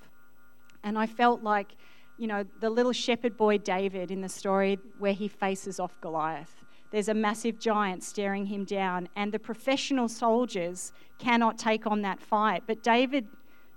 And 0.84 0.99
I 0.99 1.05
felt 1.05 1.43
like, 1.43 1.77
you 2.17 2.27
know, 2.27 2.43
the 2.60 2.69
little 2.69 2.91
shepherd 2.91 3.38
boy 3.38 3.57
David 3.57 4.12
in 4.12 4.19
the 4.19 4.27
story 4.27 4.77
where 4.99 5.13
he 5.13 5.29
faces 5.29 5.79
off 5.79 5.95
Goliath. 6.01 6.65
There's 6.91 7.07
a 7.07 7.13
massive 7.13 7.57
giant 7.57 8.03
staring 8.03 8.47
him 8.47 8.65
down, 8.65 9.07
and 9.15 9.31
the 9.31 9.39
professional 9.39 10.10
soldiers 10.10 10.91
cannot 11.19 11.57
take 11.57 11.88
on 11.88 12.01
that 12.01 12.19
fight. 12.19 12.63
But 12.67 12.84
David, 12.84 13.27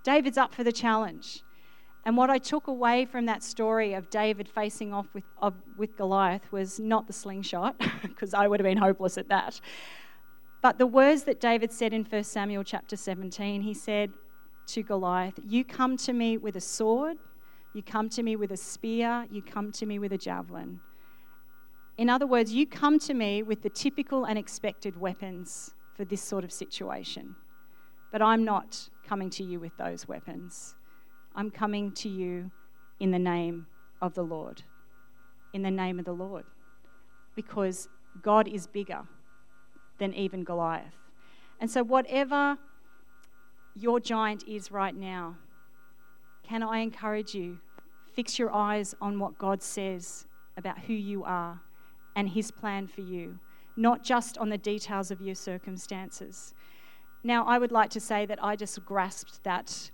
David's 0.02 0.36
up 0.36 0.52
for 0.52 0.64
the 0.64 0.72
challenge. 0.72 1.44
And 2.06 2.16
what 2.16 2.28
I 2.28 2.38
took 2.38 2.66
away 2.66 3.06
from 3.06 3.26
that 3.26 3.42
story 3.42 3.94
of 3.94 4.10
David 4.10 4.48
facing 4.48 4.92
off 4.92 5.06
with, 5.14 5.24
of, 5.40 5.54
with 5.78 5.96
Goliath 5.96 6.52
was 6.52 6.78
not 6.78 7.06
the 7.06 7.12
slingshot, 7.12 7.80
because 8.02 8.34
I 8.34 8.46
would 8.46 8.60
have 8.60 8.64
been 8.64 8.78
hopeless 8.78 9.16
at 9.16 9.28
that. 9.28 9.60
But 10.60 10.78
the 10.78 10.86
words 10.86 11.24
that 11.24 11.40
David 11.40 11.72
said 11.72 11.92
in 11.92 12.04
1 12.04 12.24
Samuel 12.24 12.64
chapter 12.64 12.96
17, 12.96 13.62
he 13.62 13.74
said 13.74 14.12
to 14.68 14.82
Goliath, 14.82 15.38
You 15.46 15.64
come 15.64 15.96
to 15.98 16.12
me 16.12 16.36
with 16.36 16.56
a 16.56 16.60
sword, 16.60 17.16
you 17.72 17.82
come 17.82 18.08
to 18.10 18.22
me 18.22 18.36
with 18.36 18.52
a 18.52 18.56
spear, 18.56 19.26
you 19.30 19.42
come 19.42 19.72
to 19.72 19.86
me 19.86 19.98
with 19.98 20.12
a 20.12 20.18
javelin. 20.18 20.80
In 21.96 22.10
other 22.10 22.26
words, 22.26 22.52
you 22.52 22.66
come 22.66 22.98
to 23.00 23.14
me 23.14 23.42
with 23.42 23.62
the 23.62 23.70
typical 23.70 24.24
and 24.24 24.38
expected 24.38 24.98
weapons 24.98 25.74
for 25.96 26.04
this 26.04 26.22
sort 26.22 26.44
of 26.44 26.52
situation. 26.52 27.36
But 28.10 28.20
I'm 28.20 28.44
not 28.44 28.88
coming 29.06 29.30
to 29.30 29.44
you 29.44 29.60
with 29.60 29.76
those 29.76 30.08
weapons. 30.08 30.74
I'm 31.34 31.50
coming 31.50 31.92
to 31.92 32.08
you 32.08 32.50
in 33.00 33.10
the 33.10 33.18
name 33.18 33.66
of 34.00 34.14
the 34.14 34.22
Lord. 34.22 34.62
In 35.52 35.62
the 35.62 35.70
name 35.70 35.98
of 35.98 36.04
the 36.04 36.12
Lord. 36.12 36.44
Because 37.34 37.88
God 38.22 38.46
is 38.46 38.66
bigger 38.66 39.02
than 39.98 40.14
even 40.14 40.44
Goliath. 40.44 40.94
And 41.60 41.70
so, 41.70 41.82
whatever 41.82 42.58
your 43.74 43.98
giant 44.00 44.46
is 44.46 44.70
right 44.70 44.94
now, 44.94 45.36
can 46.42 46.62
I 46.62 46.78
encourage 46.78 47.34
you? 47.34 47.58
Fix 48.12 48.38
your 48.38 48.54
eyes 48.54 48.94
on 49.00 49.18
what 49.18 49.38
God 49.38 49.62
says 49.62 50.26
about 50.56 50.78
who 50.80 50.92
you 50.92 51.24
are 51.24 51.60
and 52.14 52.28
His 52.28 52.50
plan 52.50 52.86
for 52.86 53.00
you, 53.00 53.38
not 53.76 54.04
just 54.04 54.38
on 54.38 54.50
the 54.50 54.58
details 54.58 55.10
of 55.10 55.20
your 55.20 55.34
circumstances. 55.34 56.54
Now, 57.24 57.44
I 57.46 57.58
would 57.58 57.72
like 57.72 57.90
to 57.90 58.00
say 58.00 58.26
that 58.26 58.42
I 58.42 58.54
just 58.54 58.84
grasped 58.84 59.42
that 59.44 59.90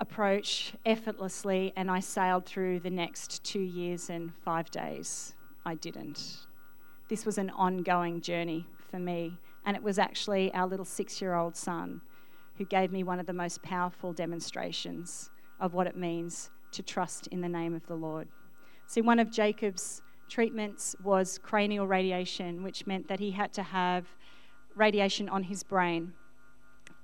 approach 0.00 0.72
effortlessly 0.86 1.72
and 1.76 1.90
I 1.90 2.00
sailed 2.00 2.46
through 2.46 2.80
the 2.80 2.90
next 2.90 3.44
two 3.44 3.60
years 3.60 4.10
and 4.10 4.32
five 4.44 4.70
days. 4.70 5.34
I 5.64 5.74
didn't. 5.74 6.46
This 7.08 7.26
was 7.26 7.38
an 7.38 7.50
ongoing 7.50 8.20
journey 8.20 8.66
for 8.90 8.98
me, 8.98 9.38
and 9.66 9.76
it 9.76 9.82
was 9.82 9.98
actually 9.98 10.52
our 10.54 10.66
little 10.66 10.86
six 10.86 11.20
year 11.20 11.34
old 11.34 11.54
son 11.54 12.00
who 12.56 12.64
gave 12.64 12.90
me 12.90 13.02
one 13.02 13.20
of 13.20 13.26
the 13.26 13.32
most 13.32 13.62
powerful 13.62 14.12
demonstrations 14.12 15.30
of 15.60 15.74
what 15.74 15.86
it 15.86 15.96
means 15.96 16.50
to 16.72 16.82
trust 16.82 17.26
in 17.28 17.40
the 17.40 17.48
name 17.48 17.74
of 17.74 17.86
the 17.86 17.94
Lord. 17.94 18.28
See, 18.86 19.00
one 19.00 19.18
of 19.18 19.30
Jacob's 19.30 20.02
treatments 20.28 20.96
was 21.02 21.38
cranial 21.38 21.86
radiation, 21.86 22.62
which 22.62 22.86
meant 22.86 23.08
that 23.08 23.20
he 23.20 23.32
had 23.32 23.52
to 23.54 23.62
have 23.62 24.06
radiation 24.74 25.28
on 25.28 25.44
his 25.44 25.62
brain. 25.62 26.12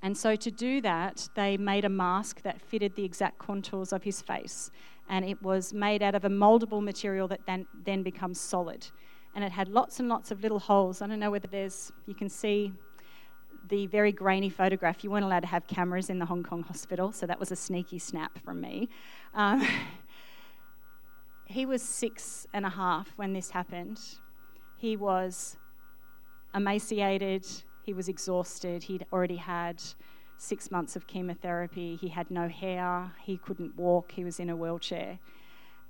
And 0.03 0.17
so, 0.17 0.37
to 0.37 0.51
do 0.51 0.81
that, 0.83 1.29
they 1.35 1.57
made 1.57 1.85
a 1.85 1.89
mask 1.89 2.43
that 2.43 2.61
fitted 2.61 2.95
the 2.95 3.05
exact 3.05 3.39
contours 3.39 3.93
of 3.93 4.03
his 4.03 4.21
face. 4.21 4.71
And 5.09 5.25
it 5.25 5.43
was 5.43 5.73
made 5.73 6.03
out 6.03 6.15
of 6.15 6.25
a 6.25 6.29
moldable 6.29 6.83
material 6.83 7.29
that 7.29 7.41
then, 7.47 7.67
then 7.85 8.03
becomes 8.03 8.41
solid. 8.41 8.87
And 9.35 9.45
it 9.45 9.53
had 9.53 9.69
lots 9.69 10.01
and 10.01 10.09
lots 10.09 10.31
of 10.31 10.43
little 10.43 10.59
holes. 10.59 11.03
I 11.03 11.07
don't 11.07 11.19
know 11.19 11.31
whether 11.31 11.49
there's, 11.49 11.93
you 12.07 12.15
can 12.15 12.29
see 12.29 12.73
the 13.69 13.87
very 13.87 14.13
grainy 14.13 14.51
photograph. 14.51 15.03
You 15.03 15.11
weren't 15.11 15.25
allowed 15.25 15.41
to 15.41 15.49
have 15.49 15.67
cameras 15.67 16.11
in 16.11 16.19
the 16.19 16.27
Hong 16.27 16.43
Kong 16.43 16.63
hospital, 16.63 17.13
so 17.13 17.27
that 17.27 17.39
was 17.39 17.51
a 17.51 17.57
sneaky 17.57 17.99
snap 17.99 18.39
from 18.39 18.61
me. 18.61 18.89
Um, 19.35 19.67
he 21.47 21.67
was 21.67 21.83
six 21.83 22.47
and 22.53 22.65
a 22.67 22.71
half 22.71 23.13
when 23.17 23.33
this 23.33 23.51
happened. 23.51 24.01
He 24.77 24.97
was 24.97 25.57
emaciated, 26.55 27.47
he 27.87 27.94
was 27.94 28.09
exhausted, 28.09 28.83
he'd 28.83 29.07
already 29.12 29.37
had 29.37 29.83
six 30.37 30.70
months 30.70 30.96
of 30.96 31.07
chemotherapy, 31.07 31.96
he 31.96 32.09
had 32.09 32.31
no 32.31 32.49
hair, 32.49 33.12
he 33.22 33.38
couldn't 33.38 33.77
walk, 33.77 34.12
he 34.12 34.25
was 34.25 34.40
in 34.40 34.51
a 34.51 34.57
wheelchair. 34.57 35.18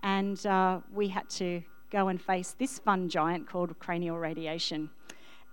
And 0.02 0.44
uh, 0.46 0.80
we 0.92 1.08
had 1.08 1.28
to 1.30 1.62
go 1.90 2.08
and 2.08 2.20
face 2.20 2.54
this 2.58 2.78
fun 2.78 3.08
giant 3.08 3.48
called 3.48 3.76
cranial 3.78 4.18
radiation. 4.18 4.90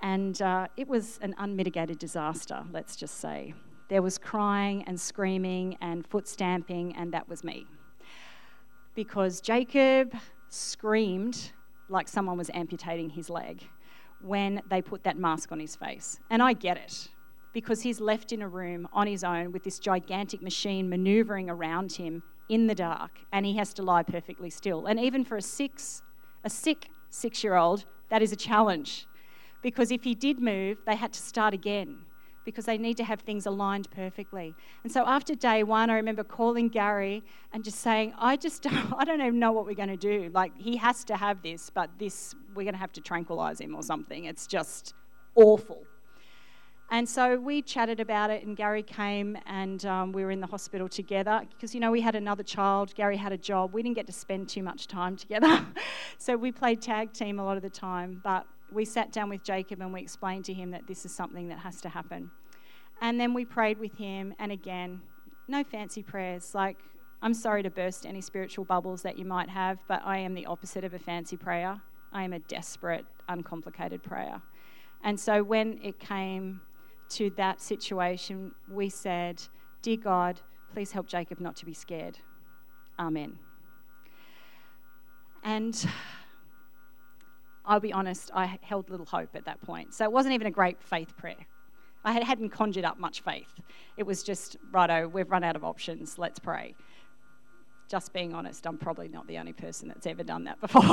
And 0.01 0.39
uh, 0.41 0.67
it 0.75 0.87
was 0.89 1.17
an 1.21 1.33
unmitigated 1.37 1.97
disaster, 1.97 2.63
let's 2.73 2.97
just 2.97 3.21
say. 3.21 3.53
There 3.87 4.01
was 4.01 4.17
crying 4.17 4.83
and 4.83 4.99
screaming 4.99 5.77
and 5.79 6.05
foot 6.05 6.27
stamping, 6.27 6.93
and 6.97 7.13
that 7.13 7.29
was 7.29 7.43
me 7.43 7.65
because 8.95 9.41
Jacob 9.41 10.13
screamed 10.49 11.51
like 11.89 12.07
someone 12.07 12.37
was 12.37 12.49
amputating 12.53 13.09
his 13.09 13.29
leg 13.29 13.63
when 14.23 14.61
they 14.69 14.81
put 14.81 15.03
that 15.03 15.17
mask 15.17 15.51
on 15.51 15.59
his 15.59 15.75
face. 15.75 16.19
And 16.29 16.41
I 16.41 16.53
get 16.53 16.77
it 16.77 17.09
because 17.53 17.81
he's 17.81 17.99
left 17.99 18.31
in 18.31 18.41
a 18.41 18.47
room 18.47 18.87
on 18.93 19.07
his 19.07 19.23
own 19.23 19.51
with 19.51 19.63
this 19.63 19.79
gigantic 19.79 20.41
machine 20.41 20.89
maneuvering 20.89 21.49
around 21.49 21.93
him 21.93 22.23
in 22.49 22.67
the 22.67 22.75
dark 22.75 23.19
and 23.31 23.45
he 23.45 23.55
has 23.57 23.73
to 23.75 23.83
lie 23.83 24.03
perfectly 24.03 24.49
still. 24.49 24.85
And 24.85 24.99
even 24.99 25.23
for 25.23 25.37
a 25.37 25.41
six 25.41 26.01
a 26.43 26.49
sick 26.49 26.89
6-year-old, 27.11 27.85
that 28.09 28.21
is 28.21 28.33
a 28.33 28.35
challenge 28.35 29.07
because 29.61 29.91
if 29.91 30.03
he 30.03 30.13
did 30.13 30.41
move, 30.41 30.79
they 30.85 30.95
had 30.95 31.13
to 31.13 31.21
start 31.21 31.53
again 31.53 31.99
because 32.45 32.65
they 32.65 32.77
need 32.77 32.97
to 32.97 33.03
have 33.03 33.21
things 33.21 33.45
aligned 33.45 33.89
perfectly. 33.91 34.53
And 34.83 34.91
so 34.91 35.05
after 35.05 35.35
day 35.35 35.63
one, 35.63 35.89
I 35.89 35.95
remember 35.95 36.23
calling 36.23 36.69
Gary 36.69 37.23
and 37.51 37.63
just 37.63 37.79
saying, 37.79 38.13
I 38.17 38.35
just 38.35 38.63
don't, 38.63 38.93
I 38.97 39.05
don't 39.05 39.21
even 39.21 39.39
know 39.39 39.51
what 39.51 39.65
we're 39.65 39.73
going 39.73 39.89
to 39.89 39.97
do. 39.97 40.29
Like, 40.33 40.51
he 40.57 40.77
has 40.77 41.03
to 41.05 41.15
have 41.15 41.41
this, 41.41 41.69
but 41.69 41.89
this, 41.97 42.35
we're 42.55 42.63
going 42.63 42.73
to 42.73 42.79
have 42.79 42.93
to 42.93 43.01
tranquilize 43.01 43.59
him 43.59 43.75
or 43.75 43.83
something. 43.83 44.25
It's 44.25 44.47
just 44.47 44.93
awful. 45.35 45.85
And 46.93 47.09
so 47.09 47.37
we 47.37 47.63
chatted 47.63 47.99
about 47.99 48.29
it, 48.29 48.45
and 48.45 48.55
Gary 48.55 48.83
came, 48.83 49.35
and 49.47 49.83
um, 49.85 50.11
we 50.11 50.23
were 50.23 50.29
in 50.29 50.39
the 50.39 50.47
hospital 50.47 50.87
together 50.87 51.41
because, 51.49 51.73
you 51.73 51.79
know, 51.79 51.89
we 51.89 52.01
had 52.01 52.13
another 52.13 52.43
child. 52.43 52.93
Gary 52.93 53.17
had 53.17 53.31
a 53.31 53.37
job. 53.37 53.73
We 53.73 53.81
didn't 53.81 53.95
get 53.95 54.05
to 54.07 54.13
spend 54.13 54.47
too 54.47 54.61
much 54.61 54.87
time 54.87 55.15
together. 55.15 55.65
so 56.19 56.37
we 56.37 56.51
played 56.51 56.83
tag 56.83 57.11
team 57.11 57.39
a 57.39 57.43
lot 57.43 57.57
of 57.57 57.63
the 57.63 57.69
time. 57.69 58.21
But 58.23 58.45
we 58.73 58.85
sat 58.85 59.11
down 59.11 59.29
with 59.29 59.43
Jacob 59.43 59.81
and 59.81 59.93
we 59.93 60.01
explained 60.01 60.45
to 60.45 60.53
him 60.53 60.71
that 60.71 60.87
this 60.87 61.05
is 61.05 61.13
something 61.13 61.47
that 61.49 61.59
has 61.59 61.81
to 61.81 61.89
happen. 61.89 62.31
And 63.01 63.19
then 63.19 63.33
we 63.33 63.45
prayed 63.45 63.79
with 63.79 63.97
him, 63.97 64.33
and 64.39 64.51
again, 64.51 65.01
no 65.47 65.63
fancy 65.63 66.03
prayers. 66.03 66.53
Like, 66.55 66.77
I'm 67.21 67.33
sorry 67.33 67.63
to 67.63 67.69
burst 67.69 68.05
any 68.05 68.21
spiritual 68.21 68.65
bubbles 68.65 69.01
that 69.01 69.17
you 69.17 69.25
might 69.25 69.49
have, 69.49 69.79
but 69.87 70.01
I 70.03 70.17
am 70.17 70.33
the 70.33 70.45
opposite 70.45 70.83
of 70.83 70.93
a 70.93 70.99
fancy 70.99 71.37
prayer. 71.37 71.81
I 72.11 72.23
am 72.23 72.33
a 72.33 72.39
desperate, 72.39 73.05
uncomplicated 73.27 74.03
prayer. 74.03 74.41
And 75.03 75.19
so 75.19 75.43
when 75.43 75.79
it 75.83 75.99
came 75.99 76.61
to 77.09 77.29
that 77.31 77.61
situation, 77.61 78.51
we 78.69 78.89
said, 78.89 79.41
Dear 79.81 79.97
God, 79.97 80.41
please 80.73 80.91
help 80.91 81.07
Jacob 81.07 81.39
not 81.39 81.55
to 81.57 81.65
be 81.65 81.73
scared. 81.73 82.19
Amen. 82.99 83.37
And 85.43 85.85
I'll 87.65 87.79
be 87.79 87.93
honest, 87.93 88.31
I 88.33 88.59
held 88.61 88.89
little 88.89 89.05
hope 89.05 89.29
at 89.35 89.45
that 89.45 89.61
point. 89.61 89.93
So 89.93 90.03
it 90.03 90.11
wasn't 90.11 90.35
even 90.35 90.47
a 90.47 90.51
great 90.51 90.81
faith 90.81 91.15
prayer. 91.15 91.47
I 92.05 92.21
hadn't 92.21 92.49
conjured 92.49 92.83
up 92.83 92.99
much 92.99 93.21
faith. 93.21 93.61
It 93.95 94.03
was 94.03 94.23
just, 94.23 94.57
righto, 94.71 95.07
we've 95.07 95.31
run 95.31 95.43
out 95.43 95.55
of 95.55 95.63
options, 95.63 96.17
let's 96.17 96.37
pray. 96.37 96.75
Just 97.87 98.11
being 98.11 98.33
honest, 98.33 98.67
I'm 98.67 98.77
probably 98.77 99.07
not 99.07 99.25
the 99.27 99.37
only 99.37 99.53
person 99.53 99.87
that's 99.87 100.05
ever 100.05 100.23
done 100.23 100.43
that 100.43 100.59
before. 100.61 100.83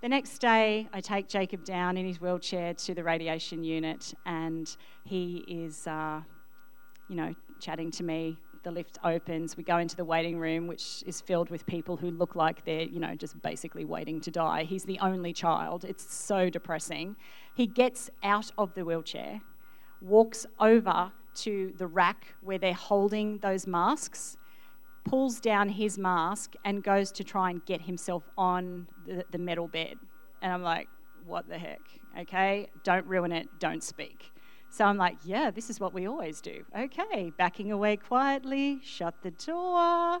the 0.00 0.08
next 0.08 0.38
day, 0.38 0.88
I 0.92 1.00
take 1.00 1.26
Jacob 1.26 1.64
down 1.64 1.96
in 1.96 2.06
his 2.06 2.20
wheelchair 2.20 2.74
to 2.74 2.94
the 2.94 3.02
radiation 3.02 3.64
unit, 3.64 4.14
and 4.26 4.74
he 5.04 5.44
is, 5.48 5.88
uh, 5.88 6.20
you 7.08 7.16
know, 7.16 7.34
chatting 7.58 7.90
to 7.92 8.04
me, 8.04 8.38
the 8.62 8.70
lift 8.70 8.98
opens. 9.04 9.56
We 9.56 9.62
go 9.62 9.78
into 9.78 9.96
the 9.96 10.04
waiting 10.04 10.38
room, 10.38 10.66
which 10.66 11.02
is 11.06 11.20
filled 11.20 11.50
with 11.50 11.66
people 11.66 11.96
who 11.96 12.10
look 12.10 12.36
like 12.36 12.64
they're, 12.64 12.82
you 12.82 13.00
know, 13.00 13.14
just 13.14 13.40
basically 13.42 13.84
waiting 13.84 14.20
to 14.22 14.30
die. 14.30 14.64
He's 14.64 14.84
the 14.84 14.98
only 15.00 15.32
child. 15.32 15.84
It's 15.84 16.14
so 16.14 16.50
depressing. 16.50 17.16
He 17.54 17.66
gets 17.66 18.10
out 18.22 18.50
of 18.58 18.74
the 18.74 18.84
wheelchair, 18.84 19.40
walks 20.00 20.46
over 20.58 21.12
to 21.36 21.72
the 21.78 21.86
rack 21.86 22.34
where 22.42 22.58
they're 22.58 22.72
holding 22.74 23.38
those 23.38 23.66
masks, 23.66 24.36
pulls 25.04 25.40
down 25.40 25.68
his 25.68 25.98
mask, 25.98 26.54
and 26.64 26.82
goes 26.82 27.10
to 27.12 27.24
try 27.24 27.50
and 27.50 27.64
get 27.64 27.82
himself 27.82 28.28
on 28.36 28.86
the, 29.06 29.24
the 29.30 29.38
metal 29.38 29.68
bed. 29.68 29.96
And 30.42 30.52
I'm 30.52 30.62
like, 30.62 30.88
what 31.26 31.48
the 31.48 31.58
heck? 31.58 31.80
Okay, 32.18 32.68
don't 32.82 33.06
ruin 33.06 33.32
it, 33.32 33.48
don't 33.58 33.82
speak. 33.82 34.32
So 34.70 34.84
I'm 34.84 34.96
like, 34.96 35.16
yeah, 35.24 35.50
this 35.50 35.68
is 35.68 35.80
what 35.80 35.92
we 35.92 36.06
always 36.06 36.40
do. 36.40 36.64
Okay, 36.78 37.32
backing 37.36 37.72
away 37.72 37.96
quietly, 37.96 38.80
shut 38.84 39.14
the 39.22 39.32
door. 39.32 40.20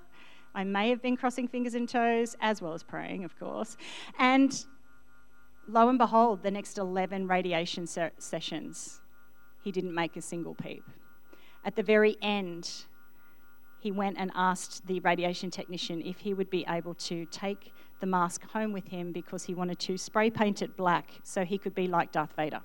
I 0.54 0.64
may 0.64 0.90
have 0.90 1.00
been 1.00 1.16
crossing 1.16 1.46
fingers 1.46 1.74
and 1.74 1.88
toes, 1.88 2.36
as 2.40 2.60
well 2.60 2.74
as 2.74 2.82
praying, 2.82 3.24
of 3.24 3.38
course. 3.38 3.76
And 4.18 4.64
lo 5.68 5.88
and 5.88 5.98
behold, 5.98 6.42
the 6.42 6.50
next 6.50 6.78
11 6.78 7.28
radiation 7.28 7.86
se- 7.86 8.10
sessions, 8.18 9.00
he 9.62 9.70
didn't 9.70 9.94
make 9.94 10.16
a 10.16 10.22
single 10.22 10.54
peep. 10.54 10.82
At 11.64 11.76
the 11.76 11.84
very 11.84 12.16
end, 12.20 12.68
he 13.78 13.92
went 13.92 14.16
and 14.18 14.32
asked 14.34 14.84
the 14.88 14.98
radiation 15.00 15.52
technician 15.52 16.02
if 16.02 16.18
he 16.18 16.34
would 16.34 16.50
be 16.50 16.64
able 16.68 16.94
to 16.94 17.24
take 17.26 17.72
the 18.00 18.06
mask 18.06 18.42
home 18.50 18.72
with 18.72 18.88
him 18.88 19.12
because 19.12 19.44
he 19.44 19.54
wanted 19.54 19.78
to 19.78 19.96
spray 19.96 20.28
paint 20.28 20.60
it 20.60 20.76
black 20.76 21.06
so 21.22 21.44
he 21.44 21.56
could 21.56 21.74
be 21.74 21.86
like 21.86 22.10
Darth 22.10 22.34
Vader. 22.34 22.60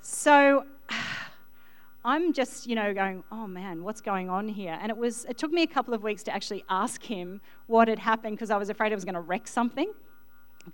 So 0.00 0.64
I'm 2.04 2.32
just, 2.32 2.66
you 2.66 2.74
know, 2.74 2.94
going, 2.94 3.22
oh 3.30 3.46
man, 3.46 3.82
what's 3.82 4.00
going 4.00 4.30
on 4.30 4.48
here? 4.48 4.78
And 4.80 4.90
it 4.90 4.96
was, 4.96 5.24
it 5.26 5.36
took 5.36 5.50
me 5.50 5.62
a 5.62 5.66
couple 5.66 5.94
of 5.94 6.02
weeks 6.02 6.22
to 6.24 6.34
actually 6.34 6.64
ask 6.68 7.02
him 7.02 7.40
what 7.66 7.88
had 7.88 7.98
happened 7.98 8.36
because 8.36 8.50
I 8.50 8.56
was 8.56 8.70
afraid 8.70 8.92
I 8.92 8.94
was 8.94 9.04
going 9.04 9.14
to 9.14 9.20
wreck 9.20 9.46
something 9.48 9.92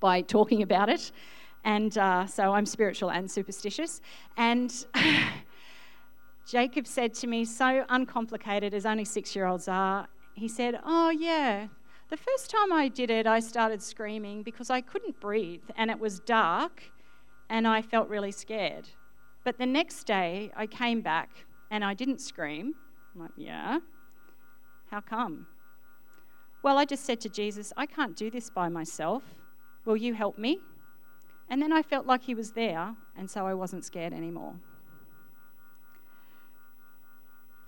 by 0.00 0.20
talking 0.20 0.62
about 0.62 0.88
it. 0.88 1.12
And 1.64 1.96
uh, 1.96 2.26
so 2.26 2.52
I'm 2.52 2.66
spiritual 2.66 3.10
and 3.10 3.30
superstitious. 3.30 4.00
And 4.36 4.86
Jacob 6.46 6.86
said 6.86 7.14
to 7.14 7.26
me, 7.26 7.44
so 7.44 7.84
uncomplicated 7.88 8.74
as 8.74 8.84
only 8.84 9.04
six 9.04 9.34
year 9.34 9.46
olds 9.46 9.66
are, 9.66 10.06
he 10.34 10.46
said, 10.46 10.78
Oh, 10.84 11.10
yeah, 11.10 11.68
the 12.10 12.16
first 12.16 12.50
time 12.50 12.72
I 12.72 12.88
did 12.88 13.10
it, 13.10 13.26
I 13.26 13.40
started 13.40 13.82
screaming 13.82 14.42
because 14.42 14.68
I 14.68 14.82
couldn't 14.82 15.18
breathe 15.20 15.62
and 15.76 15.90
it 15.90 15.98
was 15.98 16.20
dark 16.20 16.82
and 17.48 17.66
I 17.66 17.82
felt 17.82 18.08
really 18.08 18.32
scared. 18.32 18.88
But 19.44 19.58
the 19.58 19.66
next 19.66 20.04
day, 20.04 20.50
I 20.56 20.66
came 20.66 21.02
back 21.02 21.30
and 21.70 21.84
I 21.84 21.94
didn't 21.94 22.20
scream. 22.20 22.74
I'm 23.14 23.22
like, 23.22 23.30
Yeah, 23.36 23.78
how 24.90 25.00
come? 25.00 25.46
Well, 26.62 26.78
I 26.78 26.86
just 26.86 27.04
said 27.04 27.20
to 27.20 27.28
Jesus, 27.28 27.72
I 27.76 27.84
can't 27.84 28.16
do 28.16 28.30
this 28.30 28.48
by 28.48 28.68
myself. 28.68 29.22
Will 29.84 29.96
you 29.96 30.14
help 30.14 30.38
me? 30.38 30.60
And 31.50 31.60
then 31.60 31.72
I 31.72 31.82
felt 31.82 32.06
like 32.06 32.22
he 32.22 32.34
was 32.34 32.52
there, 32.52 32.94
and 33.18 33.30
so 33.30 33.46
I 33.46 33.52
wasn't 33.52 33.84
scared 33.84 34.14
anymore 34.14 34.54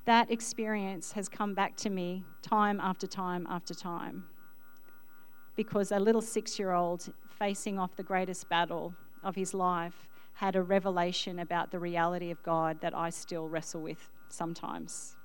that 0.07 0.31
experience 0.31 1.13
has 1.13 1.29
come 1.29 1.53
back 1.53 1.77
to 1.77 1.91
me 1.91 2.25
time 2.41 2.81
after 2.81 3.07
time 3.07 3.47
after 3.51 3.75
time. 3.75 4.25
Because 5.57 5.91
a 5.93 5.99
little 5.99 6.23
six 6.23 6.59
year 6.59 6.73
old 6.73 7.13
facing 7.39 7.79
off 7.79 7.95
the 7.97 8.03
greatest 8.03 8.49
battle 8.49 8.95
of 9.23 9.35
his 9.35 9.53
life 9.53 10.09
had 10.37 10.55
a 10.55 10.63
revelation 10.63 11.39
about 11.39 11.71
the 11.71 11.79
reality 11.79 12.31
of 12.31 12.43
God 12.43 12.81
that 12.83 12.95
I 12.95 13.09
still 13.09 13.49
wrestle 13.49 13.81
with 13.81 14.11
sometimes. 14.29 15.17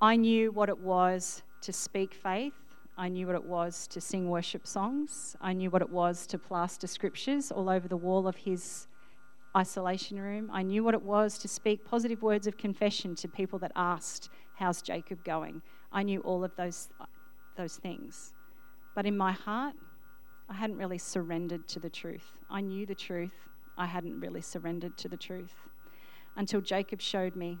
I 0.00 0.14
knew 0.14 0.52
what 0.52 0.68
it 0.68 0.78
was 0.78 1.42
to 1.62 1.72
speak 1.72 2.14
faith. 2.14 2.54
I 2.96 3.08
knew 3.08 3.26
what 3.26 3.34
it 3.34 3.44
was 3.44 3.88
to 3.88 4.00
sing 4.00 4.30
worship 4.30 4.64
songs. 4.64 5.36
I 5.40 5.54
knew 5.54 5.70
what 5.70 5.82
it 5.82 5.90
was 5.90 6.24
to 6.28 6.38
plaster 6.38 6.86
scriptures 6.86 7.50
all 7.50 7.68
over 7.68 7.88
the 7.88 7.96
wall 7.96 8.28
of 8.28 8.36
his 8.36 8.86
isolation 9.56 10.20
room. 10.20 10.50
I 10.52 10.62
knew 10.62 10.84
what 10.84 10.94
it 10.94 11.02
was 11.02 11.36
to 11.38 11.48
speak 11.48 11.84
positive 11.84 12.22
words 12.22 12.46
of 12.46 12.56
confession 12.56 13.16
to 13.16 13.28
people 13.28 13.58
that 13.58 13.72
asked, 13.74 14.30
How's 14.54 14.82
Jacob 14.82 15.24
going? 15.24 15.62
I 15.90 16.04
knew 16.04 16.20
all 16.20 16.44
of 16.44 16.54
those, 16.54 16.90
those 17.56 17.74
things. 17.74 18.34
But 18.94 19.04
in 19.04 19.16
my 19.16 19.32
heart, 19.32 19.74
I 20.48 20.54
hadn't 20.54 20.76
really 20.76 20.98
surrendered 20.98 21.66
to 21.68 21.80
the 21.80 21.90
truth. 21.90 22.38
I 22.48 22.60
knew 22.60 22.86
the 22.86 22.94
truth, 22.94 23.34
I 23.80 23.86
hadn't 23.86 24.20
really 24.20 24.42
surrendered 24.42 24.98
to 24.98 25.08
the 25.08 25.16
truth 25.16 25.54
until 26.36 26.60
Jacob 26.60 27.00
showed 27.00 27.34
me 27.34 27.56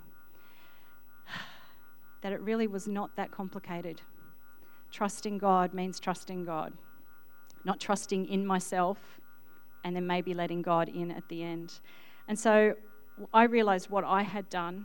that 2.20 2.30
it 2.30 2.42
really 2.42 2.66
was 2.66 2.86
not 2.86 3.16
that 3.16 3.30
complicated. 3.30 4.02
Trusting 4.92 5.38
God 5.38 5.72
means 5.72 5.98
trusting 5.98 6.44
God, 6.44 6.74
not 7.64 7.80
trusting 7.80 8.26
in 8.26 8.44
myself 8.44 8.98
and 9.82 9.96
then 9.96 10.06
maybe 10.06 10.34
letting 10.34 10.60
God 10.60 10.90
in 10.90 11.10
at 11.10 11.26
the 11.30 11.42
end. 11.42 11.80
And 12.28 12.38
so 12.38 12.74
I 13.32 13.44
realized 13.44 13.88
what 13.88 14.04
I 14.04 14.22
had 14.22 14.50
done. 14.50 14.84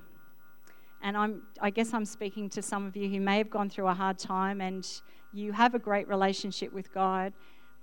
And 1.01 1.17
I'm, 1.17 1.41
I 1.59 1.69
guess 1.69 1.93
I'm 1.93 2.05
speaking 2.05 2.49
to 2.51 2.61
some 2.61 2.85
of 2.85 2.95
you 2.95 3.09
who 3.09 3.19
may 3.19 3.39
have 3.39 3.49
gone 3.49 3.69
through 3.69 3.87
a 3.87 3.93
hard 3.93 4.17
time 4.17 4.61
and 4.61 4.87
you 5.33 5.51
have 5.51 5.75
a 5.75 5.79
great 5.79 6.07
relationship 6.07 6.71
with 6.71 6.93
God, 6.93 7.33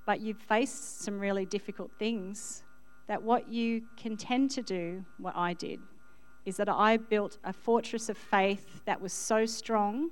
but 0.06 0.22
you've 0.22 0.38
faced 0.40 1.02
some 1.02 1.20
really 1.20 1.44
difficult 1.44 1.90
things. 1.98 2.64
That 3.12 3.22
what 3.22 3.52
you 3.52 3.82
can 3.98 4.16
tend 4.16 4.50
to 4.52 4.62
do, 4.62 5.04
what 5.18 5.36
I 5.36 5.52
did, 5.52 5.80
is 6.46 6.56
that 6.56 6.70
I 6.70 6.96
built 6.96 7.36
a 7.44 7.52
fortress 7.52 8.08
of 8.08 8.16
faith 8.16 8.80
that 8.86 9.02
was 9.02 9.12
so 9.12 9.44
strong 9.44 10.08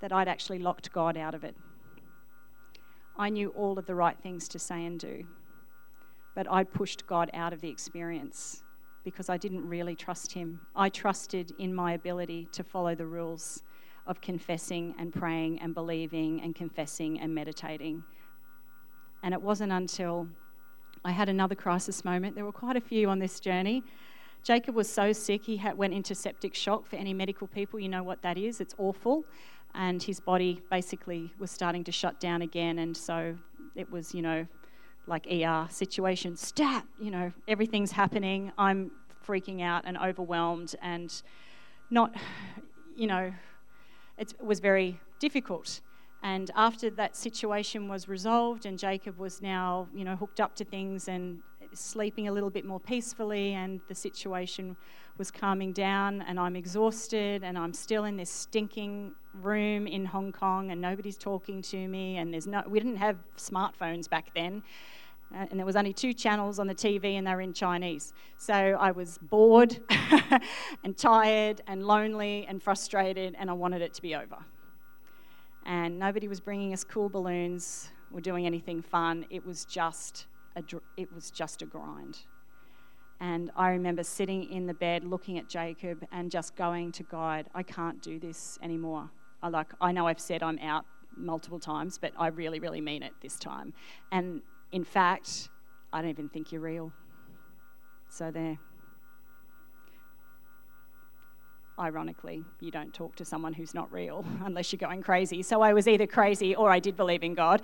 that 0.00 0.12
I'd 0.12 0.26
actually 0.26 0.58
locked 0.58 0.90
God 0.90 1.16
out 1.16 1.36
of 1.36 1.44
it. 1.44 1.54
I 3.16 3.28
knew 3.28 3.50
all 3.50 3.78
of 3.78 3.86
the 3.86 3.94
right 3.94 4.18
things 4.18 4.48
to 4.48 4.58
say 4.58 4.84
and 4.84 4.98
do 4.98 5.28
but 6.34 6.50
I'd 6.50 6.72
pushed 6.72 7.06
God 7.06 7.30
out 7.34 7.52
of 7.52 7.60
the 7.60 7.68
experience 7.68 8.62
because 9.04 9.28
I 9.28 9.36
didn't 9.36 9.68
really 9.68 9.94
trust 9.94 10.32
Him. 10.32 10.60
I 10.74 10.88
trusted 10.88 11.52
in 11.58 11.72
my 11.72 11.92
ability 11.92 12.48
to 12.52 12.64
follow 12.64 12.96
the 12.96 13.06
rules 13.06 13.62
of 14.06 14.20
confessing 14.20 14.94
and 14.98 15.12
praying 15.12 15.60
and 15.60 15.72
believing 15.72 16.40
and 16.42 16.54
confessing 16.54 17.20
and 17.20 17.34
meditating. 17.34 18.02
And 19.22 19.34
it 19.34 19.42
wasn't 19.42 19.72
until 19.72 20.28
I 21.08 21.12
had 21.12 21.30
another 21.30 21.54
crisis 21.54 22.04
moment, 22.04 22.34
there 22.34 22.44
were 22.44 22.52
quite 22.52 22.76
a 22.76 22.82
few 22.82 23.08
on 23.08 23.18
this 23.18 23.40
journey. 23.40 23.82
Jacob 24.42 24.74
was 24.74 24.92
so 24.92 25.10
sick, 25.10 25.46
he 25.46 25.56
had, 25.56 25.78
went 25.78 25.94
into 25.94 26.14
septic 26.14 26.54
shock. 26.54 26.86
For 26.86 26.96
any 26.96 27.14
medical 27.14 27.46
people, 27.46 27.80
you 27.80 27.88
know 27.88 28.02
what 28.02 28.20
that 28.20 28.36
is. 28.36 28.60
It's 28.60 28.74
awful. 28.76 29.24
And 29.74 30.02
his 30.02 30.20
body 30.20 30.60
basically 30.70 31.32
was 31.38 31.50
starting 31.50 31.82
to 31.84 31.92
shut 31.92 32.20
down 32.20 32.42
again. 32.42 32.78
And 32.80 32.94
so 32.94 33.38
it 33.74 33.90
was, 33.90 34.14
you 34.14 34.20
know, 34.20 34.46
like 35.06 35.26
ER 35.32 35.66
situation, 35.70 36.36
stat, 36.36 36.84
you 37.00 37.10
know, 37.10 37.32
everything's 37.48 37.92
happening. 37.92 38.52
I'm 38.58 38.90
freaking 39.26 39.62
out 39.62 39.84
and 39.86 39.96
overwhelmed 39.96 40.76
and 40.82 41.10
not, 41.88 42.14
you 42.96 43.06
know, 43.06 43.32
it 44.18 44.34
was 44.42 44.60
very 44.60 45.00
difficult. 45.20 45.80
And 46.22 46.50
after 46.56 46.90
that 46.90 47.16
situation 47.16 47.88
was 47.88 48.08
resolved 48.08 48.66
and 48.66 48.78
Jacob 48.78 49.18
was 49.18 49.40
now, 49.40 49.88
you 49.94 50.04
know, 50.04 50.16
hooked 50.16 50.40
up 50.40 50.54
to 50.56 50.64
things 50.64 51.08
and 51.08 51.40
sleeping 51.74 52.28
a 52.28 52.32
little 52.32 52.50
bit 52.50 52.64
more 52.64 52.80
peacefully 52.80 53.52
and 53.52 53.80
the 53.88 53.94
situation 53.94 54.76
was 55.16 55.30
calming 55.30 55.72
down 55.72 56.22
and 56.22 56.40
I'm 56.40 56.56
exhausted 56.56 57.44
and 57.44 57.58
I'm 57.58 57.72
still 57.72 58.04
in 58.04 58.16
this 58.16 58.30
stinking 58.30 59.12
room 59.34 59.86
in 59.86 60.06
Hong 60.06 60.32
Kong 60.32 60.70
and 60.70 60.80
nobody's 60.80 61.18
talking 61.18 61.60
to 61.62 61.88
me 61.88 62.16
and 62.16 62.32
there's 62.32 62.46
no 62.46 62.62
we 62.66 62.80
didn't 62.80 62.96
have 62.96 63.18
smartphones 63.36 64.08
back 64.08 64.30
then 64.34 64.62
uh, 65.34 65.46
and 65.50 65.58
there 65.58 65.66
was 65.66 65.76
only 65.76 65.92
two 65.92 66.14
channels 66.14 66.58
on 66.58 66.66
the 66.66 66.74
TV 66.74 67.14
and 67.14 67.26
they 67.26 67.34
were 67.34 67.40
in 67.40 67.52
Chinese. 67.52 68.14
So 68.38 68.54
I 68.54 68.92
was 68.92 69.18
bored 69.18 69.78
and 70.84 70.96
tired 70.96 71.60
and 71.66 71.86
lonely 71.86 72.46
and 72.48 72.62
frustrated 72.62 73.36
and 73.38 73.50
I 73.50 73.52
wanted 73.52 73.82
it 73.82 73.92
to 73.94 74.02
be 74.02 74.14
over. 74.14 74.38
And 75.64 75.98
nobody 75.98 76.28
was 76.28 76.40
bringing 76.40 76.72
us 76.72 76.84
cool 76.84 77.08
balloons 77.08 77.90
or 78.12 78.20
doing 78.20 78.46
anything 78.46 78.82
fun. 78.82 79.26
It 79.30 79.44
was 79.44 79.64
just 79.64 80.26
a, 80.56 80.62
it 80.96 81.12
was 81.12 81.30
just 81.30 81.62
a 81.62 81.66
grind. 81.66 82.18
And 83.20 83.50
I 83.56 83.70
remember 83.70 84.04
sitting 84.04 84.50
in 84.50 84.66
the 84.66 84.74
bed 84.74 85.04
looking 85.04 85.38
at 85.38 85.48
Jacob 85.48 86.06
and 86.12 86.30
just 86.30 86.54
going 86.54 86.92
to 86.92 87.02
God, 87.02 87.46
I 87.54 87.62
can't 87.62 88.00
do 88.00 88.18
this 88.18 88.58
anymore. 88.62 89.10
I 89.42 89.48
like 89.48 89.72
I 89.80 89.92
know 89.92 90.06
I've 90.06 90.20
said 90.20 90.42
I'm 90.42 90.58
out 90.60 90.84
multiple 91.16 91.58
times, 91.58 91.98
but 91.98 92.12
I 92.16 92.28
really, 92.28 92.60
really 92.60 92.80
mean 92.80 93.02
it 93.02 93.12
this 93.20 93.38
time. 93.38 93.72
And 94.12 94.42
in 94.72 94.84
fact, 94.84 95.48
I 95.92 96.00
don't 96.00 96.10
even 96.10 96.28
think 96.28 96.52
you're 96.52 96.60
real. 96.60 96.92
So 98.08 98.30
there. 98.30 98.58
Ironically, 101.78 102.44
you 102.60 102.70
don't 102.70 102.92
talk 102.92 103.14
to 103.16 103.24
someone 103.24 103.52
who's 103.52 103.74
not 103.74 103.92
real 103.92 104.24
unless 104.44 104.72
you're 104.72 104.78
going 104.78 105.02
crazy. 105.02 105.42
So 105.42 105.62
I 105.62 105.72
was 105.72 105.86
either 105.86 106.06
crazy 106.06 106.54
or 106.54 106.70
I 106.70 106.78
did 106.78 106.96
believe 106.96 107.22
in 107.22 107.34
God. 107.34 107.62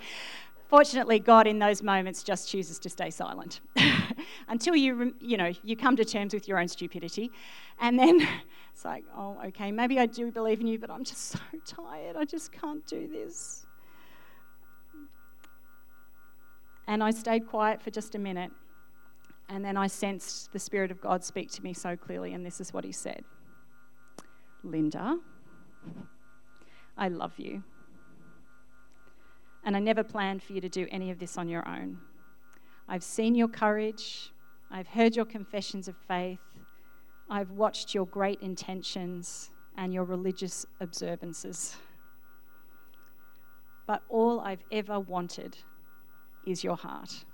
Fortunately, 0.67 1.19
God 1.19 1.45
in 1.45 1.59
those 1.59 1.83
moments 1.83 2.23
just 2.23 2.49
chooses 2.49 2.79
to 2.79 2.89
stay 2.89 3.11
silent 3.11 3.61
until 4.47 4.75
you, 4.75 5.13
you 5.19 5.37
know, 5.37 5.51
you 5.63 5.75
come 5.75 5.95
to 5.95 6.03
terms 6.03 6.33
with 6.33 6.47
your 6.47 6.57
own 6.57 6.67
stupidity. 6.67 7.31
And 7.79 7.99
then 7.99 8.27
it's 8.73 8.83
like, 8.83 9.03
oh, 9.15 9.37
okay, 9.47 9.71
maybe 9.71 9.99
I 9.99 10.07
do 10.07 10.31
believe 10.31 10.61
in 10.61 10.67
you, 10.67 10.79
but 10.79 10.89
I'm 10.89 11.03
just 11.03 11.27
so 11.27 11.39
tired. 11.65 12.15
I 12.15 12.25
just 12.25 12.51
can't 12.51 12.85
do 12.87 13.07
this. 13.07 13.65
And 16.87 17.03
I 17.03 17.11
stayed 17.11 17.47
quiet 17.47 17.81
for 17.81 17.91
just 17.91 18.15
a 18.15 18.19
minute. 18.19 18.51
And 19.49 19.63
then 19.63 19.77
I 19.77 19.85
sensed 19.85 20.51
the 20.51 20.59
Spirit 20.59 20.89
of 20.89 20.99
God 20.99 21.23
speak 21.23 21.51
to 21.51 21.63
me 21.63 21.73
so 21.73 21.95
clearly, 21.95 22.33
and 22.33 22.43
this 22.43 22.59
is 22.59 22.73
what 22.73 22.83
He 22.83 22.91
said 22.91 23.23
Linda, 24.65 25.19
I 26.97 27.07
love 27.07 27.33
you. 27.37 27.63
And 29.63 29.75
I 29.75 29.79
never 29.79 30.03
planned 30.03 30.43
for 30.43 30.53
you 30.53 30.61
to 30.61 30.69
do 30.69 30.87
any 30.91 31.11
of 31.11 31.19
this 31.19 31.37
on 31.37 31.47
your 31.47 31.67
own. 31.67 31.99
I've 32.87 33.03
seen 33.03 33.35
your 33.35 33.47
courage, 33.47 34.31
I've 34.69 34.87
heard 34.87 35.15
your 35.15 35.25
confessions 35.25 35.87
of 35.87 35.95
faith, 36.07 36.39
I've 37.29 37.51
watched 37.51 37.93
your 37.95 38.05
great 38.05 38.41
intentions 38.41 39.49
and 39.77 39.93
your 39.93 40.03
religious 40.03 40.65
observances. 40.79 41.77
But 43.87 44.03
all 44.09 44.39
I've 44.39 44.63
ever 44.71 44.99
wanted 44.99 45.57
is 46.45 46.63
your 46.63 46.75
heart. 46.75 47.25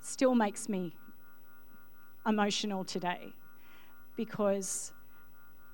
Still 0.00 0.34
makes 0.34 0.68
me 0.68 0.92
emotional 2.26 2.84
today 2.84 3.32
because 4.16 4.92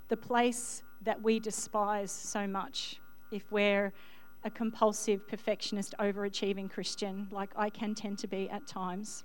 the 0.09 0.16
place 0.16 0.82
that 1.02 1.20
we 1.22 1.40
despise 1.40 2.11
so 2.11 2.46
much 2.46 3.00
if 3.32 3.50
we're 3.50 3.92
a 4.44 4.50
compulsive, 4.50 5.26
perfectionist, 5.26 5.94
overachieving 5.98 6.70
Christian, 6.70 7.26
like 7.32 7.50
I 7.56 7.68
can 7.68 7.94
tend 7.94 8.18
to 8.18 8.28
be 8.28 8.48
at 8.48 8.66
times, 8.66 9.24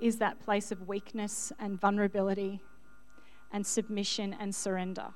is 0.00 0.18
that 0.18 0.38
place 0.38 0.70
of 0.70 0.86
weakness 0.86 1.52
and 1.58 1.80
vulnerability 1.80 2.60
and 3.52 3.66
submission 3.66 4.36
and 4.38 4.54
surrender. 4.54 5.08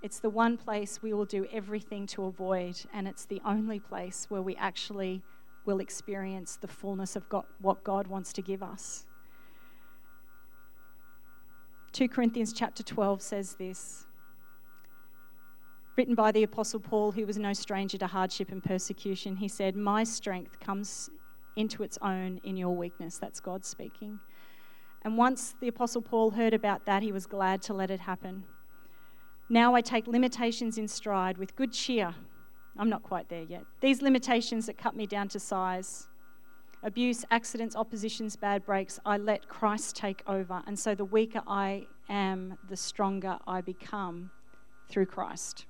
It's 0.00 0.20
the 0.20 0.30
one 0.30 0.56
place 0.56 1.02
we 1.02 1.12
will 1.12 1.26
do 1.26 1.46
everything 1.52 2.06
to 2.08 2.24
avoid, 2.24 2.80
and 2.94 3.06
it's 3.06 3.26
the 3.26 3.42
only 3.44 3.80
place 3.80 4.26
where 4.30 4.42
we 4.42 4.56
actually 4.56 5.22
will 5.68 5.80
experience 5.80 6.56
the 6.56 6.66
fullness 6.66 7.14
of 7.14 7.28
God, 7.28 7.44
what 7.60 7.84
God 7.84 8.06
wants 8.06 8.32
to 8.32 8.40
give 8.40 8.62
us. 8.62 9.04
2 11.92 12.08
Corinthians 12.08 12.54
chapter 12.54 12.82
12 12.82 13.20
says 13.20 13.54
this 13.54 14.06
written 15.94 16.14
by 16.14 16.32
the 16.32 16.42
Apostle 16.42 16.80
Paul, 16.80 17.12
who 17.12 17.26
was 17.26 17.36
no 17.36 17.52
stranger 17.52 17.98
to 17.98 18.06
hardship 18.06 18.50
and 18.50 18.64
persecution. 18.64 19.36
He 19.36 19.48
said, 19.48 19.76
My 19.76 20.04
strength 20.04 20.58
comes 20.58 21.10
into 21.54 21.82
its 21.82 21.98
own 22.00 22.40
in 22.44 22.56
your 22.56 22.74
weakness. 22.74 23.18
That's 23.18 23.40
God 23.40 23.62
speaking. 23.64 24.20
And 25.02 25.18
once 25.18 25.54
the 25.60 25.68
Apostle 25.68 26.00
Paul 26.00 26.30
heard 26.30 26.54
about 26.54 26.86
that, 26.86 27.02
he 27.02 27.12
was 27.12 27.26
glad 27.26 27.60
to 27.62 27.74
let 27.74 27.90
it 27.90 28.00
happen. 28.00 28.44
Now 29.50 29.74
I 29.74 29.82
take 29.82 30.06
limitations 30.06 30.78
in 30.78 30.88
stride 30.88 31.36
with 31.36 31.56
good 31.56 31.72
cheer. 31.72 32.14
I'm 32.78 32.88
not 32.88 33.02
quite 33.02 33.28
there 33.28 33.42
yet. 33.42 33.64
These 33.80 34.02
limitations 34.02 34.66
that 34.66 34.78
cut 34.78 34.94
me 34.94 35.06
down 35.06 35.28
to 35.28 35.40
size 35.40 36.08
abuse, 36.82 37.24
accidents, 37.30 37.74
oppositions, 37.74 38.36
bad 38.36 38.64
breaks, 38.64 39.00
I 39.04 39.16
let 39.16 39.48
Christ 39.48 39.96
take 39.96 40.22
over. 40.26 40.62
And 40.66 40.78
so 40.78 40.94
the 40.94 41.04
weaker 41.04 41.42
I 41.46 41.86
am, 42.08 42.56
the 42.68 42.76
stronger 42.76 43.38
I 43.46 43.60
become 43.60 44.30
through 44.88 45.06
Christ. 45.06 45.66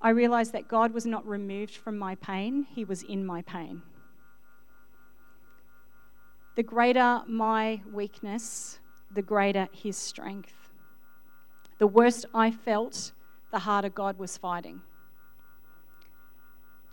I 0.00 0.10
realized 0.10 0.52
that 0.52 0.68
God 0.68 0.92
was 0.92 1.06
not 1.06 1.26
removed 1.26 1.74
from 1.74 1.98
my 1.98 2.14
pain, 2.16 2.66
He 2.70 2.84
was 2.84 3.02
in 3.02 3.24
my 3.24 3.42
pain. 3.42 3.82
The 6.56 6.62
greater 6.62 7.22
my 7.26 7.80
weakness, 7.92 8.78
the 9.12 9.22
greater 9.22 9.68
His 9.72 9.96
strength. 9.96 10.70
The 11.78 11.86
worse 11.86 12.24
I 12.32 12.50
felt, 12.50 13.12
the 13.50 13.58
harder 13.60 13.88
God 13.88 14.18
was 14.18 14.36
fighting. 14.36 14.80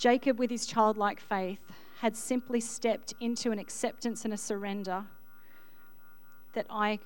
Jacob, 0.02 0.40
with 0.40 0.50
his 0.50 0.66
childlike 0.66 1.20
faith, 1.20 1.60
had 2.00 2.16
simply 2.16 2.60
stepped 2.60 3.14
into 3.20 3.52
an 3.52 3.60
acceptance 3.60 4.26
and 4.26 4.34
a 4.34 4.38
surrender 4.38 5.06
that 6.54 6.66
I 6.72 6.98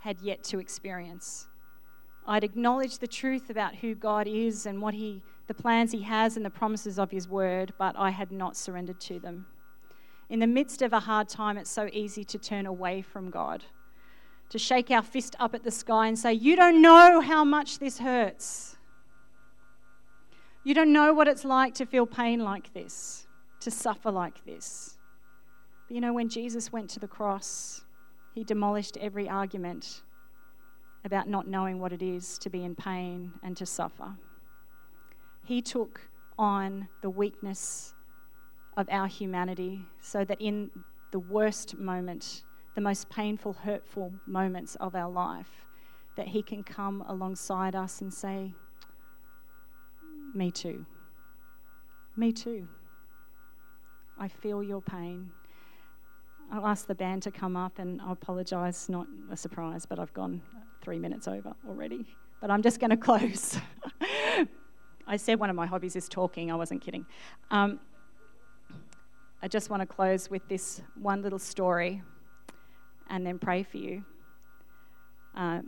had 0.00 0.20
yet 0.20 0.44
to 0.44 0.58
experience. 0.58 1.46
I'd 2.26 2.44
acknowledged 2.44 3.00
the 3.00 3.06
truth 3.06 3.48
about 3.48 3.76
who 3.76 3.94
God 3.94 4.26
is 4.26 4.66
and 4.66 4.82
what 4.82 4.92
he, 4.92 5.22
the 5.46 5.54
plans 5.54 5.90
He 5.90 6.02
has 6.02 6.36
and 6.36 6.44
the 6.44 6.50
promises 6.50 6.98
of 6.98 7.10
His 7.10 7.26
word, 7.28 7.72
but 7.78 7.96
I 7.96 8.10
had 8.10 8.30
not 8.30 8.58
surrendered 8.58 9.00
to 9.00 9.18
them. 9.18 9.46
In 10.28 10.40
the 10.40 10.46
midst 10.46 10.82
of 10.82 10.92
a 10.92 11.00
hard 11.00 11.30
time, 11.30 11.56
it's 11.56 11.70
so 11.70 11.88
easy 11.94 12.24
to 12.24 12.36
turn 12.36 12.66
away 12.66 13.00
from 13.00 13.30
God, 13.30 13.64
to 14.50 14.58
shake 14.58 14.90
our 14.90 15.02
fist 15.02 15.34
up 15.40 15.54
at 15.54 15.64
the 15.64 15.70
sky 15.70 16.08
and 16.08 16.18
say, 16.18 16.34
You 16.34 16.56
don't 16.56 16.82
know 16.82 17.22
how 17.22 17.42
much 17.42 17.78
this 17.78 18.00
hurts. 18.00 18.75
You 20.66 20.74
don't 20.74 20.92
know 20.92 21.14
what 21.14 21.28
it's 21.28 21.44
like 21.44 21.74
to 21.74 21.86
feel 21.86 22.06
pain 22.06 22.40
like 22.40 22.74
this 22.74 23.28
to 23.60 23.70
suffer 23.70 24.10
like 24.10 24.44
this. 24.44 24.98
But 25.86 25.94
you 25.94 26.00
know, 26.00 26.12
when 26.12 26.28
Jesus 26.28 26.72
went 26.72 26.90
to 26.90 26.98
the 26.98 27.06
cross, 27.06 27.82
he 28.34 28.42
demolished 28.42 28.96
every 28.96 29.28
argument 29.28 30.02
about 31.04 31.28
not 31.28 31.46
knowing 31.46 31.78
what 31.78 31.92
it 31.92 32.02
is 32.02 32.36
to 32.38 32.50
be 32.50 32.64
in 32.64 32.74
pain 32.74 33.30
and 33.44 33.56
to 33.56 33.64
suffer. 33.64 34.16
He 35.44 35.62
took 35.62 36.00
on 36.36 36.88
the 37.00 37.10
weakness 37.10 37.94
of 38.76 38.88
our 38.90 39.06
humanity 39.06 39.82
so 40.00 40.24
that 40.24 40.40
in 40.40 40.72
the 41.12 41.20
worst 41.20 41.78
moment, 41.78 42.42
the 42.74 42.80
most 42.80 43.08
painful, 43.08 43.52
hurtful 43.52 44.12
moments 44.26 44.74
of 44.80 44.96
our 44.96 45.12
life, 45.12 45.64
that 46.16 46.26
He 46.26 46.42
can 46.42 46.64
come 46.64 47.04
alongside 47.06 47.76
us 47.76 48.00
and 48.00 48.12
say, 48.12 48.52
Me 50.34 50.50
too. 50.50 50.84
Me 52.16 52.32
too. 52.32 52.66
I 54.18 54.28
feel 54.28 54.62
your 54.62 54.80
pain. 54.80 55.30
I'll 56.50 56.66
ask 56.66 56.86
the 56.86 56.94
band 56.94 57.22
to 57.24 57.30
come 57.30 57.56
up 57.56 57.78
and 57.78 58.00
I 58.00 58.12
apologise, 58.12 58.88
not 58.88 59.06
a 59.30 59.36
surprise, 59.36 59.84
but 59.84 59.98
I've 59.98 60.12
gone 60.14 60.40
three 60.80 60.98
minutes 60.98 61.26
over 61.26 61.54
already. 61.68 62.06
But 62.40 62.50
I'm 62.50 62.62
just 62.62 62.80
going 62.80 62.90
to 62.96 62.96
close. 62.96 63.58
I 65.06 65.16
said 65.16 65.38
one 65.38 65.50
of 65.50 65.56
my 65.56 65.66
hobbies 65.66 65.96
is 65.96 66.08
talking, 66.08 66.50
I 66.50 66.54
wasn't 66.54 66.80
kidding. 66.80 67.06
Um, 67.50 67.80
I 69.42 69.48
just 69.48 69.70
want 69.70 69.80
to 69.80 69.86
close 69.86 70.30
with 70.30 70.46
this 70.48 70.80
one 71.00 71.22
little 71.22 71.38
story 71.38 72.02
and 73.10 73.26
then 73.26 73.38
pray 73.38 73.62
for 73.62 73.76
you. 73.76 74.04
Uh, 75.34 75.60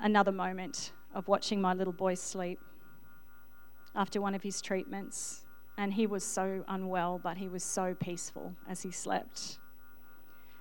another 0.00 0.32
moment 0.32 0.92
of 1.14 1.28
watching 1.28 1.60
my 1.60 1.74
little 1.74 1.92
boy 1.92 2.14
sleep 2.14 2.58
after 3.98 4.20
one 4.20 4.34
of 4.34 4.44
his 4.44 4.62
treatments 4.62 5.44
and 5.76 5.92
he 5.92 6.06
was 6.06 6.24
so 6.24 6.64
unwell, 6.68 7.20
but 7.22 7.36
he 7.36 7.48
was 7.48 7.64
so 7.64 7.94
peaceful 7.94 8.54
as 8.68 8.82
he 8.82 8.90
slept. 8.90 9.58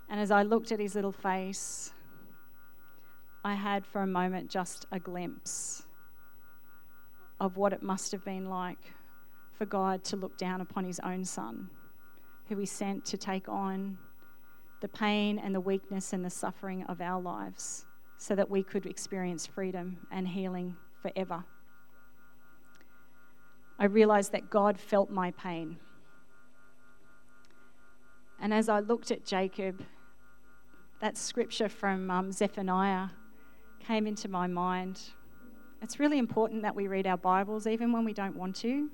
And 0.10 0.20
as 0.20 0.32
I 0.32 0.42
looked 0.42 0.72
at 0.72 0.80
his 0.80 0.96
little 0.96 1.12
face, 1.12 1.94
I 3.46 3.54
had 3.54 3.86
for 3.86 4.02
a 4.02 4.08
moment 4.08 4.50
just 4.50 4.88
a 4.92 5.00
glimpse 5.00 5.84
of 7.40 7.58
what 7.58 7.74
it 7.74 7.84
must 7.84 8.12
have 8.12 8.26
been 8.26 8.50
like 8.50 8.94
for 9.54 9.66
God 9.66 10.04
to 10.06 10.16
look 10.16 10.38
down 10.38 10.60
upon 10.60 10.84
his 10.84 11.00
own 11.00 11.24
son, 11.24 11.70
who 12.50 12.58
he 12.58 12.66
sent 12.66 13.06
to 13.06 13.18
take 13.18 13.48
on 13.48 14.00
the 14.82 14.88
pain 14.88 15.38
and 15.38 15.54
the 15.54 15.60
weakness 15.60 16.12
and 16.12 16.26
the 16.26 16.30
suffering 16.30 16.84
of 16.86 17.02
our 17.02 17.22
lives 17.22 17.86
so 18.18 18.36
that 18.36 18.50
we 18.50 18.64
could 18.64 18.88
experience 18.88 19.46
freedom 19.46 19.98
and 20.12 20.28
healing 20.28 20.76
forever. 21.02 21.44
I 23.88 23.90
realized 23.90 24.34
that 24.34 24.50
God 24.50 24.78
felt 24.78 25.10
my 25.10 25.32
pain. 25.32 25.78
And 28.42 28.54
as 28.54 28.68
I 28.68 28.82
looked 28.82 29.12
at 29.12 29.26
Jacob, 29.26 29.82
that 31.00 31.16
scripture 31.16 31.70
from 31.70 32.12
um, 32.12 32.34
Zephaniah 32.34 33.08
came 33.80 34.06
into 34.06 34.28
my 34.28 34.46
mind. 34.46 35.00
It's 35.82 36.02
really 36.02 36.18
important 36.18 36.64
that 36.64 36.76
we 36.76 36.90
read 36.90 37.08
our 37.08 37.16
Bibles 37.16 37.66
even 37.66 37.94
when 37.94 38.04
we 38.04 38.12
don't 38.12 38.36
want 38.36 38.58
to, 38.58 38.90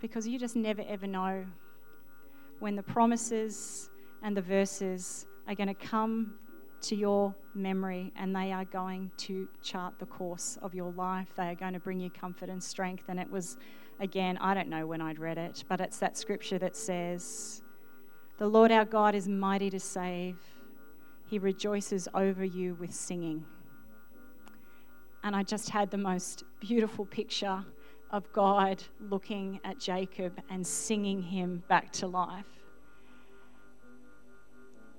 because 0.00 0.26
you 0.26 0.38
just 0.38 0.56
never 0.56 0.82
ever 0.88 1.06
know 1.06 1.44
when 2.60 2.76
the 2.76 2.82
promises 2.82 3.90
and 4.22 4.34
the 4.34 4.40
verses 4.40 5.26
are 5.46 5.54
going 5.54 5.68
to 5.68 5.74
come 5.74 6.32
to 6.80 6.96
your 6.96 7.34
memory 7.54 8.10
and 8.16 8.34
they 8.34 8.52
are 8.52 8.64
going 8.64 9.10
to 9.18 9.46
chart 9.62 9.98
the 9.98 10.06
course 10.06 10.56
of 10.62 10.74
your 10.74 10.92
life. 10.92 11.28
They 11.36 11.50
are 11.50 11.54
going 11.54 11.74
to 11.74 11.80
bring 11.80 12.00
you 12.00 12.08
comfort 12.08 12.48
and 12.48 12.62
strength. 12.62 13.04
And 13.08 13.20
it 13.20 13.30
was 13.30 13.58
Again, 14.00 14.38
I 14.38 14.54
don't 14.54 14.68
know 14.68 14.86
when 14.86 15.00
I'd 15.00 15.18
read 15.18 15.38
it, 15.38 15.64
but 15.68 15.80
it's 15.80 15.98
that 15.98 16.16
scripture 16.16 16.58
that 16.58 16.76
says, 16.76 17.62
The 18.38 18.46
Lord 18.46 18.70
our 18.70 18.84
God 18.84 19.14
is 19.14 19.28
mighty 19.28 19.70
to 19.70 19.80
save, 19.80 20.36
He 21.26 21.38
rejoices 21.38 22.08
over 22.14 22.44
you 22.44 22.74
with 22.74 22.94
singing. 22.94 23.44
and 25.24 25.34
I 25.34 25.42
just 25.42 25.70
had 25.70 25.90
the 25.90 25.98
most 25.98 26.44
beautiful 26.60 27.04
picture 27.04 27.64
of 28.10 28.32
God 28.32 28.82
looking 29.00 29.60
at 29.64 29.78
Jacob 29.78 30.40
and 30.48 30.66
singing 30.66 31.20
him 31.22 31.62
back 31.68 31.92
to 31.94 32.06
life. 32.06 32.46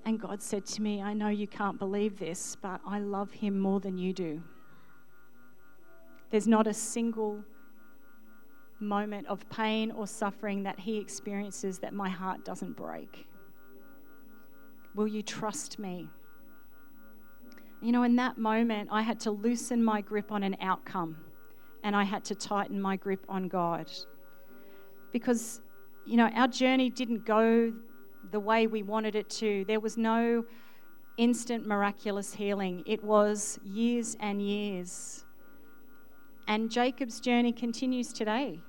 And 0.04 0.20
God 0.20 0.42
said 0.42 0.64
to 0.66 0.82
me, 0.82 1.02
I 1.02 1.12
know 1.14 1.28
you 1.28 1.46
can't 1.46 1.78
believe 1.78 2.18
this, 2.18 2.56
but 2.60 2.80
I 2.86 3.00
love 3.00 3.32
him 3.32 3.58
more 3.58 3.80
than 3.80 3.98
you 3.98 4.12
do. 4.12 4.42
There's 6.30 6.46
not 6.46 6.66
a 6.66 6.74
single 6.74 7.42
moment 8.80 9.26
of 9.26 9.48
pain 9.50 9.90
or 9.90 10.06
suffering 10.06 10.62
that 10.64 10.78
he 10.78 10.98
experiences 10.98 11.78
that 11.78 11.92
my 11.92 12.08
heart 12.08 12.44
doesn't 12.44 12.76
break. 12.76 13.26
Will 14.94 15.06
you 15.06 15.22
trust 15.22 15.78
me? 15.78 16.08
You 17.82 17.92
know, 17.92 18.02
in 18.02 18.16
that 18.16 18.38
moment, 18.38 18.88
I 18.92 19.02
had 19.02 19.20
to 19.20 19.30
loosen 19.30 19.82
my 19.82 20.00
grip 20.00 20.32
on 20.32 20.42
an 20.42 20.56
outcome 20.60 21.16
and 21.82 21.96
I 21.96 22.04
had 22.04 22.24
to 22.24 22.34
tighten 22.34 22.80
my 22.80 22.96
grip 22.96 23.24
on 23.28 23.48
God. 23.48 23.90
Because, 25.12 25.60
you 26.04 26.16
know, 26.16 26.28
our 26.34 26.48
journey 26.48 26.90
didn't 26.90 27.24
go 27.24 27.72
the 28.30 28.40
way 28.40 28.66
we 28.66 28.82
wanted 28.82 29.14
it 29.14 29.30
to. 29.30 29.64
There 29.66 29.80
was 29.80 29.96
no 29.96 30.44
instant 31.16 31.66
miraculous 31.66 32.34
healing, 32.34 32.82
it 32.86 33.02
was 33.02 33.58
years 33.62 34.16
and 34.20 34.40
years. 34.40 35.24
And 36.46 36.70
Jacob's 36.70 37.20
journey 37.20 37.52
continues 37.52 38.12
today. 38.12 38.60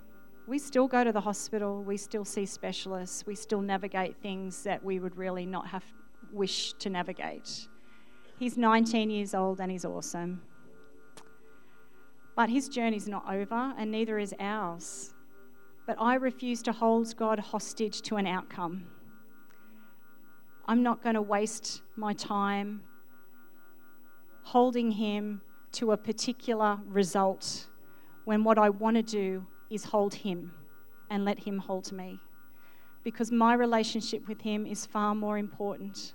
We 0.48 0.58
still 0.60 0.88
go 0.88 1.04
to 1.04 1.12
the 1.12 1.22
hospital, 1.22 1.84
we 1.84 1.98
still 1.98 2.26
see 2.26 2.46
specialists, 2.46 3.26
we 3.26 3.36
still 3.36 3.62
navigate 3.62 4.18
things 4.18 4.64
that 4.64 4.84
we 4.84 5.00
would 5.00 5.16
really 5.16 5.46
not 5.46 5.68
have 5.68 5.84
wish 6.32 6.74
to 6.74 6.90
navigate. 6.90 7.68
He's 8.40 8.58
19 8.58 9.10
years 9.10 9.34
old 9.34 9.60
and 9.60 9.72
he's 9.72 9.86
awesome. 9.86 10.42
But 12.36 12.50
his 12.50 12.70
journey's 12.70 13.08
not 13.08 13.32
over, 13.32 13.74
and 13.78 13.92
neither 13.92 14.18
is 14.18 14.34
ours. 14.40 15.14
But 15.86 15.98
I 16.00 16.16
refuse 16.16 16.62
to 16.64 16.72
hold 16.72 17.16
God 17.18 17.40
hostage 17.40 18.02
to 18.04 18.16
an 18.16 18.26
outcome. 18.26 18.86
I'm 20.66 20.82
not 20.82 21.04
going 21.04 21.16
to 21.16 21.22
waste 21.22 21.82
my 21.96 22.14
time 22.14 22.82
holding 24.44 24.92
him 24.92 25.42
to 25.74 25.92
a 25.92 25.98
particular 25.98 26.80
result 26.88 27.68
when 28.26 28.44
what 28.44 28.58
I 28.58 28.70
want 28.70 28.96
to 28.96 29.04
do 29.04 29.46
is 29.72 29.86
hold 29.86 30.14
him 30.14 30.52
and 31.10 31.26
let 31.26 31.40
him 31.40 31.58
hold 31.58 31.92
me. 31.92 32.20
Because 33.04 33.32
my 33.32 33.54
relationship 33.54 34.28
with 34.28 34.42
him 34.42 34.66
is 34.66 34.86
far 34.86 35.16
more 35.16 35.38
important 35.38 36.14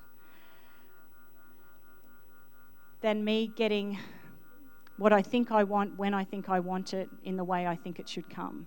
than 3.01 3.25
me 3.25 3.51
getting 3.57 3.99
what 4.97 5.13
I 5.13 5.23
think 5.23 5.51
I 5.51 5.65
want 5.65 5.99
when 5.99 6.15
I 6.15 6.25
think 6.25 6.49
I 6.49 6.61
want 6.61 6.95
it 6.95 7.09
in 7.25 7.37
the 7.37 7.45
way 7.45 7.67
I 7.67 7.77
think 7.77 7.99
it 7.99 8.09
should 8.09 8.29
come. 8.31 8.67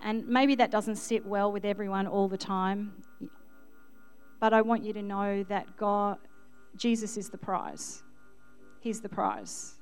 And 0.00 0.26
maybe 0.28 0.54
that 0.56 0.70
doesn't 0.70 0.96
sit 0.96 1.26
well 1.26 1.50
with 1.50 1.64
everyone 1.64 2.06
all 2.06 2.28
the 2.28 2.38
time, 2.38 2.92
but 4.40 4.52
I 4.52 4.62
want 4.62 4.84
you 4.84 4.92
to 4.92 5.02
know 5.02 5.42
that 5.44 5.76
God, 5.76 6.18
Jesus 6.76 7.16
is 7.16 7.28
the 7.30 7.38
prize. 7.38 8.02
He's 8.80 9.00
the 9.00 9.08
prize. 9.08 9.74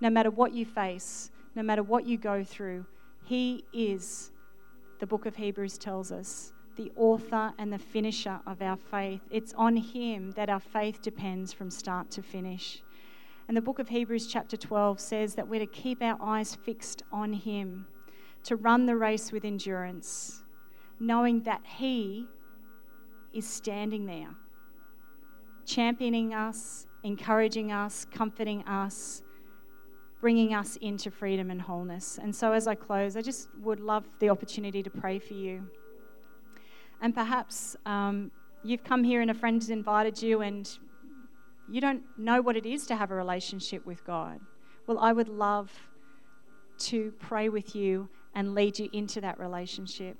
No 0.00 0.10
matter 0.10 0.30
what 0.30 0.52
you 0.52 0.66
face, 0.66 1.30
no 1.54 1.62
matter 1.62 1.82
what 1.82 2.06
you 2.06 2.16
go 2.16 2.44
through, 2.44 2.84
He 3.24 3.64
is, 3.72 4.30
the 4.98 5.06
book 5.06 5.26
of 5.26 5.36
Hebrews 5.36 5.78
tells 5.78 6.12
us, 6.12 6.52
the 6.76 6.90
author 6.96 7.52
and 7.58 7.72
the 7.72 7.78
finisher 7.78 8.40
of 8.46 8.60
our 8.60 8.76
faith. 8.76 9.20
It's 9.30 9.52
on 9.54 9.76
Him 9.76 10.32
that 10.32 10.48
our 10.48 10.60
faith 10.60 11.00
depends 11.02 11.52
from 11.52 11.70
start 11.70 12.10
to 12.12 12.22
finish. 12.22 12.82
And 13.46 13.56
the 13.56 13.62
book 13.62 13.78
of 13.78 13.88
Hebrews, 13.88 14.26
chapter 14.26 14.56
12, 14.56 14.98
says 14.98 15.34
that 15.34 15.46
we're 15.46 15.60
to 15.60 15.66
keep 15.66 16.02
our 16.02 16.18
eyes 16.20 16.54
fixed 16.54 17.02
on 17.12 17.32
Him, 17.32 17.86
to 18.44 18.56
run 18.56 18.86
the 18.86 18.96
race 18.96 19.30
with 19.32 19.44
endurance, 19.44 20.42
knowing 20.98 21.42
that 21.42 21.60
He 21.64 22.26
is 23.32 23.46
standing 23.46 24.06
there, 24.06 24.30
championing 25.66 26.34
us, 26.34 26.86
encouraging 27.02 27.70
us, 27.70 28.06
comforting 28.10 28.62
us, 28.64 29.22
bringing 30.24 30.54
us 30.54 30.76
into 30.76 31.10
freedom 31.10 31.50
and 31.50 31.60
wholeness. 31.60 32.18
And 32.18 32.34
so, 32.34 32.52
as 32.52 32.66
I 32.66 32.74
close, 32.74 33.14
I 33.14 33.20
just 33.20 33.46
would 33.60 33.78
love 33.78 34.06
the 34.20 34.30
opportunity 34.30 34.82
to 34.82 34.88
pray 34.88 35.18
for 35.18 35.34
you. 35.34 35.68
And 37.02 37.14
perhaps 37.14 37.76
um, 37.84 38.30
you've 38.62 38.82
come 38.82 39.04
here 39.04 39.20
and 39.20 39.30
a 39.30 39.34
friend 39.34 39.60
has 39.60 39.68
invited 39.68 40.22
you, 40.22 40.40
and 40.40 40.66
you 41.68 41.78
don't 41.78 42.02
know 42.16 42.40
what 42.40 42.56
it 42.56 42.64
is 42.64 42.86
to 42.86 42.96
have 42.96 43.10
a 43.10 43.14
relationship 43.14 43.84
with 43.84 44.02
God. 44.06 44.40
Well, 44.86 44.98
I 44.98 45.12
would 45.12 45.28
love 45.28 45.70
to 46.78 47.12
pray 47.18 47.50
with 47.50 47.76
you 47.76 48.08
and 48.34 48.54
lead 48.54 48.78
you 48.78 48.88
into 48.94 49.20
that 49.20 49.38
relationship. 49.38 50.16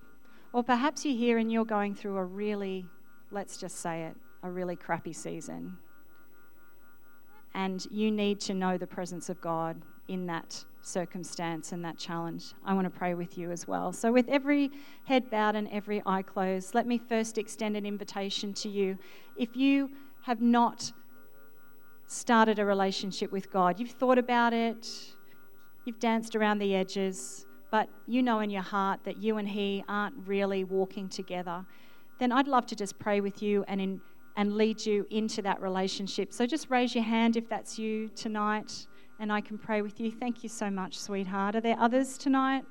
Or 0.52 0.62
perhaps 0.62 1.06
you're 1.06 1.16
here 1.16 1.38
and 1.38 1.50
you're 1.50 1.64
going 1.64 1.94
through 1.94 2.18
a 2.18 2.24
really, 2.24 2.84
let's 3.30 3.56
just 3.56 3.76
say 3.80 4.02
it, 4.02 4.16
a 4.42 4.50
really 4.50 4.76
crappy 4.76 5.14
season. 5.14 5.78
And 7.54 7.86
you 7.90 8.10
need 8.10 8.38
to 8.40 8.52
know 8.52 8.76
the 8.76 8.86
presence 8.86 9.30
of 9.30 9.40
God 9.40 9.80
in 10.08 10.26
that 10.26 10.64
circumstance 10.82 11.72
and 11.72 11.84
that 11.84 11.96
challenge. 11.96 12.52
I 12.64 12.74
want 12.74 12.84
to 12.84 12.90
pray 12.90 13.14
with 13.14 13.38
you 13.38 13.50
as 13.50 13.66
well. 13.66 13.92
So, 13.92 14.12
with 14.12 14.28
every 14.28 14.70
head 15.04 15.30
bowed 15.30 15.56
and 15.56 15.68
every 15.68 16.02
eye 16.04 16.22
closed, 16.22 16.74
let 16.74 16.86
me 16.86 16.98
first 16.98 17.38
extend 17.38 17.76
an 17.76 17.86
invitation 17.86 18.52
to 18.54 18.68
you. 18.68 18.98
If 19.36 19.56
you 19.56 19.90
have 20.22 20.40
not 20.40 20.92
started 22.06 22.58
a 22.58 22.64
relationship 22.64 23.32
with 23.32 23.50
God. 23.50 23.80
You've 23.80 23.90
thought 23.90 24.18
about 24.18 24.52
it, 24.52 24.88
you've 25.84 25.98
danced 25.98 26.36
around 26.36 26.58
the 26.58 26.74
edges, 26.74 27.46
but 27.70 27.88
you 28.06 28.22
know 28.22 28.40
in 28.40 28.50
your 28.50 28.62
heart 28.62 29.00
that 29.04 29.18
you 29.18 29.38
and 29.38 29.48
He 29.48 29.84
aren't 29.88 30.14
really 30.26 30.64
walking 30.64 31.08
together. 31.08 31.64
Then 32.18 32.30
I'd 32.30 32.48
love 32.48 32.66
to 32.66 32.76
just 32.76 32.98
pray 32.98 33.20
with 33.20 33.42
you 33.42 33.64
and, 33.66 33.80
in, 33.80 34.00
and 34.36 34.56
lead 34.56 34.84
you 34.84 35.06
into 35.10 35.42
that 35.42 35.60
relationship. 35.60 36.32
So 36.32 36.46
just 36.46 36.70
raise 36.70 36.94
your 36.94 37.04
hand 37.04 37.36
if 37.36 37.48
that's 37.48 37.78
you 37.78 38.08
tonight, 38.10 38.86
and 39.24 39.32
I 39.32 39.40
can 39.40 39.56
pray 39.56 39.80
with 39.80 40.00
you. 40.00 40.12
Thank 40.12 40.42
you 40.42 40.50
so 40.50 40.68
much, 40.68 40.98
sweetheart. 40.98 41.56
Are 41.56 41.60
there 41.62 41.80
others 41.80 42.18
tonight? 42.18 42.62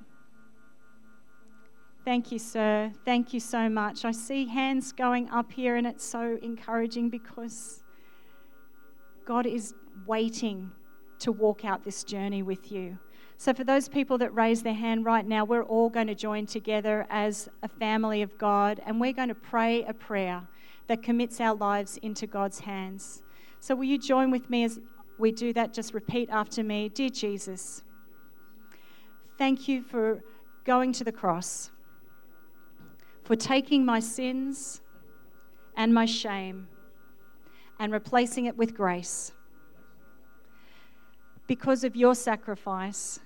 Thank 2.06 2.32
you, 2.32 2.38
sir. 2.38 2.92
Thank 3.06 3.34
you 3.34 3.40
so 3.40 3.68
much. 3.70 4.06
I 4.06 4.12
see 4.12 4.46
hands 4.46 4.92
going 4.92 5.28
up 5.32 5.52
here, 5.52 5.78
and 5.78 5.88
it's 5.88 6.06
so 6.06 6.38
encouraging 6.44 7.10
because 7.10 7.84
God 9.26 9.48
is 9.48 9.74
waiting 10.06 10.70
to 11.18 11.32
walk 11.32 11.66
out 11.66 11.84
this 11.84 12.04
journey 12.04 12.44
with 12.44 12.72
you. 12.72 13.00
So, 13.38 13.52
for 13.56 13.64
those 13.64 13.90
people 13.90 14.20
that 14.20 14.32
raise 14.36 14.62
their 14.62 14.76
hand 14.76 15.06
right 15.06 15.26
now, 15.26 15.46
we're 15.46 15.64
all 15.64 15.90
going 15.90 16.06
to 16.06 16.16
join 16.16 16.46
together 16.46 17.08
as 17.10 17.50
a 17.64 17.68
family 17.68 18.22
of 18.22 18.38
God 18.38 18.80
and 18.86 19.02
we're 19.02 19.12
going 19.14 19.30
to 19.30 19.36
pray 19.36 19.84
a 19.86 19.94
prayer 19.94 20.44
that 20.86 21.02
commits 21.02 21.42
our 21.42 21.56
lives 21.56 21.98
into 22.04 22.28
God's 22.28 22.60
hands. 22.60 23.24
So, 23.60 23.74
will 23.74 23.86
you 23.86 23.98
join 23.98 24.30
with 24.30 24.52
me 24.52 24.66
as 24.66 24.80
we 25.24 25.32
do 25.32 25.54
that? 25.54 25.74
Just 25.74 25.94
repeat 25.94 26.30
after 26.30 26.62
me 26.66 26.90
Dear 26.90 27.10
Jesus, 27.10 27.82
thank 29.38 29.70
you 29.70 29.82
for 29.82 30.22
going 30.66 30.92
to 30.92 31.06
the 31.06 31.14
cross, 31.14 31.72
for 33.24 33.38
taking 33.38 33.86
my 33.86 34.02
sins 34.02 34.82
and 35.78 35.94
my 35.94 36.06
shame 36.06 36.68
and 37.80 37.94
replacing 37.94 38.48
it 38.48 38.58
with 38.58 38.76
grace. 38.76 39.32
Because 41.48 41.86
of 41.86 41.96
your 41.96 42.16
sacrifice, 42.16 43.22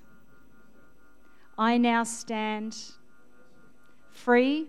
I 1.58 1.80
now 1.80 2.04
stand 2.04 2.78
free 4.12 4.68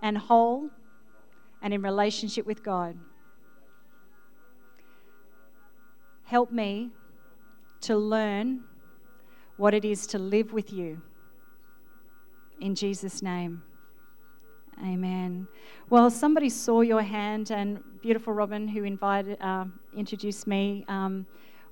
and 0.00 0.16
whole 0.16 0.70
and 1.60 1.74
in 1.74 1.82
relationship 1.82 2.46
with 2.46 2.62
God. 2.62 2.96
Help 6.28 6.52
me 6.52 6.90
to 7.80 7.96
learn 7.96 8.60
what 9.56 9.72
it 9.72 9.82
is 9.82 10.06
to 10.08 10.18
live 10.18 10.52
with 10.52 10.70
you. 10.70 11.00
In 12.60 12.74
Jesus' 12.74 13.22
name. 13.22 13.62
Amen. 14.84 15.48
Well, 15.88 16.10
somebody 16.10 16.50
saw 16.50 16.82
your 16.82 17.00
hand, 17.00 17.50
and 17.50 17.82
beautiful 18.02 18.34
Robin, 18.34 18.68
who 18.68 18.84
invited, 18.84 19.38
uh, 19.40 19.64
introduced 19.96 20.46
me, 20.46 20.84
um, 20.88 21.24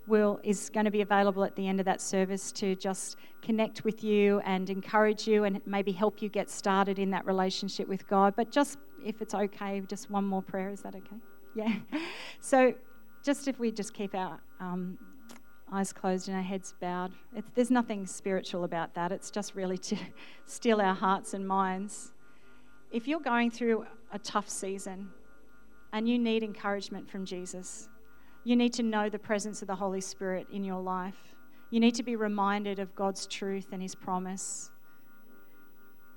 will 0.06 0.40
is 0.42 0.70
going 0.70 0.86
to 0.86 0.90
be 0.90 1.02
available 1.02 1.44
at 1.44 1.54
the 1.54 1.68
end 1.68 1.78
of 1.78 1.84
that 1.84 2.00
service 2.00 2.50
to 2.52 2.74
just 2.76 3.18
connect 3.42 3.84
with 3.84 4.02
you 4.02 4.40
and 4.40 4.70
encourage 4.70 5.28
you, 5.28 5.44
and 5.44 5.60
maybe 5.66 5.92
help 5.92 6.22
you 6.22 6.30
get 6.30 6.48
started 6.48 6.98
in 6.98 7.10
that 7.10 7.26
relationship 7.26 7.86
with 7.88 8.08
God. 8.08 8.32
But 8.34 8.50
just 8.52 8.78
if 9.04 9.20
it's 9.20 9.34
okay, 9.34 9.82
just 9.86 10.10
one 10.10 10.24
more 10.24 10.40
prayer. 10.40 10.70
Is 10.70 10.80
that 10.80 10.94
okay? 10.94 11.20
Yeah. 11.54 11.74
so, 12.40 12.72
just 13.26 13.48
if 13.48 13.58
we 13.58 13.70
just 13.70 13.92
keep 13.92 14.14
our 14.14 14.40
um, 14.60 14.96
eyes 15.70 15.92
closed 15.92 16.28
and 16.28 16.36
our 16.36 16.42
heads 16.42 16.74
bowed, 16.80 17.12
there's 17.54 17.70
nothing 17.70 18.06
spiritual 18.06 18.64
about 18.64 18.94
that. 18.94 19.12
It's 19.12 19.30
just 19.30 19.54
really 19.54 19.78
to 19.78 19.96
still 20.46 20.80
our 20.80 20.94
hearts 20.94 21.34
and 21.34 21.46
minds 21.46 22.12
if 22.92 23.08
you're 23.08 23.20
going 23.20 23.50
through 23.50 23.84
a 24.12 24.18
tough 24.18 24.48
season 24.48 25.10
and 25.92 26.08
you 26.08 26.18
need 26.18 26.42
encouragement 26.42 27.08
from 27.08 27.24
Jesus, 27.24 27.88
You 28.44 28.54
need 28.54 28.72
to 28.74 28.84
know 28.84 29.08
the 29.08 29.18
presence 29.18 29.60
of 29.60 29.66
the 29.66 29.74
Holy 29.74 30.00
Spirit 30.00 30.46
in 30.52 30.62
your 30.62 30.80
life. 30.80 31.34
You 31.70 31.80
need 31.80 31.96
to 31.96 32.04
be 32.04 32.14
reminded 32.14 32.78
of 32.78 32.94
God's 32.94 33.26
truth 33.26 33.66
and 33.72 33.82
His 33.82 33.96
promise. 33.96 34.70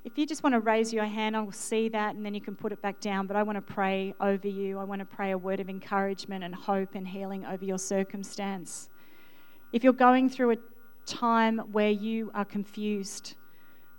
If 0.06 0.18
you 0.18 0.26
just 0.26 0.43
want 0.43 0.54
to 0.54 0.62
raise 0.62 0.93
your 0.93 1.06
hand, 1.06 1.36
I 1.36 1.41
will 1.41 1.52
see 1.52 1.89
that 1.89 2.16
and 2.16 2.26
then 2.26 2.34
you 2.34 2.39
can 2.39 2.56
put 2.56 2.72
it 2.72 2.82
back 2.82 3.02
down. 3.02 3.28
But 3.28 3.36
I 3.36 3.43
want 3.43 3.58
to 3.58 3.62
pray 3.62 4.14
over 4.22 4.47
you. 4.47 4.80
I 4.80 4.84
want 4.86 5.00
to 5.00 5.06
pray 5.06 5.32
a 5.32 5.38
word 5.38 5.60
of 5.60 5.70
encouragement 5.70 6.43
and 6.43 6.56
hope 6.56 6.95
and 6.95 7.06
healing 7.06 7.45
over 7.45 7.66
your 7.66 7.78
circumstance. 7.78 8.89
If 9.74 9.84
you're 9.84 9.91
going 9.93 10.30
through 10.30 10.52
a 10.52 10.58
time 11.06 11.60
where 11.72 11.91
you 11.91 12.32
are 12.34 12.45
confused 12.45 13.36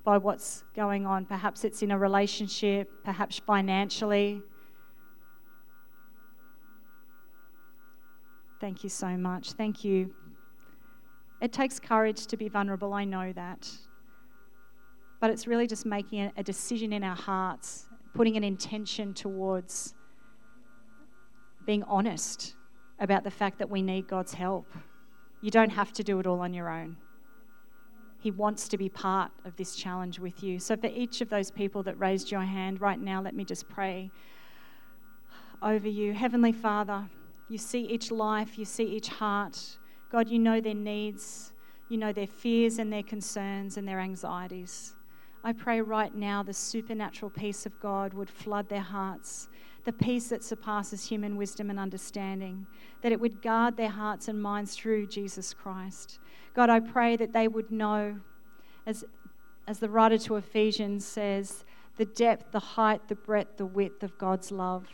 by 0.03 0.17
what's 0.17 0.65
going 0.75 1.05
on, 1.05 1.27
perhaps 1.27 1.65
it's 1.65 1.83
in 1.83 1.91
a 1.91 1.99
relationship, 1.99 2.91
perhaps 3.05 3.39
financially. 3.39 4.41
Thank 8.59 8.83
you 8.83 8.89
so 8.91 9.09
much. 9.19 9.53
Thank 9.53 9.85
you. 9.85 10.15
It 11.43 11.53
takes 11.53 11.79
courage 11.79 12.27
to 12.27 12.37
be 12.37 12.49
vulnerable, 12.49 12.95
I 12.95 13.05
know 13.05 13.33
that 13.33 13.71
but 15.21 15.31
it's 15.31 15.47
really 15.47 15.67
just 15.67 15.85
making 15.85 16.33
a 16.37 16.43
decision 16.43 16.93
in 16.93 17.05
our 17.05 17.17
hearts, 17.17 17.87
putting 18.15 18.37
an 18.37 18.45
intention 18.45 19.13
towards 19.13 19.95
being 21.67 21.83
honest 21.85 22.55
about 22.99 23.23
the 23.23 23.31
fact 23.31 23.59
that 23.59 23.69
we 23.69 23.83
need 23.83 24.09
God's 24.09 24.35
help. 24.35 24.67
You 25.43 25.51
don't 25.51 25.71
have 25.71 25.93
to 25.93 26.03
do 26.03 26.19
it 26.19 26.27
all 26.27 26.41
on 26.41 26.55
your 26.55 26.71
own. 26.71 26.97
He 28.19 28.31
wants 28.31 28.69
to 28.69 28.77
be 28.77 28.89
part 28.89 29.31
of 29.45 29.57
this 29.57 29.75
challenge 29.75 30.19
with 30.19 30.43
you. 30.43 30.59
So, 30.59 30.77
for 30.77 30.89
each 30.89 31.23
of 31.23 31.31
those 31.31 31.51
people 31.51 31.83
that 31.85 31.99
raised 31.99 32.31
your 32.31 32.43
hand 32.43 32.81
right 32.81 33.01
now, 33.01 33.23
let 33.23 33.35
me 33.35 33.45
just 33.45 33.69
pray 33.69 34.11
over 35.63 35.89
you. 35.89 36.13
Heavenly 36.13 36.53
Father, 36.53 37.09
you 37.49 37.57
see 37.57 37.81
each 37.81 38.11
life, 38.11 38.59
you 38.59 38.65
see 38.67 38.85
each 38.85 39.09
heart. 39.09 39.79
God, 40.11 40.29
you 40.29 40.39
know 40.39 40.61
their 40.61 40.75
needs, 40.75 41.53
you 41.89 41.97
know 41.97 42.13
their 42.13 42.27
fears 42.27 42.79
and 42.79 42.93
their 42.93 43.03
concerns 43.03 43.79
and 43.79 43.89
their 43.89 44.01
anxieties. 44.01 44.95
I 45.43 45.53
pray 45.53 45.81
right 45.81 46.15
now 46.15 46.43
the 46.43 46.53
supernatural 46.53 47.31
peace 47.31 47.65
of 47.65 47.81
God 47.81 48.13
would 48.13 48.29
flood 48.29 48.69
their 48.69 48.81
hearts, 48.81 49.49
the 49.85 49.93
peace 49.93 50.29
that 50.29 50.45
surpasses 50.45 51.07
human 51.07 51.37
wisdom 51.37 51.71
and 51.71 51.79
understanding, 51.79 52.67
that 53.01 53.13
it 53.13 53.21
would 53.21 53.41
guard 53.41 53.77
their 53.77 53.89
hearts 53.89 54.29
and 54.29 54.43
minds 54.43 54.77
through 54.77 55.07
Jesus 55.07 55.55
Christ. 55.55 56.19
God, 56.55 56.69
I 56.69 56.81
pray 56.81 57.17
that 57.17 57.33
they 57.33 57.49
would 57.49 57.71
know, 57.71 58.21
as, 58.87 59.05
as 59.67 59.79
the 59.79 59.89
writer 59.89 60.19
to 60.19 60.37
Ephesians 60.37 61.07
says, 61.07 61.65
the 61.97 62.05
depth, 62.05 62.53
the 62.53 62.61
height, 62.61 63.09
the 63.09 63.15
breadth, 63.15 63.57
the 63.57 63.67
width 63.67 64.03
of 64.03 64.19
God's 64.19 64.51
love, 64.51 64.87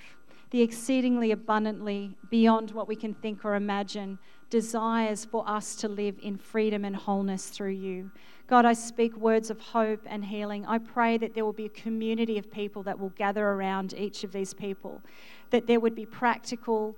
the 0.50 0.62
exceedingly 0.62 1.32
abundantly 1.32 2.16
beyond 2.30 2.70
what 2.70 2.86
we 2.86 2.94
can 2.96 3.14
think 3.14 3.44
or 3.44 3.56
imagine 3.56 4.18
desires 4.48 5.24
for 5.24 5.48
us 5.48 5.74
to 5.76 5.88
live 5.88 6.16
in 6.22 6.36
freedom 6.36 6.84
and 6.84 6.94
wholeness 6.94 7.48
through 7.48 7.70
you. 7.70 8.10
God, 8.48 8.64
I 8.64 8.74
speak 8.74 9.16
words 9.16 9.50
of 9.50 9.60
hope 9.60 10.00
and 10.06 10.24
healing. 10.24 10.64
I 10.66 10.78
pray 10.78 11.18
that 11.18 11.34
there 11.34 11.44
will 11.44 11.52
be 11.52 11.66
a 11.66 11.70
community 11.70 12.38
of 12.38 12.50
people 12.50 12.82
that 12.84 12.98
will 12.98 13.10
gather 13.10 13.44
around 13.44 13.94
each 13.94 14.22
of 14.22 14.32
these 14.32 14.54
people, 14.54 15.02
that 15.50 15.66
there 15.66 15.80
would 15.80 15.96
be 15.96 16.06
practical 16.06 16.96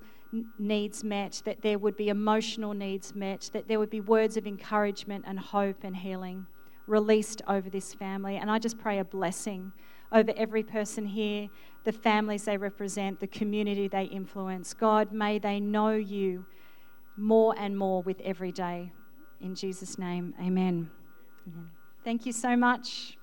needs 0.58 1.02
met, 1.02 1.40
that 1.46 1.62
there 1.62 1.78
would 1.78 1.96
be 1.96 2.10
emotional 2.10 2.74
needs 2.74 3.14
met, 3.14 3.48
that 3.54 3.66
there 3.66 3.78
would 3.78 3.88
be 3.88 4.00
words 4.00 4.36
of 4.36 4.46
encouragement 4.46 5.24
and 5.26 5.38
hope 5.38 5.84
and 5.84 5.96
healing 5.96 6.46
released 6.86 7.40
over 7.48 7.70
this 7.70 7.94
family. 7.94 8.36
And 8.36 8.50
I 8.50 8.58
just 8.58 8.78
pray 8.78 8.98
a 8.98 9.04
blessing 9.04 9.72
over 10.12 10.32
every 10.36 10.62
person 10.62 11.06
here, 11.06 11.48
the 11.84 11.92
families 11.92 12.44
they 12.44 12.56
represent, 12.56 13.20
the 13.20 13.26
community 13.26 13.88
they 13.88 14.04
influence. 14.04 14.74
God, 14.74 15.12
may 15.12 15.38
they 15.38 15.60
know 15.60 15.92
you 15.92 16.46
more 17.16 17.54
and 17.58 17.76
more 17.76 18.02
with 18.02 18.20
every 18.20 18.52
day. 18.52 18.92
In 19.40 19.54
Jesus' 19.54 19.98
name, 19.98 20.34
amen. 20.40 20.90
Thank 22.04 22.26
you 22.26 22.32
so 22.32 22.56
much. 22.56 23.17